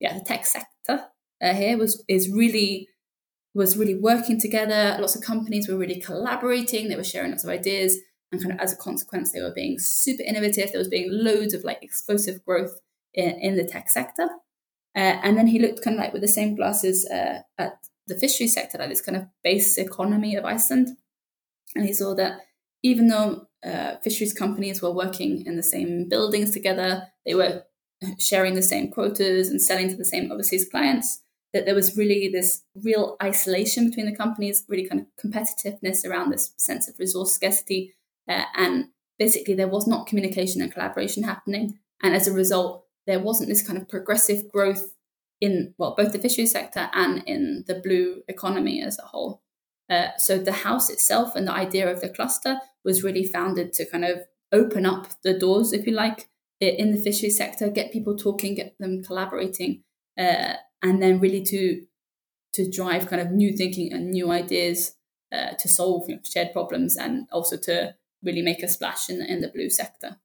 yeah, 0.00 0.18
the 0.18 0.24
tech 0.24 0.46
sector 0.46 1.06
uh, 1.42 1.54
here 1.54 1.78
was 1.78 2.04
is 2.08 2.30
really 2.30 2.88
was 3.54 3.76
really 3.76 3.94
working 3.94 4.38
together. 4.38 4.96
Lots 5.00 5.16
of 5.16 5.22
companies 5.22 5.68
were 5.68 5.78
really 5.78 6.00
collaborating. 6.00 6.88
They 6.88 6.96
were 6.96 7.04
sharing 7.04 7.30
lots 7.30 7.44
of 7.44 7.50
ideas, 7.50 7.98
and 8.30 8.40
kind 8.40 8.52
of 8.52 8.60
as 8.60 8.72
a 8.72 8.76
consequence, 8.76 9.32
they 9.32 9.40
were 9.40 9.54
being 9.54 9.78
super 9.78 10.22
innovative. 10.22 10.70
There 10.70 10.78
was 10.78 10.88
being 10.88 11.08
loads 11.10 11.54
of 11.54 11.64
like 11.64 11.82
explosive 11.82 12.44
growth 12.44 12.80
in, 13.14 13.30
in 13.40 13.56
the 13.56 13.64
tech 13.64 13.90
sector. 13.90 14.28
Uh, 14.98 15.20
and 15.22 15.38
then 15.38 15.46
he 15.46 15.60
looked 15.60 15.84
kind 15.84 15.96
of 15.96 16.02
like 16.02 16.12
with 16.12 16.22
the 16.22 16.26
same 16.26 16.56
glasses 16.56 17.08
uh, 17.08 17.38
at 17.56 17.78
the 18.08 18.16
fishery 18.16 18.48
sector, 18.48 18.78
like 18.78 18.88
this 18.88 19.00
kind 19.00 19.16
of 19.16 19.26
base 19.44 19.78
economy 19.78 20.34
of 20.34 20.44
Iceland. 20.44 20.88
And 21.76 21.86
he 21.86 21.92
saw 21.92 22.16
that 22.16 22.40
even 22.82 23.06
though 23.06 23.46
uh, 23.64 23.98
fisheries 24.02 24.32
companies 24.32 24.82
were 24.82 24.90
working 24.90 25.46
in 25.46 25.54
the 25.54 25.62
same 25.62 26.08
buildings 26.08 26.50
together, 26.50 27.04
they 27.24 27.36
were 27.36 27.62
sharing 28.18 28.54
the 28.54 28.62
same 28.62 28.90
quotas 28.90 29.48
and 29.48 29.62
selling 29.62 29.88
to 29.88 29.96
the 29.96 30.04
same 30.04 30.32
overseas 30.32 30.68
clients, 30.68 31.22
that 31.52 31.64
there 31.64 31.76
was 31.76 31.96
really 31.96 32.28
this 32.28 32.64
real 32.74 33.16
isolation 33.22 33.88
between 33.88 34.06
the 34.06 34.16
companies, 34.16 34.64
really 34.68 34.88
kind 34.88 35.02
of 35.02 35.24
competitiveness 35.24 36.04
around 36.04 36.30
this 36.30 36.54
sense 36.56 36.88
of 36.88 36.98
resource 36.98 37.32
scarcity. 37.32 37.94
Uh, 38.28 38.42
and 38.56 38.86
basically, 39.16 39.54
there 39.54 39.68
was 39.68 39.86
not 39.86 40.08
communication 40.08 40.60
and 40.60 40.72
collaboration 40.72 41.22
happening. 41.22 41.78
And 42.02 42.16
as 42.16 42.26
a 42.26 42.32
result, 42.32 42.84
there 43.08 43.18
wasn't 43.18 43.48
this 43.48 43.66
kind 43.66 43.78
of 43.78 43.88
progressive 43.88 44.48
growth 44.48 44.94
in, 45.40 45.74
well, 45.78 45.94
both 45.96 46.12
the 46.12 46.18
fisheries 46.18 46.52
sector 46.52 46.90
and 46.92 47.22
in 47.26 47.64
the 47.66 47.80
blue 47.80 48.22
economy 48.28 48.82
as 48.82 48.98
a 48.98 49.06
whole. 49.06 49.42
Uh, 49.90 50.08
so 50.18 50.36
the 50.36 50.52
house 50.52 50.90
itself 50.90 51.34
and 51.34 51.48
the 51.48 51.52
idea 51.52 51.90
of 51.90 52.02
the 52.02 52.10
cluster 52.10 52.60
was 52.84 53.02
really 53.02 53.24
founded 53.24 53.72
to 53.72 53.86
kind 53.86 54.04
of 54.04 54.20
open 54.52 54.84
up 54.84 55.08
the 55.22 55.38
doors, 55.38 55.72
if 55.72 55.86
you 55.86 55.92
like, 55.92 56.28
in 56.60 56.90
the 56.90 57.00
fishery 57.00 57.30
sector, 57.30 57.70
get 57.70 57.92
people 57.92 58.14
talking, 58.16 58.54
get 58.54 58.76
them 58.78 59.02
collaborating, 59.02 59.82
uh, 60.18 60.54
and 60.82 61.02
then 61.02 61.20
really 61.20 61.42
to 61.42 61.84
to 62.54 62.70
drive 62.70 63.06
kind 63.06 63.22
of 63.22 63.30
new 63.30 63.56
thinking 63.56 63.92
and 63.92 64.10
new 64.10 64.30
ideas 64.30 64.94
uh, 65.32 65.52
to 65.58 65.68
solve 65.68 66.08
you 66.08 66.16
know, 66.16 66.20
shared 66.24 66.52
problems 66.52 66.96
and 66.96 67.28
also 67.30 67.56
to 67.56 67.94
really 68.24 68.42
make 68.42 68.62
a 68.62 68.68
splash 68.68 69.08
in, 69.10 69.22
in 69.22 69.40
the 69.40 69.48
blue 69.48 69.70
sector. 69.70 70.16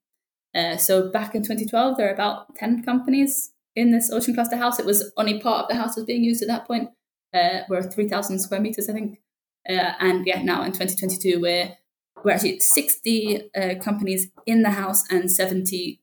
Uh, 0.55 0.77
so 0.77 1.09
back 1.09 1.35
in 1.35 1.41
2012, 1.41 1.97
there 1.97 2.09
are 2.09 2.13
about 2.13 2.55
10 2.55 2.83
companies 2.83 3.51
in 3.75 3.91
this 3.91 4.11
ocean 4.11 4.33
cluster 4.33 4.57
house. 4.57 4.79
It 4.79 4.85
was 4.85 5.11
only 5.17 5.39
part 5.39 5.63
of 5.63 5.69
the 5.69 5.75
house 5.75 5.95
was 5.95 6.05
being 6.05 6.23
used 6.23 6.41
at 6.41 6.47
that 6.47 6.67
point. 6.67 6.89
Uh, 7.33 7.61
we're 7.69 7.81
3,000 7.81 8.39
square 8.39 8.61
meters, 8.61 8.89
I 8.89 8.93
think. 8.93 9.19
Uh, 9.67 9.93
and 9.99 10.25
yeah, 10.27 10.43
now 10.43 10.63
in 10.63 10.71
2022, 10.71 11.39
we're, 11.41 11.75
we're 12.23 12.31
actually 12.31 12.59
60 12.59 13.49
uh, 13.55 13.75
companies 13.81 14.29
in 14.45 14.61
the 14.61 14.71
house 14.71 15.03
and 15.09 15.31
70 15.31 15.99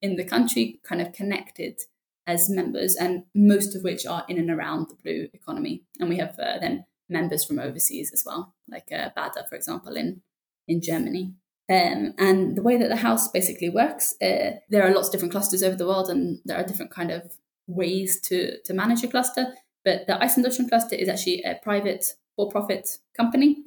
in 0.00 0.16
the 0.16 0.24
country 0.24 0.80
kind 0.84 1.00
of 1.00 1.12
connected 1.12 1.80
as 2.26 2.48
members, 2.48 2.94
and 2.94 3.24
most 3.34 3.74
of 3.74 3.82
which 3.82 4.06
are 4.06 4.24
in 4.28 4.38
and 4.38 4.50
around 4.50 4.88
the 4.88 4.94
blue 5.02 5.28
economy. 5.32 5.82
And 5.98 6.08
we 6.08 6.18
have 6.18 6.38
uh, 6.38 6.58
then 6.60 6.86
members 7.08 7.44
from 7.44 7.58
overseas 7.58 8.12
as 8.12 8.24
well, 8.24 8.54
like 8.68 8.88
uh, 8.92 9.10
Baader, 9.16 9.48
for 9.48 9.56
example, 9.56 9.96
in, 9.96 10.22
in 10.68 10.80
Germany. 10.80 11.34
Um, 11.70 12.14
and 12.18 12.56
the 12.56 12.62
way 12.62 12.76
that 12.76 12.88
the 12.88 12.96
house 12.96 13.28
basically 13.28 13.70
works, 13.70 14.14
uh, 14.20 14.58
there 14.68 14.82
are 14.82 14.92
lots 14.92 15.08
of 15.08 15.12
different 15.12 15.32
clusters 15.32 15.62
over 15.62 15.76
the 15.76 15.86
world, 15.86 16.10
and 16.10 16.40
there 16.44 16.56
are 16.56 16.66
different 16.66 16.90
kind 16.90 17.10
of 17.10 17.36
ways 17.66 18.20
to 18.22 18.60
to 18.64 18.74
manage 18.74 19.04
a 19.04 19.08
cluster. 19.08 19.54
But 19.84 20.06
the 20.06 20.22
Iceland 20.22 20.46
Ocean 20.46 20.68
Cluster 20.68 20.96
is 20.96 21.08
actually 21.08 21.42
a 21.42 21.58
private 21.62 22.04
for-profit 22.36 22.98
company. 23.16 23.64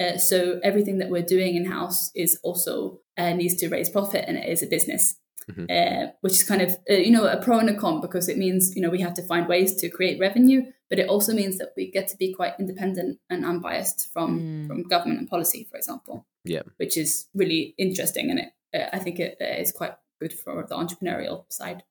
Uh, 0.00 0.18
so 0.18 0.60
everything 0.62 0.98
that 0.98 1.10
we're 1.10 1.22
doing 1.22 1.54
in 1.54 1.66
house 1.66 2.10
is 2.14 2.38
also 2.42 3.00
uh, 3.16 3.32
needs 3.34 3.56
to 3.56 3.68
raise 3.68 3.90
profit, 3.90 4.24
and 4.26 4.36
it 4.36 4.48
is 4.48 4.62
a 4.62 4.66
business. 4.66 5.16
Mhm. 5.50 5.66
Uh, 5.68 6.12
which 6.20 6.34
is 6.34 6.44
kind 6.44 6.62
of 6.62 6.78
uh, 6.88 6.94
you 6.94 7.10
know 7.10 7.26
a 7.26 7.36
pro 7.36 7.58
and 7.58 7.68
a 7.68 7.74
con 7.74 8.00
because 8.00 8.28
it 8.28 8.38
means 8.38 8.76
you 8.76 8.82
know 8.82 8.90
we 8.90 9.00
have 9.00 9.14
to 9.14 9.22
find 9.22 9.48
ways 9.48 9.74
to 9.74 9.88
create 9.88 10.20
revenue, 10.20 10.62
but 10.92 10.98
it 10.98 11.08
also 11.08 11.32
means 11.32 11.56
that 11.56 11.72
we 11.74 11.90
get 11.90 12.06
to 12.08 12.16
be 12.18 12.34
quite 12.34 12.54
independent 12.58 13.18
and 13.30 13.46
unbiased 13.50 14.12
from 14.12 14.30
Mm. 14.38 14.66
from 14.66 14.82
government 14.94 15.20
and 15.20 15.28
policy, 15.34 15.60
for 15.70 15.78
example 15.78 16.16
yeah 16.44 16.62
which 16.80 16.96
is 16.96 17.10
really 17.34 17.74
interesting 17.78 18.30
and 18.30 18.38
it, 18.40 18.50
uh, 18.76 18.88
I 18.96 18.98
think 18.98 19.16
it 19.26 19.32
uh, 19.40 19.60
is 19.62 19.72
quite 19.72 19.94
good 20.20 20.32
for 20.32 20.54
the 20.68 20.76
entrepreneurial 20.82 21.38
side. 21.58 21.82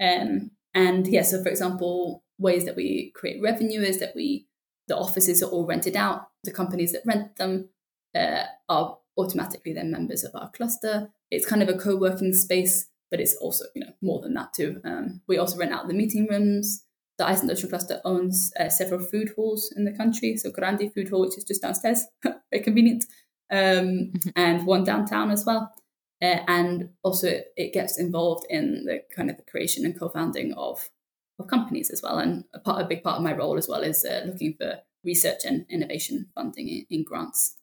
Um, 0.00 0.50
and 0.74 1.06
yeah, 1.06 1.22
so 1.22 1.42
for 1.42 1.48
example, 1.48 2.22
ways 2.38 2.64
that 2.64 2.76
we 2.76 3.12
create 3.18 3.42
revenue 3.42 3.80
is 3.80 3.98
that 4.00 4.14
we 4.14 4.46
the 4.88 4.96
offices 4.96 5.42
are 5.42 5.50
all 5.50 5.66
rented 5.66 5.96
out. 5.96 6.28
The 6.44 6.52
companies 6.60 6.92
that 6.92 7.06
rent 7.06 7.36
them 7.36 7.68
uh, 8.14 8.44
are 8.68 8.98
automatically 9.16 9.72
then 9.74 9.90
members 9.90 10.24
of 10.24 10.34
our 10.34 10.50
cluster. 10.50 11.10
It's 11.30 11.46
kind 11.46 11.62
of 11.62 11.68
a 11.68 11.78
co-working 11.78 12.32
space 12.34 12.88
but 13.10 13.20
it's 13.20 13.36
also 13.36 13.64
you 13.74 13.82
know 13.84 13.92
more 14.00 14.20
than 14.20 14.34
that 14.34 14.52
too. 14.52 14.80
Um, 14.84 15.22
we 15.26 15.38
also 15.38 15.58
rent 15.58 15.72
out 15.72 15.88
the 15.88 15.94
meeting 15.94 16.26
rooms. 16.30 16.84
The 17.18 17.26
Iceland 17.26 17.50
Ocean 17.50 17.68
Cluster 17.68 18.00
owns 18.04 18.52
uh, 18.58 18.68
several 18.68 19.00
food 19.00 19.32
halls 19.34 19.72
in 19.76 19.84
the 19.84 19.92
country. 19.92 20.36
So 20.36 20.50
Grandi 20.50 20.88
Food 20.88 21.08
Hall, 21.08 21.22
which 21.22 21.36
is 21.36 21.44
just 21.44 21.62
downstairs, 21.62 22.06
very 22.22 22.62
convenient, 22.62 23.04
um, 23.50 24.12
and 24.36 24.66
one 24.66 24.84
downtown 24.84 25.30
as 25.30 25.44
well. 25.44 25.72
Uh, 26.20 26.40
and 26.48 26.90
also 27.02 27.40
it 27.56 27.72
gets 27.72 27.98
involved 27.98 28.46
in 28.50 28.84
the 28.84 29.02
kind 29.14 29.30
of 29.30 29.36
the 29.36 29.42
creation 29.50 29.84
and 29.84 29.98
co-founding 29.98 30.52
of 30.54 30.90
of 31.38 31.46
companies 31.46 31.90
as 31.90 32.02
well. 32.02 32.18
And 32.18 32.44
a 32.52 32.58
part, 32.58 32.82
a 32.82 32.88
big 32.88 33.02
part 33.02 33.16
of 33.16 33.22
my 33.22 33.32
role 33.32 33.56
as 33.56 33.68
well 33.68 33.82
is 33.82 34.04
uh, 34.04 34.22
looking 34.26 34.54
for 34.54 34.80
research 35.04 35.44
and 35.44 35.64
innovation 35.68 36.26
funding 36.34 36.68
in, 36.68 36.86
in 36.90 37.04
grants. 37.04 37.56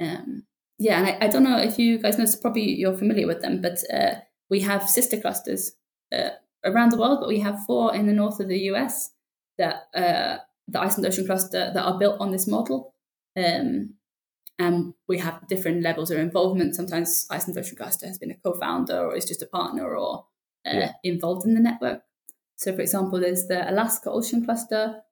Um, 0.00 0.44
yeah, 0.78 0.98
and 0.98 1.06
I, 1.06 1.26
I, 1.26 1.28
don't 1.28 1.44
know 1.44 1.58
if 1.58 1.78
you 1.78 1.98
guys 1.98 2.18
know, 2.18 2.26
probably 2.40 2.72
you're 2.72 2.96
familiar 2.96 3.26
with 3.26 3.42
them, 3.42 3.60
but 3.60 3.78
uh, 3.92 4.16
we 4.50 4.60
have 4.60 4.88
sister 4.88 5.20
clusters 5.20 5.72
uh, 6.12 6.30
around 6.64 6.90
the 6.90 6.98
world, 6.98 7.18
but 7.20 7.28
we 7.28 7.40
have 7.40 7.64
four 7.66 7.94
in 7.94 8.06
the 8.06 8.12
north 8.12 8.40
of 8.40 8.48
the 8.48 8.58
US 8.70 9.10
that 9.58 9.88
uh, 9.94 10.38
the 10.68 10.80
Iceland 10.80 11.06
Ocean 11.06 11.26
Cluster 11.26 11.70
that 11.72 11.84
are 11.84 11.98
built 11.98 12.20
on 12.20 12.30
this 12.30 12.46
model. 12.46 12.94
Um, 13.36 13.94
and 14.58 14.94
we 15.08 15.18
have 15.18 15.46
different 15.48 15.82
levels 15.82 16.10
of 16.10 16.18
involvement. 16.18 16.76
Sometimes 16.76 17.26
Iceland 17.30 17.58
Ocean 17.58 17.76
Cluster 17.76 18.06
has 18.06 18.18
been 18.18 18.30
a 18.30 18.36
co-founder 18.36 19.06
or 19.06 19.16
is 19.16 19.24
just 19.24 19.42
a 19.42 19.46
partner 19.46 19.96
or 19.96 20.26
uh, 20.66 20.76
yeah. 20.76 20.92
involved 21.02 21.46
in 21.46 21.54
the 21.54 21.60
network. 21.60 22.02
So, 22.56 22.72
for 22.74 22.80
example, 22.80 23.18
there's 23.18 23.46
the 23.46 23.68
Alaska 23.68 24.10
Ocean 24.10 24.44
Cluster, 24.44 25.02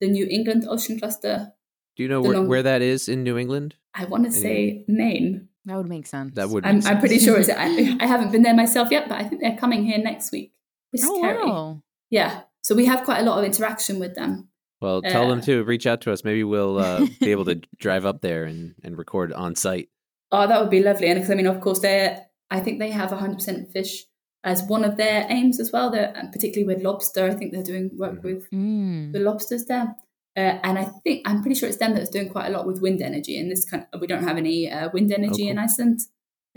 the 0.00 0.08
New 0.08 0.26
England 0.28 0.66
Ocean 0.68 0.98
Cluster. 0.98 1.52
Do 1.96 2.02
you 2.02 2.08
know 2.08 2.20
where, 2.20 2.34
long- 2.34 2.48
where 2.48 2.62
that 2.62 2.82
is 2.82 3.08
in 3.08 3.22
New 3.22 3.38
England? 3.38 3.76
I 3.94 4.04
want 4.04 4.24
to 4.24 4.32
say 4.32 4.84
Maine. 4.88 5.48
That 5.64 5.76
would 5.76 5.88
make 5.88 6.06
sense. 6.06 6.34
That 6.34 6.48
would. 6.48 6.64
I'm, 6.64 6.84
I'm, 6.86 6.98
pretty 6.98 7.18
sure 7.18 7.38
it's. 7.38 7.48
I, 7.56 7.96
I, 8.00 8.06
haven't 8.06 8.32
been 8.32 8.42
there 8.42 8.54
myself 8.54 8.90
yet, 8.90 9.08
but 9.08 9.18
I 9.18 9.24
think 9.24 9.42
they're 9.42 9.56
coming 9.56 9.84
here 9.84 9.98
next 9.98 10.32
week. 10.32 10.52
It's 10.92 11.04
oh, 11.06 11.18
scary. 11.18 11.44
Wow. 11.44 11.82
Yeah. 12.10 12.42
So 12.62 12.74
we 12.74 12.86
have 12.86 13.04
quite 13.04 13.20
a 13.20 13.24
lot 13.24 13.38
of 13.38 13.44
interaction 13.44 13.98
with 13.98 14.14
them. 14.14 14.48
Well, 14.80 15.02
tell 15.02 15.26
uh, 15.26 15.28
them 15.28 15.40
to 15.42 15.64
reach 15.64 15.86
out 15.86 16.02
to 16.02 16.12
us. 16.12 16.24
Maybe 16.24 16.44
we'll 16.44 16.78
uh, 16.78 17.06
be 17.20 17.30
able 17.30 17.44
to 17.46 17.60
drive 17.78 18.06
up 18.06 18.20
there 18.20 18.44
and, 18.44 18.74
and 18.84 18.96
record 18.96 19.32
on 19.32 19.56
site. 19.56 19.88
Oh, 20.30 20.46
that 20.46 20.60
would 20.60 20.70
be 20.70 20.82
lovely. 20.82 21.08
And 21.08 21.24
I 21.24 21.34
mean, 21.34 21.46
of 21.46 21.60
course, 21.60 21.80
they 21.80 22.16
I 22.50 22.60
think 22.60 22.78
they 22.78 22.90
have 22.90 23.10
100% 23.10 23.72
fish 23.72 24.04
as 24.44 24.62
one 24.62 24.84
of 24.84 24.96
their 24.96 25.26
aims 25.28 25.60
as 25.60 25.72
well. 25.72 25.90
They're, 25.90 26.12
particularly 26.32 26.74
with 26.74 26.84
lobster, 26.84 27.26
I 27.26 27.34
think 27.34 27.52
they're 27.52 27.62
doing 27.62 27.90
work 27.96 28.14
mm-hmm. 28.14 28.26
with 28.26 28.50
mm. 28.50 29.12
the 29.12 29.20
lobsters 29.20 29.66
there. 29.66 29.94
Uh, 30.36 30.58
and 30.62 30.78
I 30.78 30.84
think 31.02 31.28
I'm 31.28 31.42
pretty 31.42 31.58
sure 31.58 31.68
it's 31.68 31.78
them 31.78 31.94
that's 31.94 32.10
doing 32.10 32.28
quite 32.28 32.46
a 32.46 32.50
lot 32.50 32.66
with 32.66 32.80
wind 32.80 33.02
energy. 33.02 33.38
And 33.38 33.50
this 33.50 33.64
kind 33.68 33.86
of, 33.92 34.00
we 34.00 34.06
don't 34.06 34.22
have 34.22 34.36
any 34.36 34.70
uh, 34.70 34.88
wind 34.92 35.12
energy 35.12 35.44
oh, 35.44 35.46
cool. 35.46 35.50
in 35.50 35.58
Iceland, 35.58 36.00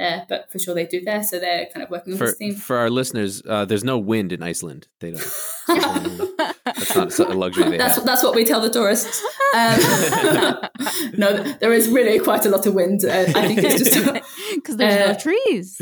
uh, 0.01 0.21
but 0.27 0.51
for 0.51 0.59
sure 0.59 0.73
they 0.73 0.85
do 0.85 1.01
there. 1.01 1.23
So 1.23 1.39
they're 1.39 1.67
kind 1.73 1.83
of 1.83 1.89
working 1.89 2.13
on 2.13 2.19
for, 2.19 2.27
this 2.27 2.35
theme. 2.35 2.55
For 2.55 2.77
our 2.77 2.89
listeners, 2.89 3.41
uh, 3.47 3.65
there's 3.65 3.83
no 3.83 3.97
wind 3.97 4.31
in 4.31 4.41
Iceland. 4.41 4.87
They 4.99 5.11
don't. 5.11 5.33
that's 6.65 7.19
not 7.19 7.29
a 7.29 7.33
luxury. 7.33 7.77
that's 7.77 7.95
have. 7.97 8.05
that's 8.05 8.23
what 8.23 8.35
we 8.35 8.43
tell 8.43 8.61
the 8.61 8.69
tourists. 8.69 9.21
Um, 9.53 11.13
no, 11.17 11.43
there 11.59 11.73
is 11.73 11.89
really 11.89 12.19
quite 12.19 12.45
a 12.45 12.49
lot 12.49 12.65
of 12.65 12.73
wind. 12.73 13.03
Uh, 13.05 13.25
I 13.35 13.47
think 13.47 13.59
it's 13.63 13.89
just 13.89 14.13
because 14.55 14.77
there's 14.77 15.07
no 15.07 15.13
uh, 15.13 15.19
trees. 15.19 15.81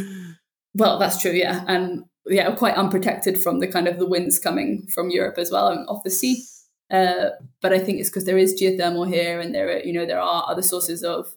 Well, 0.73 0.99
that's 0.99 1.21
true. 1.21 1.32
Yeah, 1.32 1.63
and 1.67 2.03
yeah, 2.27 2.53
quite 2.55 2.75
unprotected 2.75 3.41
from 3.41 3.60
the 3.60 3.67
kind 3.67 3.88
of 3.88 3.99
the 3.99 4.08
winds 4.08 4.39
coming 4.39 4.88
from 4.93 5.10
Europe 5.10 5.38
as 5.38 5.51
well 5.51 5.67
and 5.69 5.88
off 5.88 6.03
the 6.03 6.10
sea. 6.10 6.43
Uh, 6.91 7.29
but 7.62 7.71
I 7.71 7.79
think 7.79 7.99
it's 7.99 8.10
because 8.10 8.25
there 8.25 8.38
is 8.38 8.60
geothermal 8.60 9.08
here, 9.08 9.39
and 9.39 9.53
there 9.53 9.69
are 9.69 9.79
you 9.79 9.93
know 9.93 10.05
there 10.05 10.19
are 10.19 10.45
other 10.49 10.63
sources 10.63 11.03
of 11.03 11.36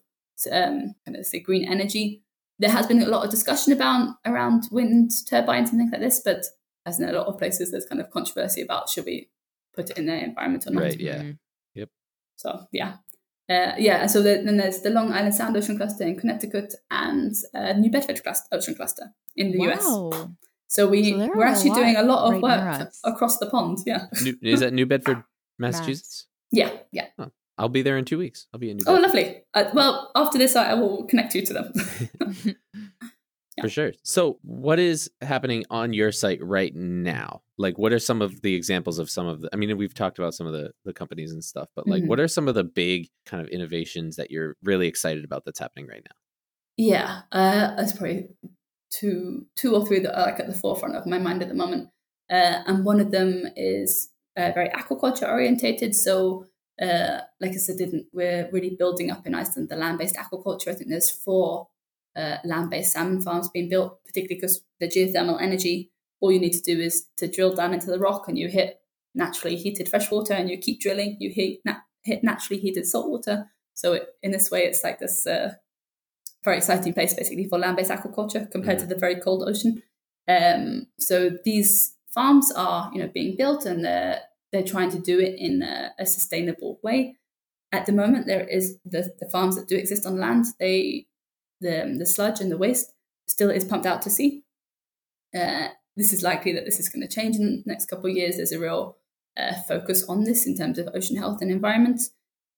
um, 0.51 0.95
kind 1.05 1.15
of 1.17 1.25
say 1.25 1.39
green 1.39 1.65
energy. 1.65 2.22
There 2.63 2.71
has 2.71 2.87
been 2.87 3.01
a 3.01 3.07
lot 3.07 3.25
of 3.25 3.29
discussion 3.29 3.73
about 3.73 4.15
around 4.25 4.69
wind 4.71 5.11
turbines 5.29 5.69
and 5.69 5.79
things 5.79 5.91
like 5.91 5.99
this, 5.99 6.21
but 6.23 6.45
as 6.85 6.97
in 6.97 7.09
a 7.09 7.11
lot 7.11 7.27
of 7.27 7.37
places, 7.37 7.71
there's 7.71 7.85
kind 7.85 7.99
of 7.99 8.09
controversy 8.09 8.61
about 8.61 8.87
should 8.87 9.03
we 9.03 9.29
put 9.75 9.89
it 9.89 9.97
in 9.97 10.05
the 10.05 10.23
environment 10.23 10.65
or 10.65 10.71
not. 10.71 10.83
Right. 10.83 10.99
Yeah. 10.99 11.17
Mm-hmm. 11.17 11.31
Yep. 11.75 11.89
So 12.37 12.67
yeah, 12.71 12.93
uh, 13.49 13.73
yeah, 13.77 14.07
so 14.07 14.21
the, 14.21 14.41
then 14.45 14.55
there's 14.55 14.81
the 14.81 14.89
Long 14.89 15.11
Island 15.11 15.35
Sound 15.35 15.57
Ocean 15.57 15.75
Cluster 15.75 16.05
in 16.05 16.17
Connecticut 16.17 16.73
and 16.89 17.35
uh, 17.53 17.73
New 17.73 17.91
Bedford 17.91 18.23
cluster, 18.23 18.47
Ocean 18.55 18.75
Cluster 18.75 19.13
in 19.35 19.51
the 19.51 19.59
wow. 19.59 19.73
US. 19.73 20.27
So 20.67 20.87
we 20.87 21.11
so 21.11 21.29
we're 21.35 21.45
actually 21.45 21.71
doing 21.71 21.97
a 21.97 22.03
lot 22.03 22.33
of 22.33 22.41
right 22.41 22.79
work 22.79 22.93
across 23.03 23.39
the 23.39 23.47
pond. 23.47 23.79
Yeah, 23.85 24.05
New, 24.23 24.37
is 24.41 24.61
that 24.61 24.71
New 24.71 24.85
Bedford, 24.85 25.23
Massachusetts? 25.59 26.27
yeah, 26.51 26.71
yeah. 26.93 27.07
Oh, 27.19 27.31
I'll 27.57 27.69
be 27.69 27.81
there 27.81 27.97
in 27.97 28.05
two 28.05 28.17
weeks. 28.17 28.47
I'll 28.53 28.59
be 28.59 28.71
in 28.71 28.77
New. 28.77 28.83
Oh, 28.87 28.95
Bedford. 28.95 29.03
Oh, 29.03 29.19
lovely. 29.19 29.43
Uh, 29.53 29.65
well, 29.73 30.11
after 30.15 30.37
this, 30.37 30.55
I, 30.55 30.71
I 30.71 30.73
will 30.73 31.05
connect 31.05 31.35
you 31.35 31.45
to 31.45 31.53
them. 31.53 32.55
For 33.61 33.69
sure. 33.69 33.93
So, 34.01 34.39
what 34.41 34.79
is 34.79 35.11
happening 35.21 35.63
on 35.69 35.93
your 35.93 36.11
site 36.11 36.43
right 36.43 36.73
now? 36.75 37.41
Like, 37.59 37.77
what 37.77 37.93
are 37.93 37.99
some 37.99 38.21
of 38.21 38.41
the 38.41 38.55
examples 38.55 38.97
of 38.97 39.11
some 39.11 39.27
of 39.27 39.41
the? 39.41 39.49
I 39.53 39.57
mean, 39.57 39.77
we've 39.77 39.93
talked 39.93 40.17
about 40.17 40.33
some 40.33 40.47
of 40.47 40.53
the 40.53 40.71
the 40.85 40.93
companies 40.93 41.31
and 41.31 41.43
stuff, 41.43 41.69
but 41.75 41.87
like, 41.87 42.01
mm-hmm. 42.01 42.09
what 42.09 42.19
are 42.19 42.27
some 42.27 42.47
of 42.47 42.55
the 42.55 42.63
big 42.63 43.09
kind 43.27 43.43
of 43.43 43.49
innovations 43.49 44.15
that 44.15 44.31
you're 44.31 44.55
really 44.63 44.87
excited 44.87 45.23
about 45.23 45.45
that's 45.45 45.59
happening 45.59 45.87
right 45.87 46.03
now? 46.03 46.15
Yeah, 46.77 47.21
uh, 47.31 47.75
that's 47.75 47.93
probably 47.93 48.29
two 48.89 49.45
two 49.55 49.75
or 49.75 49.85
three 49.85 49.99
that 49.99 50.17
are 50.17 50.31
like 50.31 50.39
at 50.39 50.47
the 50.47 50.55
forefront 50.55 50.95
of 50.95 51.05
my 51.05 51.19
mind 51.19 51.43
at 51.43 51.49
the 51.49 51.55
moment. 51.55 51.89
Uh, 52.31 52.63
and 52.65 52.85
one 52.85 52.99
of 52.99 53.11
them 53.11 53.43
is 53.55 54.09
uh, 54.37 54.51
very 54.53 54.69
aquaculture 54.69 55.29
orientated. 55.29 55.95
So, 55.95 56.47
uh, 56.81 57.19
like 57.39 57.51
I 57.51 57.55
said, 57.55 57.77
didn't 57.77 58.07
we're 58.13 58.49
really 58.51 58.75
building 58.77 59.11
up 59.11 59.25
in 59.27 59.35
Iceland 59.35 59.69
the 59.69 59.75
land 59.75 59.97
based 59.99 60.15
aquaculture. 60.15 60.69
I 60.69 60.73
think 60.73 60.89
there's 60.89 61.11
four 61.11 61.67
uh, 62.15 62.37
land-based 62.43 62.93
salmon 62.93 63.21
farms 63.21 63.49
being 63.49 63.69
built, 63.69 64.03
particularly 64.05 64.35
because 64.35 64.63
the 64.79 64.87
geothermal 64.87 65.41
energy, 65.41 65.91
all 66.19 66.31
you 66.31 66.39
need 66.39 66.53
to 66.53 66.61
do 66.61 66.79
is 66.79 67.07
to 67.17 67.27
drill 67.27 67.55
down 67.55 67.73
into 67.73 67.87
the 67.87 67.99
rock 67.99 68.27
and 68.27 68.37
you 68.37 68.47
hit 68.47 68.79
naturally 69.15 69.55
heated 69.55 69.89
fresh 69.89 70.09
water 70.11 70.33
and 70.33 70.49
you 70.49 70.57
keep 70.57 70.79
drilling, 70.79 71.17
you 71.19 71.31
hit, 71.31 71.59
hit 72.03 72.23
naturally 72.23 72.61
heated 72.61 72.85
salt 72.85 73.09
water. 73.09 73.49
So 73.73 73.93
it, 73.93 74.09
in 74.21 74.31
this 74.31 74.51
way, 74.51 74.61
it's 74.61 74.83
like 74.83 74.99
this 74.99 75.25
uh, 75.25 75.53
very 76.43 76.57
exciting 76.57 76.93
place 76.93 77.13
basically 77.13 77.47
for 77.47 77.57
land-based 77.57 77.91
aquaculture 77.91 78.49
compared 78.51 78.79
to 78.79 78.85
the 78.85 78.95
very 78.95 79.15
cold 79.15 79.47
ocean. 79.47 79.81
Um, 80.27 80.87
so 80.99 81.31
these 81.43 81.95
farms 82.13 82.51
are, 82.51 82.91
you 82.93 83.01
know, 83.01 83.09
being 83.13 83.35
built 83.35 83.65
and 83.65 83.83
they're, 83.83 84.21
they're 84.53 84.63
trying 84.63 84.91
to 84.91 84.99
do 84.99 85.19
it 85.19 85.35
in 85.37 85.61
a, 85.63 85.91
a 85.99 86.05
sustainable 86.05 86.79
way. 86.83 87.17
At 87.73 87.87
the 87.87 87.91
moment, 87.91 88.27
there 88.27 88.47
is 88.47 88.77
the, 88.85 89.11
the 89.19 89.29
farms 89.29 89.55
that 89.57 89.67
do 89.67 89.75
exist 89.75 90.05
on 90.05 90.19
land. 90.19 90.45
They 90.59 91.07
the, 91.59 91.95
the 91.97 92.05
sludge 92.05 92.39
and 92.39 92.51
the 92.51 92.57
waste 92.57 92.93
still 93.27 93.49
is 93.49 93.65
pumped 93.65 93.85
out 93.85 94.01
to 94.03 94.09
sea. 94.09 94.43
Uh, 95.35 95.69
this 95.95 96.13
is 96.13 96.21
likely 96.21 96.53
that 96.53 96.65
this 96.65 96.79
is 96.79 96.89
going 96.89 97.05
to 97.05 97.13
change 97.13 97.35
in 97.35 97.63
the 97.65 97.71
next 97.71 97.87
couple 97.87 98.09
of 98.09 98.15
years. 98.15 98.37
There's 98.37 98.51
a 98.51 98.59
real 98.59 98.97
uh, 99.37 99.53
focus 99.67 100.07
on 100.07 100.23
this 100.23 100.45
in 100.45 100.55
terms 100.55 100.77
of 100.77 100.89
ocean 100.93 101.17
health 101.17 101.41
and 101.41 101.51
environment. 101.51 102.01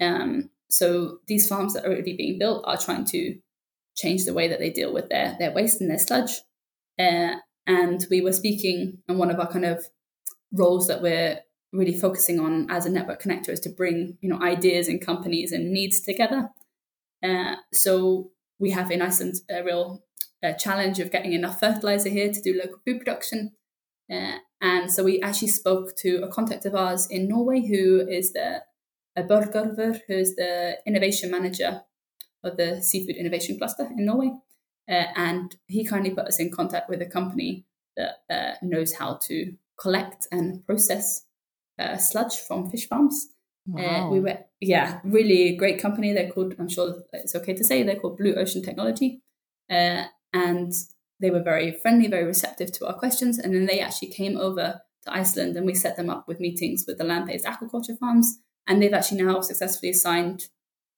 Um, 0.01 0.49
so 0.69 1.19
these 1.27 1.47
farms 1.47 1.73
that 1.73 1.85
are 1.85 1.89
already 1.89 2.17
being 2.17 2.37
built 2.37 2.63
are 2.67 2.77
trying 2.77 3.05
to 3.05 3.37
change 3.95 4.25
the 4.25 4.33
way 4.33 4.47
that 4.47 4.59
they 4.59 4.69
deal 4.69 4.93
with 4.93 5.09
their, 5.09 5.35
their 5.39 5.53
waste 5.53 5.79
and 5.79 5.89
their 5.89 5.99
sludge. 5.99 6.41
Uh, 6.99 7.35
and 7.67 8.05
we 8.09 8.21
were 8.21 8.33
speaking, 8.33 8.97
and 9.07 9.17
one 9.17 9.31
of 9.31 9.39
our 9.39 9.47
kind 9.47 9.65
of 9.65 9.85
roles 10.51 10.87
that 10.87 11.01
we're 11.01 11.39
really 11.75 11.97
focusing 11.97 12.39
on 12.39 12.69
as 12.69 12.85
a 12.85 12.89
network 12.89 13.21
connector 13.21 13.49
is 13.49 13.59
to 13.61 13.69
bring 13.69 14.17
you 14.21 14.29
know 14.29 14.41
ideas 14.41 14.87
and 14.87 15.05
companies 15.05 15.51
and 15.51 15.71
needs 15.71 15.99
together. 16.01 16.49
Uh, 17.23 17.55
so 17.73 18.31
we 18.59 18.71
have 18.71 18.91
in 18.91 19.01
Iceland 19.01 19.35
a 19.49 19.63
real 19.63 20.03
uh, 20.43 20.53
challenge 20.53 20.99
of 20.99 21.11
getting 21.11 21.33
enough 21.33 21.59
fertilizer 21.59 22.09
here 22.09 22.31
to 22.31 22.41
do 22.41 22.57
local 22.57 22.79
food 22.85 22.99
production. 22.99 23.53
Uh, 24.11 24.37
and 24.61 24.91
so 24.91 25.03
we 25.03 25.21
actually 25.21 25.47
spoke 25.47 25.95
to 25.97 26.23
a 26.23 26.27
contact 26.27 26.65
of 26.65 26.75
ours 26.75 27.07
in 27.09 27.27
Norway 27.27 27.65
who 27.65 28.07
is 28.07 28.33
the 28.33 28.61
Borgarver, 29.17 29.99
who 30.07 30.13
is 30.13 30.35
the 30.35 30.77
innovation 30.85 31.31
manager 31.31 31.81
of 32.43 32.57
the 32.57 32.81
Seafood 32.81 33.15
Innovation 33.15 33.57
Cluster 33.57 33.85
in 33.85 34.05
Norway. 34.05 34.31
Uh, 34.89 35.05
and 35.15 35.55
he 35.67 35.83
kindly 35.83 36.11
put 36.11 36.27
us 36.27 36.39
in 36.39 36.51
contact 36.51 36.89
with 36.89 37.01
a 37.01 37.05
company 37.05 37.65
that 37.97 38.23
uh, 38.29 38.55
knows 38.61 38.93
how 38.93 39.17
to 39.23 39.55
collect 39.79 40.27
and 40.31 40.65
process 40.65 41.24
uh, 41.79 41.97
sludge 41.97 42.37
from 42.37 42.69
fish 42.69 42.87
farms. 42.87 43.27
Wow. 43.67 43.83
Uh, 43.83 44.09
we 44.11 44.19
were, 44.19 44.37
yeah, 44.59 44.99
really 45.03 45.55
great 45.55 45.81
company. 45.81 46.13
They're 46.13 46.29
called, 46.29 46.53
I'm 46.59 46.69
sure 46.69 47.03
it's 47.13 47.35
okay 47.35 47.53
to 47.53 47.63
say, 47.63 47.83
they're 47.83 47.95
called 47.95 48.17
Blue 48.17 48.35
Ocean 48.35 48.61
Technology. 48.61 49.21
Uh, 49.69 50.03
and 50.33 50.71
they 51.19 51.31
were 51.31 51.41
very 51.41 51.71
friendly, 51.71 52.07
very 52.07 52.25
receptive 52.25 52.71
to 52.73 52.87
our 52.87 52.93
questions. 52.93 53.39
And 53.39 53.55
then 53.55 53.65
they 53.65 53.79
actually 53.79 54.09
came 54.09 54.37
over 54.37 54.81
to 55.05 55.13
Iceland 55.13 55.55
and 55.55 55.65
we 55.65 55.73
set 55.73 55.95
them 55.97 56.09
up 56.09 56.27
with 56.27 56.39
meetings 56.39 56.85
with 56.87 56.97
the 56.97 57.03
land 57.03 57.27
based 57.27 57.45
aquaculture 57.45 57.97
farms. 57.97 58.37
And 58.67 58.81
they've 58.81 58.93
actually 58.93 59.23
now 59.23 59.41
successfully 59.41 59.93
signed 59.93 60.45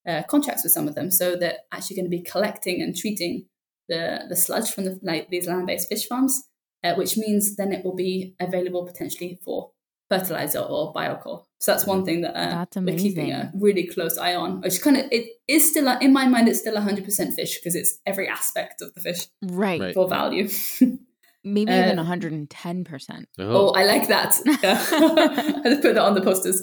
uh, 0.07 0.23
contracts 0.23 0.63
with 0.63 0.71
some 0.71 0.87
of 0.87 0.95
them. 0.95 1.11
So 1.11 1.35
they're 1.35 1.59
actually 1.71 1.97
going 1.97 2.05
to 2.05 2.17
be 2.17 2.23
collecting 2.23 2.81
and 2.81 2.95
treating 2.95 3.45
the, 3.87 4.25
the 4.27 4.35
sludge 4.35 4.71
from 4.71 4.85
the, 4.85 4.99
like, 5.03 5.29
these 5.29 5.47
land 5.47 5.67
based 5.67 5.89
fish 5.89 6.07
farms, 6.07 6.43
uh, 6.83 6.95
which 6.95 7.17
means 7.17 7.55
then 7.55 7.71
it 7.71 7.85
will 7.85 7.95
be 7.95 8.35
available 8.39 8.85
potentially 8.85 9.39
for 9.43 9.71
fertilizer 10.09 10.59
or 10.59 10.93
biocoal. 10.93 11.43
So 11.59 11.71
that's 11.71 11.85
one 11.85 12.05
thing 12.05 12.21
that 12.21 12.35
uh, 12.35 12.65
we're 12.75 12.97
keeping 12.97 13.31
a 13.31 13.51
really 13.55 13.87
close 13.87 14.17
eye 14.17 14.35
on. 14.35 14.61
Which 14.61 14.81
kind 14.81 14.97
of 14.97 15.05
it 15.11 15.27
is 15.47 15.69
still 15.69 15.87
in 15.99 16.13
my 16.13 16.27
mind, 16.27 16.47
it's 16.47 16.59
still 16.59 16.79
hundred 16.79 17.05
percent 17.05 17.33
fish 17.33 17.57
because 17.59 17.75
it's 17.75 17.99
every 18.05 18.27
aspect 18.27 18.81
of 18.81 18.93
the 18.93 19.01
fish, 19.01 19.27
right, 19.41 19.93
for 19.93 20.07
value. 20.07 20.49
Maybe 21.43 21.71
Uh, 21.71 21.93
even 21.93 22.05
110%. 22.05 23.25
Oh, 23.39 23.69
I 23.69 23.85
like 23.85 24.07
that. 24.09 24.35
Yeah. 24.45 24.83
I 25.65 25.69
just 25.69 25.81
put 25.81 25.93
that 25.95 26.03
on 26.03 26.13
the 26.13 26.21
posters. 26.21 26.61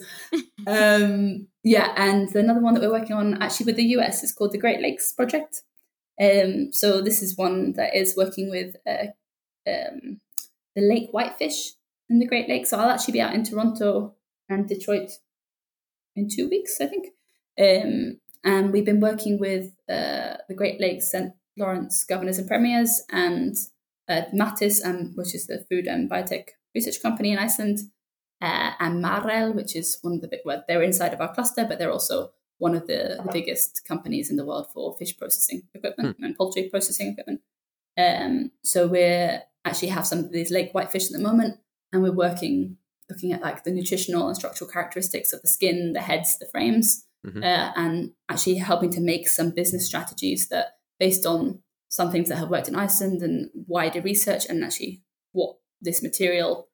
Um, 0.67 1.47
yeah, 1.63 1.95
and 1.97 2.35
another 2.35 2.61
one 2.61 2.75
that 2.75 2.83
we're 2.83 2.91
working 3.01 3.17
on 3.17 3.43
actually 3.43 3.67
with 3.67 3.77
the 3.77 3.97
US 3.97 4.23
is 4.23 4.33
called 4.33 4.53
the 4.53 4.59
Great 4.59 4.81
Lakes 4.83 5.13
Project. 5.13 5.63
Um, 6.21 6.73
so 6.73 7.01
this 7.01 7.23
is 7.23 7.39
one 7.39 7.73
that 7.75 7.97
is 7.97 8.15
working 8.17 8.51
with 8.51 8.77
uh, 8.87 9.07
um, 9.67 10.21
the 10.77 10.83
lake 10.83 11.09
whitefish 11.13 11.73
in 12.09 12.19
the 12.19 12.27
Great 12.27 12.49
Lakes. 12.49 12.71
So 12.71 12.79
I'll 12.79 12.91
actually 12.91 13.13
be 13.13 13.21
out 13.21 13.35
in 13.35 13.45
Toronto 13.45 14.15
and 14.49 14.69
Detroit 14.69 15.11
in 16.17 16.29
two 16.29 16.49
weeks, 16.49 16.81
I 16.81 16.87
think. 16.87 17.09
Um, 17.59 18.21
and 18.45 18.73
we've 18.73 18.85
been 18.85 19.01
working 19.01 19.39
with 19.39 19.73
uh, 19.89 20.37
the 20.49 20.55
Great 20.55 20.81
Lakes 20.81 21.11
St. 21.11 21.33
Lawrence 21.57 22.05
governors 22.05 22.39
and 22.39 22.49
premiers 22.49 23.03
and 23.11 23.57
uh, 24.09 24.23
Matís, 24.35 24.85
um, 24.85 25.13
which 25.15 25.35
is 25.35 25.47
the 25.47 25.65
food 25.71 25.87
and 25.87 26.11
biotech 26.11 26.49
research 26.75 27.01
company 27.03 27.33
in 27.33 27.39
Iceland, 27.39 27.79
uh, 28.43 28.73
and 28.81 29.01
Marel, 29.01 29.55
which 29.55 29.75
is 29.75 29.99
one 30.03 30.15
of 30.15 30.21
the 30.21 30.29
big, 30.29 30.41
well, 30.45 30.65
they're 30.69 30.83
inside 30.83 31.15
of 31.15 31.21
our 31.21 31.33
cluster, 31.33 31.65
but 31.67 31.79
they're 31.79 31.93
also 31.93 32.33
one 32.59 32.75
of 32.75 32.87
the, 32.87 33.21
the 33.25 33.33
biggest 33.33 33.83
companies 33.87 34.31
in 34.31 34.37
the 34.37 34.45
world 34.45 34.67
for 34.73 34.97
fish 34.99 35.17
processing 35.17 35.63
equipment 35.75 36.17
and 36.21 36.37
poultry 36.37 36.69
processing 36.69 37.09
equipment. 37.09 37.41
Um, 37.97 38.51
so 38.63 38.87
we're 38.87 39.43
actually 39.65 39.89
have 39.89 40.07
some 40.07 40.19
of 40.21 40.33
these 40.33 40.51
lake 40.51 40.73
whitefish 40.73 41.07
at 41.07 41.13
the 41.13 41.19
moment, 41.19 41.59
and 41.95 42.03
we're 42.03 42.13
working 42.13 42.77
looking 43.11 43.33
at 43.33 43.43
like 43.43 43.65
the 43.65 43.71
nutritional 43.71 44.27
and 44.29 44.37
structural 44.37 44.69
characteristics 44.71 45.33
of 45.35 45.43
the 45.43 45.49
skin, 45.49 45.93
the 45.93 46.01
heads, 46.01 46.39
the 46.39 46.47
frames, 46.47 47.07
Mhm. 47.27 47.43
uh, 47.43 47.73
and 47.77 48.13
actually 48.31 48.57
helping 48.57 48.91
to 48.91 49.01
make 49.01 49.29
some 49.29 49.51
business 49.51 49.87
strategies 49.87 50.49
that 50.49 50.77
based 50.99 51.25
on 51.27 51.63
some 51.89 52.11
things 52.11 52.29
that 52.29 52.37
have 52.39 52.51
worked 52.51 52.69
in 52.69 52.75
Iceland 52.75 53.23
and 53.23 53.51
wider 53.69 54.01
research 54.03 54.47
and 54.49 54.65
actually 54.65 55.03
what 55.33 55.57
this 55.81 56.03
material 56.03 56.69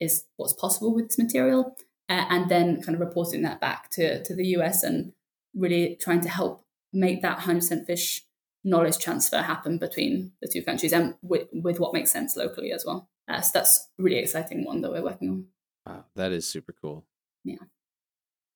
is 0.00 0.24
what's 0.36 0.52
possible 0.52 0.94
with 0.94 1.06
this 1.08 1.18
material 1.18 1.76
uh, 2.08 2.24
and 2.28 2.48
then 2.50 2.82
kind 2.82 2.94
of 2.94 3.00
reporting 3.00 3.42
that 3.42 3.60
back 3.60 3.90
to, 3.90 4.22
to 4.24 4.34
the 4.34 4.46
US 4.56 4.82
and 4.82 5.12
really 5.54 5.96
trying 6.00 6.20
to 6.22 6.28
help 6.28 6.64
make 6.92 7.22
that 7.22 7.38
100% 7.40 7.86
fish 7.86 8.24
knowledge 8.64 8.98
transfer 8.98 9.42
happen 9.42 9.78
between 9.78 10.32
the 10.42 10.48
two 10.48 10.62
countries 10.62 10.92
and 10.92 11.14
with, 11.22 11.46
with 11.52 11.78
what 11.80 11.92
makes 11.94 12.10
sense 12.10 12.36
locally 12.36 12.72
as 12.72 12.84
well. 12.84 13.08
Uh, 13.28 13.40
so 13.40 13.50
that's 13.54 13.88
a 13.98 14.02
really 14.02 14.18
exciting 14.18 14.64
one 14.64 14.80
that 14.80 14.90
we're 14.90 15.02
working 15.02 15.28
on. 15.28 15.44
Wow, 15.86 16.04
that 16.16 16.32
is 16.32 16.46
super 16.46 16.74
cool. 16.80 17.04
Yeah. 17.44 17.56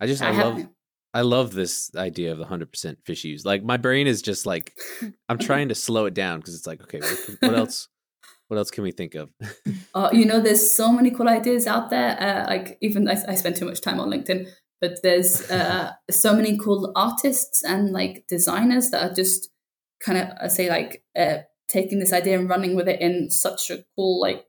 I 0.00 0.06
just 0.06 0.22
I, 0.22 0.30
I 0.30 0.42
love 0.42 0.66
I 1.14 1.20
love 1.20 1.52
this 1.52 1.90
idea 1.94 2.32
of 2.32 2.38
the 2.38 2.46
hundred 2.46 2.72
percent 2.72 2.98
fish 3.04 3.24
use. 3.24 3.44
Like 3.44 3.62
my 3.62 3.76
brain 3.76 4.06
is 4.06 4.22
just 4.22 4.46
like 4.46 4.76
I'm 5.28 5.38
trying 5.38 5.68
to 5.68 5.74
slow 5.74 6.06
it 6.06 6.14
down 6.14 6.40
because 6.40 6.54
it's 6.54 6.66
like 6.66 6.82
okay, 6.82 7.00
what, 7.00 7.36
what 7.40 7.54
else? 7.54 7.88
What 8.48 8.58
else 8.58 8.70
can 8.70 8.84
we 8.84 8.92
think 8.92 9.14
of? 9.14 9.30
Uh, 9.94 10.10
you 10.12 10.26
know, 10.26 10.38
there's 10.40 10.72
so 10.72 10.92
many 10.92 11.10
cool 11.10 11.28
ideas 11.28 11.66
out 11.66 11.88
there. 11.88 12.20
Uh, 12.20 12.46
like 12.46 12.76
even 12.82 13.08
I, 13.08 13.16
I 13.28 13.34
spend 13.34 13.56
too 13.56 13.64
much 13.64 13.80
time 13.80 13.98
on 13.98 14.10
LinkedIn, 14.10 14.46
but 14.80 14.98
there's 15.02 15.50
uh, 15.50 15.92
so 16.10 16.34
many 16.34 16.58
cool 16.58 16.92
artists 16.94 17.64
and 17.64 17.92
like 17.92 18.24
designers 18.28 18.90
that 18.90 19.10
are 19.10 19.14
just 19.14 19.50
kind 20.00 20.18
of 20.18 20.28
I 20.40 20.48
say 20.48 20.68
like 20.68 21.02
uh, 21.16 21.38
taking 21.68 21.98
this 21.98 22.12
idea 22.12 22.38
and 22.38 22.48
running 22.48 22.76
with 22.76 22.88
it 22.88 23.00
in 23.00 23.30
such 23.30 23.70
a 23.70 23.84
cool 23.96 24.20
like 24.20 24.44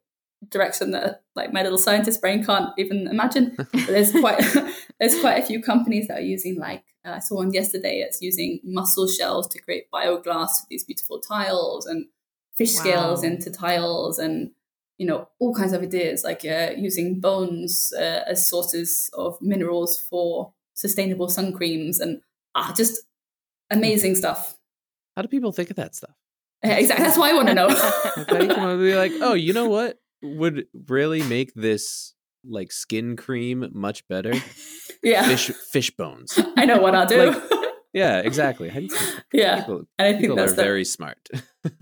direction 0.49 0.91
that 0.91 1.23
like 1.35 1.53
my 1.53 1.61
little 1.63 1.77
scientist 1.77 2.21
brain 2.21 2.43
can't 2.43 2.69
even 2.77 3.07
imagine. 3.07 3.55
But 3.57 3.71
there's 3.87 4.11
quite 4.11 4.39
there's 4.99 5.19
quite 5.19 5.43
a 5.43 5.45
few 5.45 5.61
companies 5.61 6.07
that 6.07 6.19
are 6.19 6.21
using 6.35 6.57
like 6.59 6.83
uh, 7.05 7.11
I 7.11 7.19
saw 7.19 7.35
one 7.35 7.53
yesterday. 7.53 7.99
It's 7.99 8.21
using 8.21 8.59
mussel 8.63 9.07
shells 9.07 9.47
to 9.49 9.61
create 9.61 9.91
bioglass 9.91 10.59
for 10.61 10.67
these 10.69 10.83
beautiful 10.83 11.19
tiles 11.19 11.85
and 11.85 12.05
fish 12.55 12.71
scales 12.73 13.21
Wow. 13.23 13.29
into 13.29 13.49
tiles 13.51 14.19
and 14.19 14.51
you 14.97 15.05
know 15.07 15.27
all 15.39 15.53
kinds 15.55 15.73
of 15.73 15.81
ideas 15.81 16.23
like 16.23 16.45
uh, 16.45 16.71
using 16.77 17.19
bones 17.19 17.91
uh, 17.97 18.23
as 18.27 18.47
sources 18.47 19.09
of 19.13 19.41
minerals 19.41 19.99
for 19.99 20.53
sustainable 20.75 21.29
sun 21.29 21.51
creams 21.53 21.99
and 21.99 22.21
ah 22.55 22.71
just 22.75 23.01
amazing 23.71 24.15
stuff. 24.15 24.57
How 25.15 25.21
do 25.21 25.27
people 25.27 25.51
think 25.51 25.69
of 25.69 25.75
that 25.77 25.95
stuff? 25.95 26.15
Exactly. 26.65 27.05
That's 27.05 27.17
why 27.17 27.31
I 27.31 27.33
want 27.33 27.49
to 27.49 27.53
know. 27.55 27.67
Like, 27.67 28.29
how 28.29 28.37
do 28.37 28.45
you 28.45 28.47
come 28.55 28.63
up 28.63 28.77
with 28.77 28.79
be 28.87 28.95
like, 28.95 29.11
oh, 29.19 29.33
you 29.33 29.51
know 29.51 29.67
what 29.67 29.99
would 30.23 30.65
really 30.87 31.21
make 31.23 31.53
this 31.53 32.13
like 32.43 32.71
skin 32.71 33.15
cream 33.15 33.69
much 33.73 34.07
better? 34.07 34.33
yeah, 35.03 35.27
Fish 35.27 35.51
fish 35.71 35.91
bones. 35.91 36.39
I 36.57 36.65
know 36.65 36.79
what 36.81 36.95
I'll 36.99 37.05
do. 37.05 37.31
Like, 37.31 37.43
Yeah, 37.93 38.19
exactly. 38.19 38.69
How 38.69 38.79
do 38.79 38.85
you 38.85 38.89
think? 38.89 39.23
yeah, 39.33 39.59
People, 39.59 39.83
and 39.99 40.15
I 40.15 40.19
think 40.19 40.35
that's 40.35 40.53
the, 40.53 40.63
very 40.63 40.83
smart. 40.83 41.29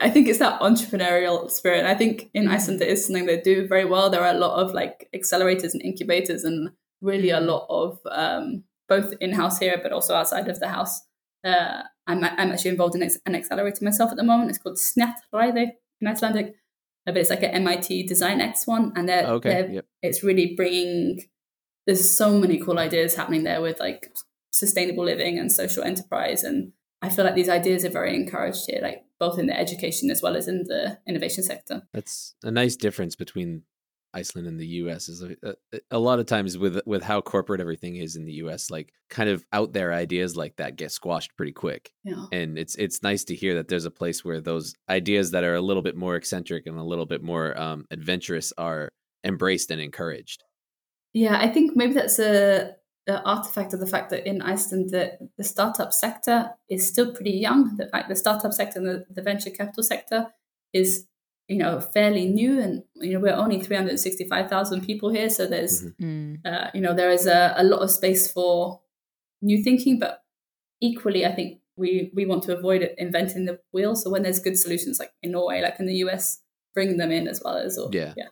I 0.02 0.10
think 0.10 0.28
it's 0.28 0.40
that 0.40 0.60
entrepreneurial 0.60 1.50
spirit. 1.50 1.86
I 1.86 1.96
think 1.96 2.30
in 2.34 2.50
Iceland 2.50 2.82
it 2.82 2.90
is 2.90 3.06
something 3.06 3.26
they 3.26 3.40
do 3.40 3.66
very 3.68 3.86
well. 3.86 4.10
There 4.10 4.22
are 4.22 4.36
a 4.36 4.38
lot 4.38 4.60
of 4.62 4.74
like 4.74 5.08
accelerators 5.16 5.74
and 5.74 5.82
incubators, 5.82 6.44
and 6.44 6.72
really 7.02 7.30
a 7.30 7.40
lot 7.40 7.66
of 7.70 8.00
um, 8.12 8.64
both 8.90 9.14
in 9.22 9.32
house 9.34 9.60
here, 9.60 9.80
but 9.82 9.94
also 9.94 10.14
outside 10.14 10.50
of 10.50 10.60
the 10.60 10.68
house. 10.68 11.00
Uh, 11.46 11.84
I'm 12.08 12.24
I'm 12.24 12.52
actually 12.52 12.72
involved 12.72 12.96
in 12.96 13.10
an 13.26 13.36
accelerator 13.36 13.84
myself 13.86 14.12
at 14.12 14.18
the 14.18 14.24
moment. 14.24 14.50
It's 14.50 14.60
called 14.60 14.78
Snjallræði 14.78 15.68
in 16.02 16.08
Icelandic, 16.08 16.56
but 17.06 17.18
it's 17.18 17.30
like 17.30 17.44
an 17.44 17.52
MIT 17.52 18.08
Design 18.08 18.42
X 18.42 18.68
one, 18.68 18.94
and 18.96 19.08
they're, 19.10 19.26
okay. 19.26 19.50
they're 19.50 19.72
Yep. 19.72 19.86
it's 20.02 20.24
really 20.24 20.54
bringing 20.56 21.22
there's 21.88 22.10
so 22.10 22.38
many 22.38 22.60
cool 22.60 22.80
ideas 22.80 23.16
happening 23.16 23.44
there 23.44 23.62
with 23.62 23.80
like 23.80 24.14
sustainable 24.52 25.06
living 25.06 25.40
and 25.40 25.52
social 25.52 25.84
enterprise 25.84 26.44
and 26.44 26.74
i 27.02 27.10
feel 27.10 27.26
like 27.26 27.36
these 27.36 27.50
ideas 27.50 27.86
are 27.86 27.90
very 27.90 28.16
encouraged 28.16 28.66
here 28.68 28.80
like 28.82 29.04
both 29.20 29.40
in 29.40 29.48
the 29.48 29.58
education 29.58 30.10
as 30.12 30.22
well 30.22 30.36
as 30.36 30.48
in 30.48 30.64
the 30.68 30.98
innovation 31.08 31.44
sector 31.44 31.84
That's 31.94 32.36
a 32.44 32.52
nice 32.52 32.76
difference 32.76 33.16
between 33.16 33.64
Iceland 34.14 34.48
and 34.48 34.60
the 34.60 34.68
U.S. 34.68 35.10
Is 35.10 35.24
uh, 35.24 35.34
uh, 35.44 35.50
uh, 35.50 35.54
a, 35.74 35.78
a, 35.78 35.98
a 35.98 36.00
lot 36.00 36.20
of 36.20 36.26
times 36.26 36.58
with 36.58 36.80
with 36.86 37.04
how 37.04 37.22
corporate 37.22 37.62
everything 37.62 37.96
is 37.98 38.16
in 38.16 38.26
the 38.26 38.34
U.S. 38.34 38.70
Like 38.70 38.94
kind 39.10 39.30
of 39.30 39.46
out 39.54 39.74
there 39.74 39.94
ideas 39.94 40.36
like 40.36 40.56
that 40.58 40.76
get 40.76 40.92
squashed 40.92 41.36
pretty 41.38 41.54
quick, 41.54 41.92
yeah 42.04 42.26
and 42.32 42.58
it's 42.58 42.76
it's 42.76 43.04
nice 43.04 43.24
to 43.26 43.36
hear 43.36 43.56
that 43.56 43.68
there's 43.68 43.86
a 43.86 43.92
place 43.92 44.24
where 44.24 44.42
those 44.42 44.74
ideas 44.90 45.32
that 45.32 45.44
are 45.44 45.56
a 45.56 45.62
little 45.62 45.84
bit 45.84 45.96
more 45.96 46.16
eccentric 46.16 46.66
and 46.66 46.78
a 46.78 46.84
little 46.84 47.06
bit 47.06 47.22
more 47.22 47.58
um, 47.60 47.86
adventurous 47.92 48.54
are 48.58 48.90
embraced 49.24 49.72
and 49.72 49.82
encouraged. 49.82 50.44
yeah 51.14 51.38
i 51.40 51.48
think 51.48 51.76
maybe 51.76 51.94
that's 51.94 52.20
a, 52.20 52.72
a 53.08 53.22
artifact 53.24 53.74
of 53.74 53.80
the 53.80 53.88
fact 53.88 54.10
that 54.10 54.28
in 54.28 54.42
iceland 54.42 54.90
the, 54.90 55.18
the 55.38 55.44
startup 55.44 55.94
sector 55.94 56.52
is 56.70 56.88
still 56.88 57.14
pretty 57.14 57.32
young 57.32 57.76
the 57.78 57.88
fact 57.88 58.10
the 58.10 58.16
startup 58.16 58.54
sector 58.54 58.80
and 58.80 58.88
the, 58.88 59.06
the 59.10 59.22
venture 59.22 59.52
capital 59.52 59.84
sector 59.84 60.28
is 60.74 61.06
you 61.52 61.58
know 61.58 61.74
fairly 61.96 62.26
new 62.40 62.54
and 62.66 62.84
you 63.06 63.14
know 63.14 63.20
we're 63.20 63.42
only 63.44 63.60
365000 63.62 64.82
people 64.90 65.10
here 65.18 65.30
so 65.30 65.46
there's 65.54 65.84
Mhm. 65.84 65.96
Mm. 66.02 66.32
uh, 66.46 66.68
you 66.74 66.82
know 66.82 66.94
there 66.96 67.12
is 67.12 67.26
a, 67.28 67.54
a 67.58 67.64
lot 67.72 67.82
of 67.86 67.92
space 67.92 68.32
for 68.32 68.82
new 69.42 69.62
thinking 69.64 70.00
but 70.00 70.14
equally 70.82 71.26
i 71.26 71.32
think 71.38 71.60
we 71.82 72.12
we 72.16 72.26
want 72.26 72.44
to 72.44 72.56
avoid 72.58 72.82
inventing 72.98 73.46
the 73.46 73.60
wheel 73.74 73.96
so 73.96 74.10
when 74.10 74.24
there's 74.24 74.40
good 74.48 74.58
solutions 74.58 75.00
like 75.00 75.12
in 75.24 75.32
norway 75.32 75.62
like 75.62 75.78
in 75.80 75.86
the 75.88 75.96
us 75.96 76.42
bring 76.76 76.98
them 76.98 77.12
in 77.12 77.28
as 77.28 77.42
well 77.44 77.58
as 77.58 77.78
or, 77.78 77.90
Yeah. 77.94 78.14
yeah 78.18 78.30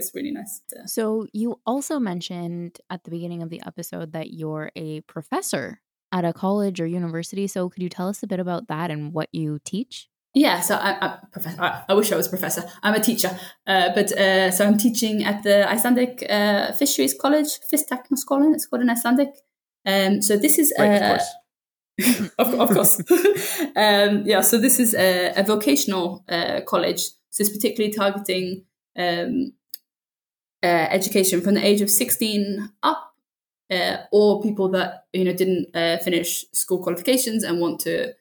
it's 0.00 0.12
really 0.14 0.30
nice 0.30 0.60
to, 0.68 0.86
So, 0.86 1.26
you 1.32 1.58
also 1.66 1.98
mentioned 1.98 2.78
at 2.90 3.02
the 3.02 3.10
beginning 3.10 3.42
of 3.42 3.50
the 3.50 3.60
episode 3.66 4.12
that 4.12 4.28
you're 4.32 4.70
a 4.76 5.00
professor 5.14 5.80
at 6.12 6.24
a 6.24 6.32
college 6.32 6.80
or 6.80 6.86
university. 6.86 7.48
So, 7.48 7.68
could 7.68 7.82
you 7.82 7.88
tell 7.88 8.08
us 8.08 8.22
a 8.22 8.28
bit 8.28 8.38
about 8.38 8.68
that 8.68 8.92
and 8.92 9.12
what 9.12 9.28
you 9.32 9.58
teach? 9.64 10.08
Yeah 10.34 10.60
so 10.60 10.74
I, 10.76 10.96
I, 11.00 11.18
professor, 11.32 11.60
I, 11.60 11.82
I 11.88 11.94
wish 11.94 12.12
i 12.12 12.16
was 12.16 12.26
a 12.26 12.30
professor 12.30 12.64
i'm 12.82 12.94
a 12.94 13.00
teacher 13.00 13.30
uh, 13.66 13.90
but 13.94 14.12
uh, 14.12 14.50
so 14.50 14.66
i'm 14.66 14.78
teaching 14.78 15.24
at 15.24 15.42
the 15.42 15.68
icelandic 15.68 16.24
uh, 16.30 16.72
fisheries 16.72 17.14
college 17.14 17.58
fisteknaskólan 17.72 18.54
it's 18.54 18.66
called 18.66 18.82
in 18.82 18.90
icelandic 18.90 19.30
um, 19.86 20.22
so 20.22 20.36
this 20.36 20.58
is 20.58 20.72
Right, 20.78 21.02
of 21.02 21.08
course. 21.08 22.30
of, 22.38 22.70
course. 22.70 23.00
um, 23.76 24.22
yeah, 24.24 24.40
so 24.40 24.58
this 24.58 24.80
is 24.80 24.94
a, 24.94 25.32
a 25.36 25.42
vocational 25.42 26.24
uh, 26.28 26.60
college. 26.66 27.02
So 27.30 27.42
it's 27.42 27.50
particularly 27.50 27.92
targeting 27.92 28.64
um, 28.96 29.52
uh, 30.62 30.66
education 30.66 31.40
from 31.40 31.54
the 31.54 31.66
age 31.66 31.80
of 31.80 31.90
16 31.90 32.70
up, 32.82 33.14
uh, 33.70 33.98
or 34.12 34.42
people 34.42 34.68
that 34.70 35.06
you 35.12 35.24
know 35.24 35.32
didn't 35.32 35.74
uh, 35.74 35.98
finish 35.98 36.44
school 36.52 36.82
qualifications 36.82 37.44
and 37.44 37.60
want 37.60 37.80
to 37.80 38.12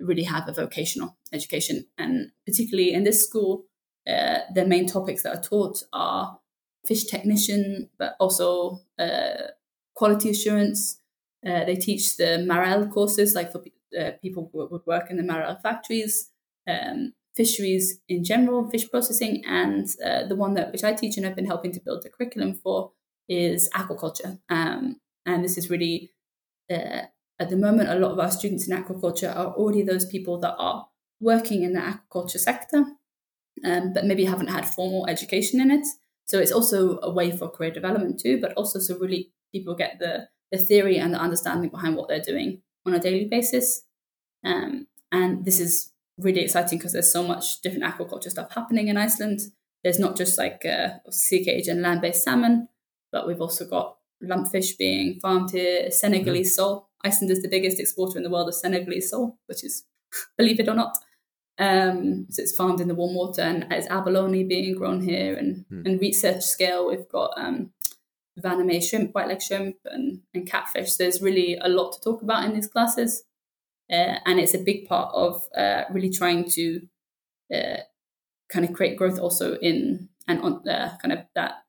really 0.00 0.24
have 0.24 0.48
a 0.48 0.52
vocational 0.52 1.16
education. 1.34 1.86
And 1.98 2.30
particularly 2.46 2.92
in 2.92 3.04
this 3.04 3.22
school, 3.22 3.64
uh, 4.08 4.38
the 4.54 4.66
main 4.66 4.86
topics 4.86 5.22
that 5.22 5.36
are 5.36 5.42
taught 5.42 5.82
are 5.92 6.38
fish 6.86 7.04
technician, 7.04 7.88
but 7.98 8.16
also 8.20 8.80
uh, 8.98 9.48
quality 9.94 10.30
assurance. 10.30 11.00
Uh, 11.46 11.64
they 11.64 11.76
teach 11.76 12.16
the 12.16 12.44
Marel 12.46 12.86
courses, 12.86 13.34
like 13.34 13.52
for 13.52 13.62
uh, 13.98 14.10
people 14.22 14.50
who 14.52 14.66
would 14.70 14.86
work 14.86 15.10
in 15.10 15.16
the 15.16 15.22
Marel 15.22 15.58
factories, 15.62 16.30
um, 16.68 17.12
fisheries 17.34 18.00
in 18.08 18.24
general, 18.24 18.68
fish 18.70 18.90
processing, 18.90 19.42
and 19.46 19.88
uh, 20.04 20.26
the 20.26 20.36
one 20.36 20.54
that 20.54 20.72
which 20.72 20.84
I 20.84 20.92
teach 20.92 21.16
and 21.16 21.26
I've 21.26 21.36
been 21.36 21.46
helping 21.46 21.72
to 21.72 21.80
build 21.80 22.02
the 22.02 22.10
curriculum 22.10 22.54
for 22.54 22.92
is 23.28 23.70
aquaculture. 23.74 24.38
Um, 24.48 25.00
and 25.26 25.44
this 25.44 25.56
is 25.56 25.70
really, 25.70 26.10
uh, 26.70 27.02
at 27.38 27.50
the 27.50 27.56
moment, 27.56 27.88
a 27.88 27.98
lot 27.98 28.12
of 28.12 28.18
our 28.18 28.30
students 28.30 28.68
in 28.68 28.76
aquaculture 28.76 29.34
are 29.34 29.52
already 29.54 29.82
those 29.82 30.06
people 30.06 30.38
that 30.40 30.54
are 30.58 30.86
working 31.24 31.62
in 31.62 31.72
the 31.72 31.80
aquaculture 31.80 32.38
sector. 32.38 32.84
um, 33.64 33.92
but 33.92 34.04
maybe 34.04 34.24
haven't 34.24 34.48
had 34.48 34.66
formal 34.66 35.06
education 35.06 35.60
in 35.60 35.70
it. 35.70 35.86
So 36.24 36.38
it's 36.38 36.52
also 36.52 36.98
a 37.02 37.10
way 37.10 37.30
for 37.30 37.48
career 37.48 37.70
development 37.70 38.20
too, 38.20 38.40
but 38.40 38.52
also 38.54 38.78
so 38.78 38.98
really 38.98 39.30
people 39.52 39.74
get 39.74 39.98
the 39.98 40.28
the 40.50 40.58
theory 40.58 40.98
and 40.98 41.12
the 41.14 41.18
understanding 41.18 41.70
behind 41.70 41.96
what 41.96 42.08
they're 42.08 42.20
doing 42.20 42.62
on 42.86 42.94
a 42.94 43.00
daily 43.00 43.24
basis. 43.24 43.82
Um, 44.44 44.86
and 45.10 45.44
this 45.44 45.58
is 45.58 45.90
really 46.18 46.42
exciting 46.42 46.78
because 46.78 46.92
there's 46.92 47.12
so 47.12 47.26
much 47.26 47.60
different 47.62 47.84
aquaculture 47.84 48.30
stuff 48.30 48.52
happening 48.54 48.88
in 48.88 48.96
Iceland. 48.96 49.40
There's 49.82 49.98
not 49.98 50.16
just 50.16 50.38
like 50.38 50.64
uh, 50.64 50.98
sea 51.10 51.44
cage 51.44 51.66
and 51.66 51.82
land 51.82 52.00
based 52.02 52.22
salmon, 52.22 52.68
but 53.10 53.26
we've 53.26 53.40
also 53.40 53.64
got 53.66 53.96
lumpfish 54.22 54.78
being 54.78 55.18
farmed 55.20 55.50
here, 55.50 55.90
Senegalese 55.90 56.52
mm-hmm. 56.52 56.62
sole. 56.62 56.88
Iceland 57.04 57.32
is 57.32 57.42
the 57.42 57.48
biggest 57.48 57.80
exporter 57.80 58.16
in 58.16 58.24
the 58.24 58.30
world 58.30 58.48
of 58.48 58.54
Senegalese 58.54 59.10
sole, 59.10 59.38
which 59.46 59.64
is, 59.64 59.84
believe 60.38 60.60
it 60.60 60.68
or 60.68 60.74
not. 60.74 60.96
Um, 61.58 62.26
so 62.30 62.42
it's 62.42 62.56
farmed 62.56 62.80
in 62.80 62.88
the 62.88 62.94
warm 62.94 63.14
water 63.14 63.42
and 63.42 63.66
it's 63.70 63.86
abalone 63.88 64.44
being 64.44 64.74
grown 64.74 65.02
here. 65.02 65.34
And, 65.34 65.64
mm. 65.70 65.86
and 65.86 66.00
research 66.00 66.42
scale, 66.42 66.88
we've 66.88 67.08
got 67.08 67.32
um, 67.36 67.70
Vannamei 68.40 68.82
shrimp, 68.82 69.14
white 69.14 69.28
leg 69.28 69.40
shrimp, 69.40 69.76
and, 69.84 70.22
and 70.32 70.48
catfish. 70.48 70.94
There's 70.94 71.22
really 71.22 71.56
a 71.60 71.68
lot 71.68 71.92
to 71.92 72.00
talk 72.00 72.22
about 72.22 72.44
in 72.44 72.54
these 72.54 72.66
classes. 72.66 73.22
Uh, 73.90 74.18
and 74.24 74.40
it's 74.40 74.54
a 74.54 74.58
big 74.58 74.88
part 74.88 75.14
of 75.14 75.46
uh, 75.56 75.84
really 75.90 76.10
trying 76.10 76.48
to 76.50 76.80
uh, 77.54 77.76
kind 78.48 78.64
of 78.64 78.72
create 78.72 78.96
growth 78.96 79.18
also 79.18 79.56
in 79.58 80.08
and 80.26 80.40
on 80.40 80.66
uh, 80.68 80.96
kind 81.02 81.12
of 81.12 81.18
that 81.34 81.64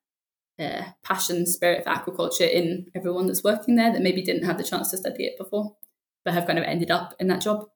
uh, 0.57 0.83
passion 1.03 1.45
spirit 1.45 1.83
for 1.83 1.89
aquaculture 1.89 2.49
in 2.49 2.87
everyone 2.95 3.27
that's 3.27 3.43
working 3.43 3.75
there 3.75 3.91
that 3.91 4.01
maybe 4.01 4.21
didn't 4.21 4.45
have 4.45 4.57
the 4.57 4.63
chance 4.63 4.91
to 4.91 4.97
study 4.97 5.25
it 5.25 5.37
before 5.37 5.75
but 6.23 6.33
have 6.33 6.47
kind 6.47 6.57
of 6.57 6.63
ended 6.63 6.89
up 6.89 7.13
in 7.19 7.27
that 7.27 7.41
job 7.41 7.67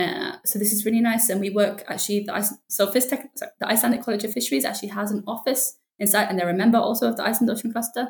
uh, 0.00 0.36
so 0.44 0.58
this 0.58 0.72
is 0.72 0.84
really 0.84 1.00
nice 1.00 1.28
and 1.28 1.40
we 1.40 1.50
work 1.50 1.84
actually 1.88 2.20
the 2.20 2.58
so 2.68 2.86
FISTech, 2.86 3.24
sorry, 3.36 3.52
the 3.60 3.68
Icelandic 3.68 4.02
College 4.02 4.24
of 4.24 4.32
Fisheries 4.32 4.64
actually 4.64 4.88
has 4.88 5.10
an 5.10 5.22
office 5.26 5.78
inside 5.98 6.28
and 6.28 6.38
they're 6.38 6.48
a 6.48 6.54
member 6.54 6.78
also 6.78 7.08
of 7.08 7.16
the 7.16 7.24
Iceland 7.24 7.50
Ocean 7.50 7.72
Cluster 7.72 8.08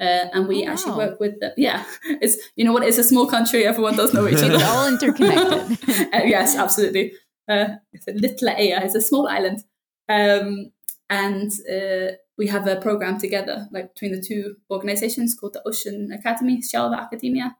uh, 0.00 0.26
and 0.32 0.46
we 0.46 0.62
oh, 0.62 0.66
wow. 0.66 0.72
actually 0.72 0.96
work 0.96 1.20
with 1.20 1.40
them. 1.40 1.52
Yeah, 1.56 1.84
it's 2.04 2.36
you 2.56 2.64
know 2.64 2.72
what? 2.72 2.84
It's 2.84 2.98
a 2.98 3.04
small 3.04 3.26
country. 3.26 3.64
Everyone 3.64 3.96
does 3.96 4.14
know 4.14 4.28
each 4.28 4.36
other. 4.36 4.54
It's 4.54 4.64
all 4.64 4.88
interconnected. 4.88 5.88
uh, 6.14 6.24
yes, 6.24 6.56
absolutely. 6.56 7.12
Uh, 7.48 7.68
it's 7.92 8.06
a 8.06 8.12
little 8.12 8.48
area. 8.48 8.80
It's 8.84 8.94
a 8.94 9.00
small 9.00 9.26
island, 9.26 9.64
um, 10.08 10.70
and 11.10 11.50
uh, 11.70 12.16
we 12.36 12.46
have 12.46 12.66
a 12.66 12.76
program 12.76 13.18
together, 13.18 13.66
like 13.72 13.94
between 13.94 14.12
the 14.12 14.22
two 14.22 14.56
organizations, 14.70 15.34
called 15.34 15.54
the 15.54 15.66
Ocean 15.66 16.12
Academy, 16.12 16.60
Sjalva 16.60 17.00
Academia, 17.00 17.56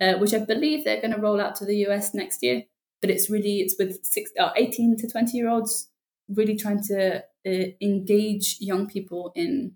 uh, 0.00 0.14
which 0.14 0.32
I 0.32 0.38
believe 0.38 0.84
they're 0.84 1.00
going 1.00 1.14
to 1.14 1.20
roll 1.20 1.40
out 1.40 1.56
to 1.56 1.66
the 1.66 1.76
US 1.88 2.14
next 2.14 2.42
year. 2.42 2.62
But 3.02 3.10
it's 3.10 3.28
really 3.28 3.60
it's 3.60 3.74
with 3.78 4.02
six, 4.04 4.30
uh, 4.38 4.52
18 4.56 4.96
to 4.98 5.08
20 5.08 5.36
year 5.36 5.50
olds, 5.50 5.90
really 6.28 6.56
trying 6.56 6.82
to 6.84 7.24
engage 7.44 8.56
young 8.60 8.86
people 8.86 9.32
in 9.34 9.72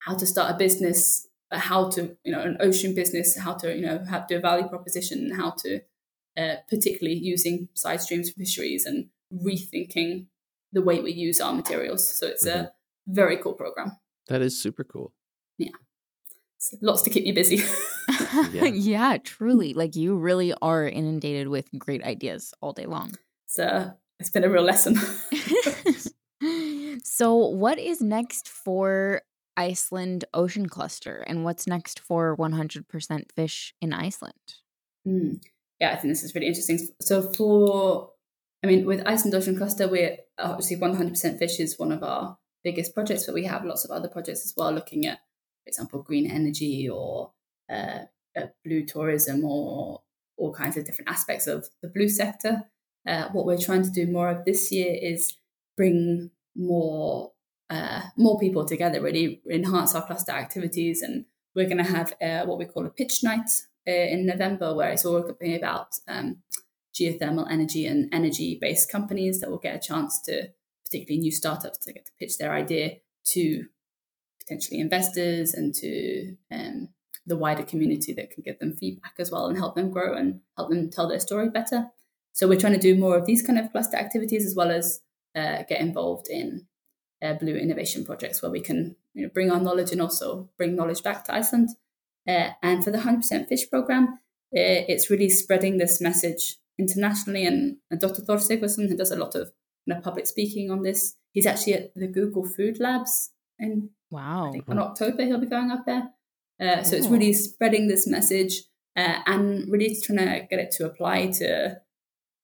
how 0.00 0.14
to 0.14 0.26
start 0.26 0.54
a 0.54 0.58
business 0.58 1.28
how 1.52 1.88
to 1.88 2.16
you 2.24 2.32
know 2.32 2.40
an 2.40 2.56
ocean 2.58 2.96
business 2.96 3.38
how 3.38 3.54
to 3.54 3.72
you 3.76 3.86
know 3.86 4.04
have 4.10 4.26
do 4.26 4.36
a 4.36 4.40
value 4.40 4.66
proposition 4.66 5.30
how 5.30 5.50
to 5.56 5.80
uh, 6.36 6.56
particularly 6.68 7.16
using 7.16 7.68
side 7.74 8.00
streams 8.00 8.30
for 8.30 8.40
fisheries 8.40 8.86
and 8.86 9.06
rethinking 9.32 10.26
the 10.72 10.82
way 10.82 11.00
we 11.00 11.12
use 11.12 11.40
our 11.40 11.52
materials. 11.52 12.08
So 12.08 12.26
it's 12.26 12.46
mm-hmm. 12.46 12.64
a 12.64 12.72
very 13.06 13.36
cool 13.36 13.52
program. 13.52 13.92
That 14.28 14.42
is 14.42 14.60
super 14.60 14.84
cool. 14.84 15.12
Yeah. 15.58 15.70
So 16.58 16.76
lots 16.82 17.02
to 17.02 17.10
keep 17.10 17.24
you 17.24 17.34
busy 17.34 17.58
yeah. 18.52 18.64
yeah 18.64 19.18
truly 19.22 19.74
like 19.74 19.96
you 19.96 20.16
really 20.16 20.54
are 20.62 20.86
inundated 20.86 21.48
with 21.48 21.68
great 21.78 22.02
ideas 22.04 22.54
all 22.60 22.72
day 22.72 22.86
long 22.86 23.12
so 23.46 23.92
it's 24.18 24.30
been 24.30 24.44
a 24.44 24.50
real 24.50 24.62
lesson 24.62 24.96
so 27.04 27.34
what 27.34 27.78
is 27.78 28.00
next 28.00 28.48
for 28.48 29.22
Iceland 29.56 30.24
Ocean 30.34 30.68
Cluster 30.68 31.24
and 31.26 31.44
what's 31.44 31.66
next 31.66 32.00
for 32.00 32.36
100% 32.36 33.32
fish 33.32 33.74
in 33.80 33.92
Iceland? 33.92 34.34
Mm. 35.06 35.40
Yeah, 35.80 35.92
I 35.92 35.96
think 35.96 36.12
this 36.12 36.22
is 36.22 36.34
really 36.34 36.46
interesting. 36.46 36.78
So, 37.00 37.32
for, 37.32 38.10
I 38.62 38.66
mean, 38.66 38.84
with 38.84 39.06
Iceland 39.06 39.34
Ocean 39.34 39.56
Cluster, 39.56 39.88
we're 39.88 40.16
obviously 40.38 40.76
100% 40.76 41.38
fish 41.38 41.60
is 41.60 41.78
one 41.78 41.92
of 41.92 42.02
our 42.02 42.38
biggest 42.62 42.94
projects, 42.94 43.26
but 43.26 43.34
we 43.34 43.44
have 43.44 43.64
lots 43.64 43.84
of 43.84 43.90
other 43.90 44.08
projects 44.08 44.44
as 44.44 44.54
well, 44.56 44.72
looking 44.72 45.06
at, 45.06 45.18
for 45.64 45.68
example, 45.68 46.02
green 46.02 46.30
energy 46.30 46.88
or 46.88 47.32
uh, 47.70 48.00
blue 48.64 48.84
tourism 48.84 49.44
or 49.44 50.02
all 50.36 50.52
kinds 50.52 50.76
of 50.76 50.84
different 50.84 51.10
aspects 51.10 51.46
of 51.46 51.68
the 51.82 51.88
blue 51.88 52.08
sector. 52.08 52.64
Uh, 53.06 53.28
what 53.32 53.46
we're 53.46 53.58
trying 53.58 53.82
to 53.82 53.90
do 53.90 54.06
more 54.06 54.30
of 54.30 54.44
this 54.44 54.72
year 54.72 54.96
is 55.00 55.36
bring 55.76 56.30
more 56.56 57.32
uh, 57.70 58.02
more 58.16 58.38
people 58.38 58.64
together, 58.64 59.00
really 59.00 59.40
enhance 59.50 59.94
our 59.94 60.06
cluster 60.06 60.32
activities. 60.32 61.02
And 61.02 61.24
we're 61.54 61.68
going 61.68 61.78
to 61.78 61.84
have 61.84 62.14
uh, 62.20 62.46
what 62.46 62.58
we 62.58 62.66
call 62.66 62.86
a 62.86 62.90
pitch 62.90 63.22
night 63.22 63.50
uh, 63.88 63.90
in 63.90 64.26
November, 64.26 64.74
where 64.74 64.90
it's 64.90 65.04
all 65.04 65.34
about 65.40 65.88
um, 66.06 66.38
geothermal 66.94 67.50
energy 67.50 67.86
and 67.86 68.12
energy 68.12 68.58
based 68.60 68.90
companies 68.90 69.40
that 69.40 69.50
will 69.50 69.58
get 69.58 69.76
a 69.76 69.86
chance 69.86 70.20
to, 70.22 70.50
particularly 70.84 71.20
new 71.20 71.32
startups, 71.32 71.78
to 71.78 71.92
get 71.92 72.06
to 72.06 72.12
pitch 72.18 72.38
their 72.38 72.52
idea 72.52 72.96
to 73.24 73.64
potentially 74.40 74.80
investors 74.80 75.54
and 75.54 75.74
to 75.74 76.36
um, 76.52 76.88
the 77.26 77.36
wider 77.36 77.62
community 77.62 78.12
that 78.12 78.30
can 78.30 78.42
give 78.42 78.58
them 78.58 78.76
feedback 78.76 79.14
as 79.18 79.30
well 79.30 79.46
and 79.46 79.56
help 79.56 79.74
them 79.74 79.90
grow 79.90 80.14
and 80.14 80.40
help 80.56 80.70
them 80.70 80.90
tell 80.90 81.08
their 81.08 81.20
story 81.20 81.48
better. 81.48 81.86
So 82.32 82.48
we're 82.48 82.60
trying 82.60 82.74
to 82.74 82.78
do 82.78 82.96
more 82.96 83.16
of 83.16 83.26
these 83.26 83.42
kind 83.42 83.58
of 83.58 83.70
cluster 83.72 83.96
activities 83.96 84.44
as 84.44 84.54
well 84.54 84.70
as 84.70 85.00
uh, 85.34 85.62
get 85.68 85.80
involved 85.80 86.28
in 86.28 86.66
uh, 87.22 87.34
blue 87.34 87.56
innovation 87.56 88.04
projects 88.04 88.42
where 88.42 88.50
we 88.50 88.60
can 88.60 88.96
you 89.14 89.22
know, 89.22 89.30
bring 89.32 89.50
our 89.50 89.60
knowledge 89.60 89.92
and 89.92 90.02
also 90.02 90.50
bring 90.58 90.76
knowledge 90.76 91.02
back 91.02 91.24
to 91.24 91.34
Iceland. 91.34 91.70
Uh, 92.28 92.50
and 92.62 92.84
for 92.84 92.90
the 92.90 92.98
100% 92.98 93.48
Fish 93.48 93.70
program, 93.70 94.18
uh, 94.56 94.84
it's 94.88 95.10
really 95.10 95.30
spreading 95.30 95.78
this 95.78 96.00
message 96.00 96.56
internationally. 96.78 97.46
And, 97.46 97.78
and 97.90 98.00
Dr. 98.00 98.22
Thor 98.22 98.36
Sigfusson, 98.36 98.88
who 98.88 98.96
does 98.96 99.10
a 99.10 99.16
lot 99.16 99.34
of 99.34 99.52
you 99.86 99.94
know, 99.94 100.00
public 100.00 100.26
speaking 100.26 100.70
on 100.70 100.82
this, 100.82 101.16
he's 101.32 101.46
actually 101.46 101.74
at 101.74 101.94
the 101.94 102.06
Google 102.06 102.44
Food 102.44 102.78
Labs 102.80 103.30
in 103.58 103.90
wow 104.10 104.52
in 104.52 104.78
October. 104.78 105.24
He'll 105.24 105.38
be 105.38 105.46
going 105.46 105.70
up 105.70 105.84
there. 105.86 106.10
Uh, 106.60 106.82
so 106.82 106.96
it's 106.96 107.08
really 107.08 107.32
spreading 107.32 107.88
this 107.88 108.06
message 108.06 108.62
uh, 108.96 109.18
and 109.26 109.70
really 109.70 109.96
trying 110.02 110.18
to 110.18 110.46
get 110.48 110.60
it 110.60 110.70
to 110.70 110.86
apply 110.86 111.26
to 111.26 111.76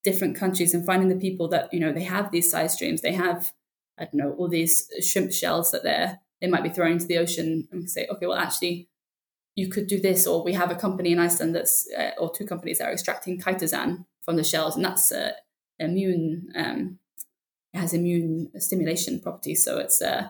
different 0.02 0.36
countries 0.36 0.74
and 0.74 0.84
finding 0.84 1.08
the 1.08 1.16
people 1.16 1.46
that 1.48 1.72
you 1.72 1.78
know 1.78 1.92
they 1.92 2.02
have 2.02 2.30
these 2.30 2.50
side 2.50 2.70
streams, 2.70 3.02
they 3.02 3.12
have 3.12 3.52
I 3.98 4.04
don't 4.04 4.14
know, 4.14 4.32
all 4.32 4.48
these 4.48 4.90
shrimp 5.02 5.32
shells 5.32 5.70
that 5.72 5.82
they're 5.82 6.20
they 6.40 6.46
might 6.46 6.62
be 6.62 6.70
throwing 6.70 6.94
into 6.94 7.06
the 7.06 7.18
ocean 7.18 7.68
and 7.70 7.88
say, 7.88 8.06
okay, 8.10 8.26
well, 8.26 8.38
actually, 8.38 8.88
you 9.56 9.68
could 9.68 9.86
do 9.86 10.00
this, 10.00 10.26
or 10.26 10.42
we 10.42 10.54
have 10.54 10.70
a 10.70 10.74
company 10.74 11.12
in 11.12 11.18
Iceland 11.18 11.54
that's, 11.54 11.86
uh, 11.96 12.12
or 12.18 12.32
two 12.32 12.46
companies 12.46 12.78
that 12.78 12.88
are 12.88 12.92
extracting 12.92 13.38
chitosan 13.38 14.06
from 14.22 14.36
the 14.36 14.44
shells, 14.44 14.74
and 14.74 14.84
that's 14.84 15.12
uh, 15.12 15.32
immune, 15.78 16.48
um, 16.56 16.98
it 17.74 17.78
has 17.78 17.92
immune 17.92 18.50
stimulation 18.58 19.20
properties. 19.20 19.62
So 19.62 19.78
it's 19.78 20.00
uh, 20.00 20.28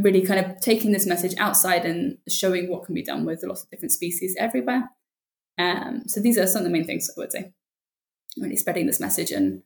really 0.00 0.22
kind 0.22 0.44
of 0.44 0.60
taking 0.60 0.92
this 0.92 1.06
message 1.06 1.34
outside 1.38 1.84
and 1.84 2.18
showing 2.28 2.68
what 2.68 2.84
can 2.84 2.94
be 2.94 3.02
done 3.02 3.24
with 3.24 3.42
lots 3.42 3.62
of 3.62 3.70
different 3.70 3.92
species 3.92 4.36
everywhere. 4.38 4.90
Um, 5.58 6.02
so 6.06 6.20
these 6.20 6.38
are 6.38 6.46
some 6.46 6.60
of 6.60 6.64
the 6.64 6.70
main 6.70 6.86
things 6.86 7.10
I 7.10 7.20
would 7.20 7.32
say. 7.32 7.52
Really 8.36 8.56
spreading 8.56 8.86
this 8.86 9.00
message 9.00 9.30
and 9.30 9.62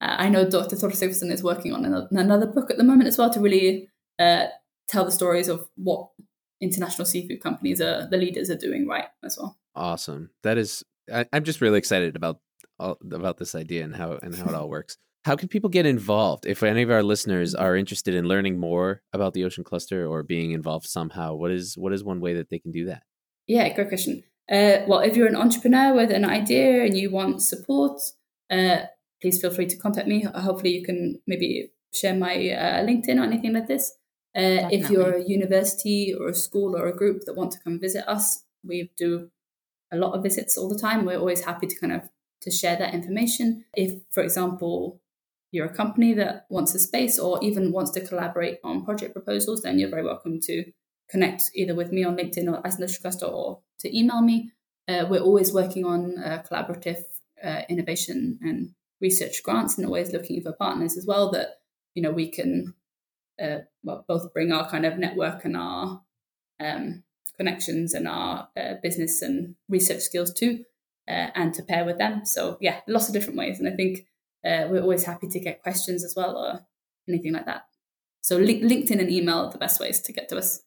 uh, 0.00 0.16
I 0.18 0.28
know 0.28 0.48
Dr. 0.48 0.76
Thor 0.76 0.90
is 0.90 1.42
working 1.42 1.72
on 1.72 1.84
another, 1.84 2.08
another, 2.10 2.46
book 2.46 2.70
at 2.70 2.76
the 2.76 2.84
moment 2.84 3.08
as 3.08 3.16
well 3.16 3.30
to 3.30 3.40
really 3.40 3.88
uh, 4.18 4.46
tell 4.88 5.04
the 5.04 5.12
stories 5.12 5.48
of 5.48 5.68
what 5.76 6.08
international 6.60 7.06
seafood 7.06 7.40
companies 7.40 7.80
are 7.80 8.08
the 8.10 8.16
leaders 8.16 8.50
are 8.50 8.56
doing 8.56 8.86
right 8.86 9.06
as 9.24 9.38
well. 9.38 9.56
Awesome. 9.74 10.30
That 10.42 10.58
is, 10.58 10.84
I, 11.12 11.26
am 11.32 11.44
just 11.44 11.60
really 11.60 11.78
excited 11.78 12.16
about 12.16 12.40
all, 12.78 12.98
about 13.12 13.38
this 13.38 13.54
idea 13.54 13.84
and 13.84 13.94
how 13.94 14.18
and 14.22 14.34
how 14.34 14.46
it 14.46 14.54
all 14.54 14.68
works. 14.68 14.98
How 15.24 15.36
can 15.36 15.48
people 15.48 15.70
get 15.70 15.86
involved? 15.86 16.44
If 16.44 16.62
any 16.62 16.82
of 16.82 16.90
our 16.90 17.02
listeners 17.02 17.54
are 17.54 17.76
interested 17.76 18.14
in 18.14 18.26
learning 18.26 18.58
more 18.58 19.02
about 19.12 19.32
the 19.32 19.44
ocean 19.44 19.64
cluster 19.64 20.06
or 20.06 20.22
being 20.22 20.50
involved 20.50 20.86
somehow, 20.86 21.34
what 21.34 21.50
is 21.50 21.78
what 21.78 21.94
is 21.94 22.04
one 22.04 22.20
way 22.20 22.34
that 22.34 22.50
they 22.50 22.58
can 22.58 22.72
do 22.72 22.84
that? 22.86 23.02
Yeah, 23.46 23.74
great 23.74 23.88
question. 23.88 24.22
Uh, 24.50 24.84
well, 24.86 25.00
if 25.00 25.16
you're 25.16 25.26
an 25.26 25.36
entrepreneur 25.36 25.94
with 25.94 26.10
an 26.10 26.26
idea 26.26 26.84
and 26.84 26.96
you 26.96 27.10
want 27.10 27.40
support, 27.40 28.00
uh, 28.50 28.80
please 29.22 29.40
feel 29.40 29.50
free 29.50 29.66
to 29.66 29.76
contact 29.76 30.06
me. 30.06 30.22
Hopefully, 30.22 30.74
you 30.74 30.84
can 30.84 31.20
maybe 31.26 31.70
share 31.94 32.14
my 32.14 32.34
uh, 32.50 32.84
LinkedIn 32.84 33.18
or 33.18 33.24
anything 33.24 33.54
like 33.54 33.66
this. 33.66 33.92
Uh, 34.36 34.68
if 34.70 34.90
you're 34.90 35.14
a 35.14 35.24
university 35.24 36.12
or 36.12 36.28
a 36.28 36.34
school 36.34 36.76
or 36.76 36.86
a 36.86 36.96
group 36.96 37.22
that 37.24 37.34
want 37.34 37.52
to 37.52 37.60
come 37.60 37.80
visit 37.80 38.06
us, 38.06 38.44
we 38.62 38.90
do 38.98 39.30
a 39.90 39.96
lot 39.96 40.12
of 40.12 40.22
visits 40.22 40.58
all 40.58 40.68
the 40.68 40.78
time. 40.78 41.06
We're 41.06 41.18
always 41.18 41.44
happy 41.44 41.66
to 41.66 41.78
kind 41.78 41.92
of 41.92 42.02
to 42.42 42.50
share 42.50 42.76
that 42.76 42.92
information. 42.92 43.64
If, 43.74 44.02
for 44.10 44.22
example, 44.22 45.00
you're 45.54 45.66
a 45.66 45.74
company 45.74 46.12
that 46.14 46.46
wants 46.50 46.74
a 46.74 46.80
space 46.80 47.16
or 47.16 47.38
even 47.40 47.70
wants 47.70 47.92
to 47.92 48.04
collaborate 48.04 48.58
on 48.64 48.84
project 48.84 49.12
proposals, 49.12 49.62
then 49.62 49.78
you're 49.78 49.88
very 49.88 50.02
welcome 50.02 50.40
to 50.40 50.64
connect 51.08 51.42
either 51.54 51.76
with 51.76 51.92
me 51.92 52.02
on 52.02 52.16
LinkedIn 52.16 52.52
or 52.52 52.60
Iceland 52.66 52.90
Cluster 53.00 53.26
or 53.26 53.60
to 53.78 53.96
email 53.96 54.20
me. 54.20 54.50
Uh, 54.88 55.06
we're 55.08 55.20
always 55.20 55.54
working 55.54 55.84
on 55.84 56.18
uh, 56.18 56.42
collaborative 56.50 57.04
uh, 57.42 57.62
innovation 57.68 58.36
and 58.42 58.70
research 59.00 59.44
grants 59.44 59.78
and 59.78 59.86
always 59.86 60.12
looking 60.12 60.42
for 60.42 60.52
partners 60.52 60.96
as 60.96 61.06
well 61.06 61.30
that 61.30 61.60
you 61.94 62.02
know 62.02 62.10
we 62.10 62.28
can 62.28 62.74
uh, 63.40 63.58
well, 63.84 64.04
both 64.08 64.32
bring 64.34 64.50
our 64.50 64.68
kind 64.68 64.84
of 64.84 64.98
network 64.98 65.44
and 65.44 65.56
our 65.56 66.02
um, 66.58 67.04
connections 67.36 67.94
and 67.94 68.08
our 68.08 68.48
uh, 68.56 68.74
business 68.82 69.22
and 69.22 69.54
research 69.68 70.00
skills 70.00 70.32
to 70.32 70.64
uh, 71.08 71.30
and 71.36 71.54
to 71.54 71.62
pair 71.62 71.84
with 71.84 71.98
them. 71.98 72.24
So 72.24 72.58
yeah, 72.60 72.80
lots 72.88 73.06
of 73.08 73.14
different 73.14 73.38
ways, 73.38 73.60
and 73.60 73.68
I 73.68 73.76
think 73.76 74.06
uh, 74.44 74.66
we're 74.70 74.82
always 74.82 75.04
happy 75.04 75.28
to 75.28 75.40
get 75.40 75.62
questions 75.62 76.04
as 76.04 76.14
well 76.16 76.36
or 76.36 76.60
anything 77.08 77.32
like 77.32 77.46
that. 77.46 77.62
So 78.22 78.36
li- 78.36 78.62
LinkedIn 78.62 79.00
and 79.00 79.10
email 79.10 79.38
are 79.46 79.52
the 79.52 79.58
best 79.58 79.80
ways 79.80 80.00
to 80.02 80.12
get 80.12 80.28
to 80.30 80.38
us. 80.38 80.60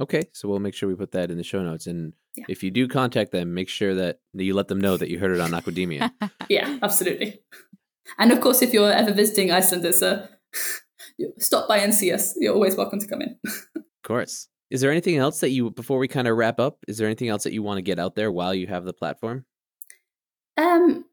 Okay, 0.00 0.22
so 0.32 0.48
we'll 0.48 0.60
make 0.60 0.74
sure 0.74 0.88
we 0.88 0.94
put 0.94 1.12
that 1.12 1.30
in 1.30 1.36
the 1.36 1.42
show 1.44 1.62
notes. 1.62 1.86
And 1.86 2.12
Yeah. 2.36 2.44
if 2.48 2.62
you 2.62 2.70
do 2.70 2.86
contact 2.88 3.32
them, 3.32 3.52
make 3.54 3.68
sure 3.68 3.94
that 3.96 4.20
you 4.32 4.54
let 4.54 4.68
them 4.68 4.80
know 4.80 4.96
that 4.96 5.10
you 5.10 5.18
heard 5.18 5.32
it 5.32 5.40
on 5.40 5.50
Aquademia. 5.50 6.10
Yeah, 6.48 6.78
absolutely. 6.82 7.42
And 8.18 8.32
of 8.32 8.40
course, 8.40 8.62
if 8.62 8.72
you're 8.72 8.90
ever 8.92 9.12
visiting 9.12 9.50
Iceland, 9.52 9.84
it's 9.84 10.02
a 10.02 10.28
stop 11.38 11.68
by 11.68 11.78
and 11.78 11.94
see 11.94 12.12
us. 12.12 12.34
You're 12.38 12.54
always 12.54 12.76
welcome 12.76 12.98
to 13.00 13.06
come 13.06 13.22
in. 13.22 13.38
of 13.76 13.82
course. 14.02 14.48
Is 14.70 14.80
there 14.80 14.90
anything 14.92 15.16
else 15.16 15.40
that 15.40 15.50
you, 15.50 15.70
before 15.70 15.98
we 15.98 16.06
kind 16.08 16.28
of 16.28 16.36
wrap 16.36 16.60
up, 16.60 16.78
is 16.86 16.96
there 16.98 17.06
anything 17.08 17.28
else 17.28 17.42
that 17.44 17.52
you 17.52 17.62
want 17.62 17.78
to 17.78 17.82
get 17.82 17.98
out 17.98 18.14
there 18.14 18.30
while 18.30 18.54
you 18.54 18.68
have 18.68 18.84
the 18.84 18.92
platform? 18.92 19.44
Um, 20.56 21.04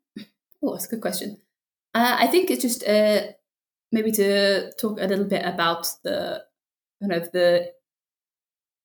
oh, 0.64 0.74
that's 0.74 0.86
a 0.86 0.90
good 0.90 1.02
question. 1.02 1.42
Uh, 1.98 2.16
I 2.20 2.28
think 2.28 2.52
it's 2.52 2.62
just 2.62 2.88
uh, 2.88 3.22
maybe 3.92 4.12
to 4.12 4.72
talk 4.74 5.00
a 5.02 5.08
little 5.08 5.26
bit 5.26 5.44
about 5.44 5.88
the 6.04 6.44
kind 7.02 7.12
of 7.12 7.32
the 7.32 7.72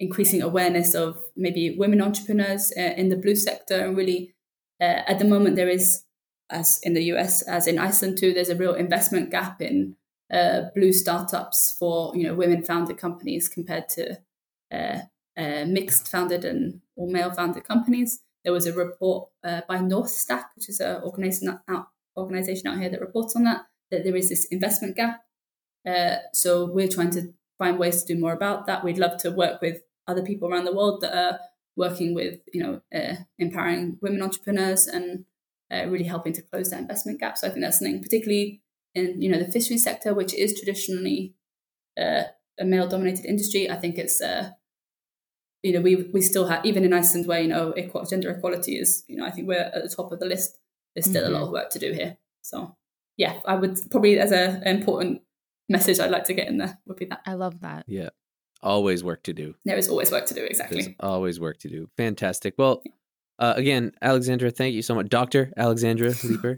increasing 0.01 0.41
awareness 0.41 0.95
of 0.95 1.19
maybe 1.37 1.77
women 1.79 2.01
entrepreneurs 2.01 2.73
uh, 2.75 2.95
in 2.97 3.11
the 3.11 3.19
blue 3.19 3.37
sector, 3.37 3.85
and 3.85 3.99
really 3.99 4.35
uh, 4.81 5.03
at 5.07 5.19
the 5.19 5.27
moment 5.27 5.57
there 5.57 5.69
is, 5.69 6.05
as 6.49 6.81
in 6.85 6.95
the 6.95 7.05
US, 7.13 7.43
as 7.43 7.67
in 7.67 7.79
Iceland 7.79 8.17
too, 8.17 8.33
there's 8.33 8.49
a 8.49 8.57
real 8.57 8.73
investment 8.73 9.31
gap 9.31 9.61
in 9.61 9.97
uh, 10.33 10.71
blue 10.75 10.95
startups 10.95 11.77
for 11.79 12.17
you 12.17 12.27
know 12.27 12.35
women 12.35 12.65
founded 12.65 12.97
companies 12.97 13.47
compared 13.47 13.91
to 13.91 14.19
uh, 14.73 15.01
mixed 15.37 16.09
founded 16.09 16.47
and 16.47 16.81
or 16.97 17.09
male 17.09 17.31
founded 17.31 17.65
companies. 17.65 18.23
There 18.43 18.55
was 18.55 18.67
a 18.67 18.73
report 18.73 19.29
by 19.43 19.77
Northstack, 19.81 20.45
which 20.57 20.71
is 20.71 20.81
an 20.81 21.03
organization 21.03 21.61
out, 21.69 21.89
organization 22.17 22.67
out 22.67 22.79
here 22.79 22.91
that 22.91 23.01
reports 23.01 23.37
on 23.37 23.45
that, 23.45 23.63
that 23.91 24.05
there 24.05 24.17
is 24.17 24.29
this 24.29 24.47
investment 24.47 24.97
gap. 24.97 25.23
Uh, 25.87 26.17
so 26.33 26.67
we're 26.67 26.89
trying 26.89 27.11
to 27.11 27.33
find 27.59 27.79
ways 27.79 28.03
to 28.03 28.15
do 28.15 28.21
more 28.21 28.33
about 28.33 28.67
that. 28.67 28.85
We'd 28.85 28.99
love 28.99 29.19
to 29.19 29.31
work 29.31 29.61
with 29.61 29.83
other 30.07 30.23
people 30.23 30.49
around 30.49 30.65
the 30.65 30.75
world 30.75 31.01
that 31.03 31.17
are 31.17 31.41
working 31.77 32.15
with, 32.15 32.41
you 32.53 32.63
know, 32.63 32.81
uh, 32.95 33.17
empowering 33.39 33.99
women 34.01 34.23
entrepreneurs 34.23 34.87
and 34.87 35.25
uh, 35.73 35.87
really 35.87 36.05
helping 36.05 36.33
to 36.35 36.43
close 36.43 36.71
that 36.71 36.81
investment 36.81 37.21
gap. 37.21 37.39
So 37.39 37.47
I 37.47 37.51
think 37.51 37.65
that's 37.65 37.79
something 37.79 38.03
particularly 38.03 38.63
in, 38.95 39.21
you 39.21 39.31
know, 39.31 39.39
the 39.39 39.51
fishery 39.51 39.79
sector, 39.79 40.15
which 40.15 40.35
is 40.35 40.55
traditionally 40.59 41.35
uh, 41.99 42.25
a 42.61 42.65
male-dominated 42.65 43.25
industry. 43.25 43.71
I 43.71 43.77
think 43.77 43.97
it's 43.97 44.21
uh, 44.21 44.51
you 45.63 45.73
know, 45.73 45.81
we 45.81 45.97
we 46.13 46.21
still 46.21 46.47
have 46.49 46.65
even 46.65 46.85
in 46.85 46.93
Iceland 46.93 47.27
where 47.27 47.41
you 47.41 47.49
know 47.49 47.73
gender 48.09 48.31
equality 48.31 48.77
is, 48.77 49.05
you 49.07 49.17
know, 49.17 49.25
I 49.25 49.31
think 49.31 49.47
we're 49.47 49.61
at 49.61 49.83
the 49.83 49.89
top 49.89 50.11
of 50.11 50.19
the 50.19 50.27
list. 50.27 50.59
There's 50.95 51.07
still 51.07 51.25
Mm-hmm. 51.25 51.35
a 51.35 51.39
lot 51.39 51.45
of 51.47 51.51
work 51.53 51.71
to 51.71 51.79
do 51.79 51.93
here. 51.93 52.17
So 52.43 52.77
yeah, 53.17 53.41
I 53.47 53.55
would 53.55 53.79
probably 53.91 54.19
as 54.19 54.33
a, 54.33 54.61
an 54.65 54.77
important 54.79 55.23
message 55.69 56.01
I'd 56.01 56.11
like 56.11 56.25
to 56.25 56.35
get 56.35 56.49
in 56.49 56.59
there 56.59 56.79
would 56.87 56.97
be 56.97 57.07
that 57.07 57.21
I 57.27 57.35
love 57.35 57.61
that. 57.61 57.85
Yeah. 57.89 58.11
Always 58.63 59.03
work 59.03 59.23
to 59.25 59.33
do. 59.33 59.55
there 59.65 59.77
is 59.77 59.89
always 59.89 60.11
work 60.13 60.27
to 60.27 60.35
do. 60.35 60.41
There's 60.41 60.61
Exactly. 60.61 60.97
always 61.01 61.41
work 61.41 61.59
to 61.61 61.69
do. 61.69 61.89
Fantastic. 61.97 62.55
Well, 62.59 62.83
uh, 63.39 63.55
again, 63.57 63.93
Alexandra, 64.01 64.51
thank 64.51 64.75
you 64.75 64.83
so 64.83 64.95
much. 64.95 65.09
Dr. 65.09 65.53
Alexandra 65.57 66.13
Leeper, 66.25 66.57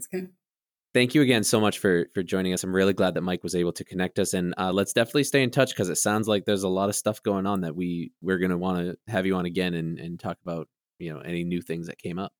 thank 0.93 1.15
you 1.15 1.21
again 1.21 1.43
so 1.43 1.59
much 1.59 1.79
for 1.79 2.07
for 2.13 2.21
joining 2.21 2.53
us. 2.53 2.63
I'm 2.63 2.75
really 2.75 2.93
glad 2.93 3.15
that 3.15 3.21
Mike 3.21 3.43
was 3.43 3.55
able 3.55 3.71
to 3.73 3.83
connect 3.83 4.19
us, 4.19 4.33
and 4.33 4.53
uh, 4.57 4.71
let's 4.71 4.93
definitely 4.93 5.23
stay 5.23 5.41
in 5.41 5.49
touch 5.51 5.69
because 5.71 5.89
it 5.89 5.95
sounds 5.97 6.27
like 6.27 6.45
there's 6.45 6.63
a 6.63 6.69
lot 6.69 6.89
of 6.89 6.95
stuff 6.95 7.23
going 7.23 7.45
on 7.47 7.61
that 7.61 7.75
we 7.75 8.11
we're 8.21 8.37
gonna 8.37 8.57
want 8.57 8.85
to 8.85 8.97
have 9.11 9.25
you 9.25 9.35
on 9.35 9.45
again 9.45 9.73
and 9.73 9.99
and 9.99 10.19
talk 10.19 10.37
about 10.43 10.67
you 10.99 11.11
know 11.13 11.19
any 11.21 11.43
new 11.43 11.61
things 11.61 11.87
that 11.87 11.97
came 11.97 12.19
up. 12.19 12.33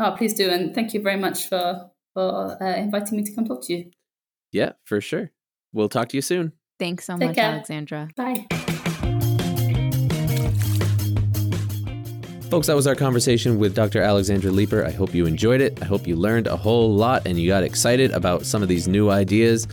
Oh, 0.00 0.14
please 0.16 0.34
do, 0.34 0.48
and 0.48 0.74
thank 0.74 0.94
you 0.94 1.02
very 1.02 1.16
much 1.16 1.48
for 1.48 1.90
for 2.14 2.56
uh, 2.62 2.76
inviting 2.76 3.16
me 3.16 3.24
to 3.24 3.34
come 3.34 3.44
talk 3.44 3.64
to 3.64 3.72
you. 3.74 3.90
Yeah, 4.52 4.72
for 4.84 5.00
sure. 5.00 5.32
We'll 5.72 5.88
talk 5.88 6.08
to 6.10 6.16
you 6.16 6.22
soon. 6.22 6.52
Thanks 6.78 7.06
so 7.06 7.18
Take 7.18 7.28
much, 7.28 7.36
care. 7.36 7.52
Alexandra. 7.52 8.08
Bye. 8.16 8.46
Folks, 12.50 12.68
that 12.68 12.76
was 12.76 12.86
our 12.86 12.94
conversation 12.94 13.58
with 13.58 13.74
Dr. 13.74 14.00
Alexandra 14.00 14.50
Leeper. 14.50 14.86
I 14.86 14.90
hope 14.90 15.14
you 15.14 15.26
enjoyed 15.26 15.60
it. 15.60 15.82
I 15.82 15.84
hope 15.84 16.06
you 16.06 16.16
learned 16.16 16.46
a 16.46 16.56
whole 16.56 16.94
lot 16.94 17.26
and 17.26 17.38
you 17.38 17.48
got 17.48 17.62
excited 17.62 18.10
about 18.12 18.46
some 18.46 18.62
of 18.62 18.68
these 18.68 18.88
new 18.88 19.10
ideas. 19.10 19.68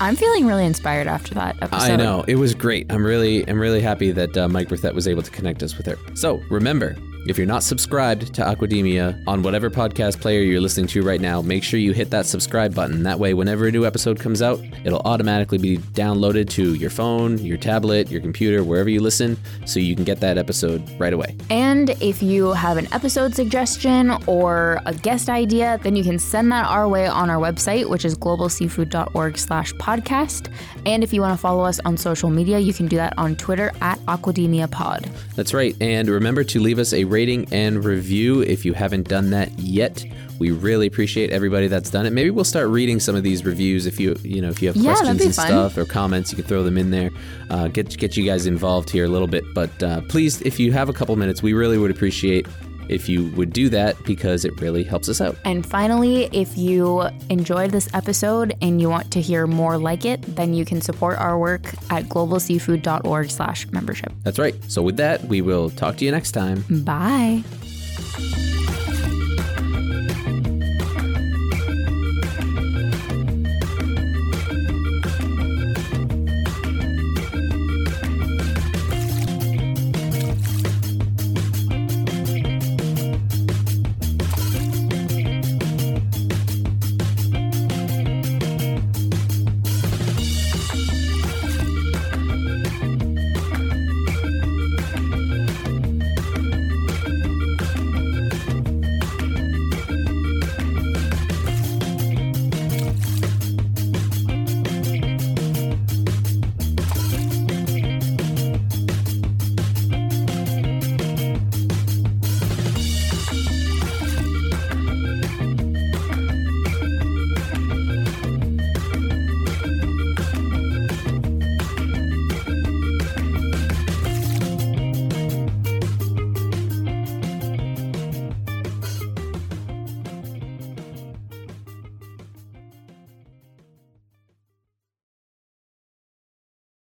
I'm 0.00 0.16
feeling 0.16 0.46
really 0.46 0.66
inspired 0.66 1.06
after 1.06 1.32
that 1.34 1.56
episode. 1.62 1.92
I 1.92 1.96
know 1.96 2.24
it 2.28 2.34
was 2.34 2.54
great. 2.54 2.92
I'm 2.92 3.06
really, 3.06 3.48
I'm 3.48 3.58
really 3.58 3.80
happy 3.80 4.10
that 4.12 4.36
uh, 4.36 4.48
Mike 4.48 4.68
Berthet 4.68 4.94
was 4.94 5.08
able 5.08 5.22
to 5.22 5.30
connect 5.30 5.62
us 5.62 5.78
with 5.78 5.86
her. 5.86 5.96
So 6.14 6.42
remember, 6.50 6.94
if 7.26 7.38
you're 7.38 7.46
not 7.46 7.62
subscribed 7.62 8.34
to 8.34 8.42
Aquademia 8.42 9.22
on 9.26 9.42
whatever 9.42 9.70
podcast 9.70 10.20
player 10.20 10.40
you're 10.40 10.60
listening 10.60 10.86
to 10.88 11.02
right 11.02 11.20
now, 11.20 11.40
make 11.40 11.62
sure 11.62 11.80
you 11.80 11.92
hit 11.92 12.10
that 12.10 12.26
subscribe 12.26 12.74
button. 12.74 13.02
That 13.02 13.18
way, 13.18 13.34
whenever 13.34 13.66
a 13.66 13.72
new 13.72 13.86
episode 13.86 14.20
comes 14.20 14.42
out, 14.42 14.60
it'll 14.84 15.00
automatically 15.00 15.58
be 15.58 15.78
downloaded 15.78 16.50
to 16.50 16.74
your 16.74 16.90
phone, 16.90 17.38
your 17.38 17.56
tablet, 17.56 18.10
your 18.10 18.20
computer, 18.20 18.62
wherever 18.62 18.90
you 18.90 19.00
listen, 19.00 19.38
so 19.64 19.80
you 19.80 19.94
can 19.94 20.04
get 20.04 20.20
that 20.20 20.36
episode 20.36 20.82
right 21.00 21.12
away. 21.12 21.36
And 21.50 21.90
if 22.02 22.22
you 22.22 22.52
have 22.52 22.76
an 22.76 22.88
episode 22.92 23.34
suggestion 23.34 24.12
or 24.26 24.80
a 24.84 24.92
guest 24.92 25.28
idea, 25.28 25.78
then 25.82 25.96
you 25.96 26.04
can 26.04 26.18
send 26.18 26.52
that 26.52 26.66
our 26.66 26.88
way 26.88 27.06
on 27.06 27.30
our 27.30 27.40
website, 27.40 27.88
which 27.88 28.04
is 28.04 28.16
globalseafood.org 28.18 29.38
slash 29.38 29.72
podcast. 29.74 30.52
And 30.84 31.02
if 31.02 31.12
you 31.12 31.22
want 31.22 31.38
to 31.38 31.40
follow 31.40 31.64
us 31.64 31.80
on 31.84 31.96
social 31.96 32.28
media, 32.28 32.58
you 32.58 32.74
can 32.74 32.86
do 32.86 32.96
that 32.96 33.14
on 33.16 33.36
Twitter 33.36 33.72
at 33.80 33.98
Aquademia 34.00 34.70
Pod. 34.70 35.08
That's 35.36 35.54
right. 35.54 35.74
And 35.80 36.08
remember 36.08 36.44
to 36.44 36.60
leave 36.60 36.78
us 36.78 36.92
a 36.92 37.04
rating 37.14 37.46
and 37.52 37.84
review 37.84 38.40
if 38.42 38.64
you 38.64 38.72
haven't 38.74 39.08
done 39.08 39.30
that 39.30 39.56
yet. 39.58 40.04
We 40.40 40.50
really 40.50 40.88
appreciate 40.88 41.30
everybody 41.30 41.68
that's 41.68 41.90
done 41.90 42.06
it. 42.06 42.12
Maybe 42.12 42.28
we'll 42.30 42.44
start 42.44 42.66
reading 42.68 42.98
some 42.98 43.14
of 43.14 43.22
these 43.22 43.44
reviews 43.44 43.86
if 43.86 44.00
you 44.00 44.16
you 44.22 44.42
know 44.42 44.48
if 44.50 44.60
you 44.60 44.66
have 44.68 44.76
Yeah, 44.76 44.94
questions 44.94 45.22
and 45.24 45.34
fun. 45.34 45.46
stuff 45.46 45.78
or 45.78 45.84
comments, 45.84 46.32
you 46.32 46.36
can 46.36 46.44
throw 46.44 46.64
them 46.64 46.76
in 46.76 46.90
there. 46.90 47.10
Uh, 47.50 47.68
get 47.68 47.96
get 47.96 48.16
you 48.16 48.24
guys 48.24 48.44
involved 48.46 48.90
here 48.90 49.04
a 49.04 49.08
little 49.08 49.28
bit. 49.28 49.44
But 49.54 49.80
uh, 49.82 50.00
please, 50.08 50.42
if 50.42 50.58
you 50.58 50.72
have 50.72 50.88
a 50.88 50.92
couple 50.92 51.14
minutes, 51.16 51.40
we 51.42 51.52
really 51.52 51.78
would 51.78 51.92
appreciate 51.92 52.46
if 52.88 53.08
you 53.08 53.30
would 53.30 53.52
do 53.52 53.68
that 53.70 54.02
because 54.04 54.44
it 54.44 54.60
really 54.60 54.84
helps 54.84 55.08
us 55.08 55.20
out. 55.20 55.36
And 55.44 55.64
finally, 55.64 56.28
if 56.32 56.56
you 56.56 57.08
enjoyed 57.30 57.70
this 57.70 57.88
episode 57.94 58.54
and 58.60 58.80
you 58.80 58.88
want 58.88 59.10
to 59.12 59.20
hear 59.20 59.46
more 59.46 59.78
like 59.78 60.04
it, 60.04 60.22
then 60.22 60.54
you 60.54 60.64
can 60.64 60.80
support 60.80 61.18
our 61.18 61.38
work 61.38 61.74
at 61.90 62.04
globalseafood.org 62.04 63.30
slash 63.30 63.70
membership. 63.70 64.12
That's 64.22 64.38
right. 64.38 64.54
So 64.68 64.82
with 64.82 64.96
that, 64.98 65.24
we 65.24 65.40
will 65.40 65.70
talk 65.70 65.96
to 65.98 66.04
you 66.04 66.10
next 66.10 66.32
time. 66.32 66.64
Bye. 66.84 67.42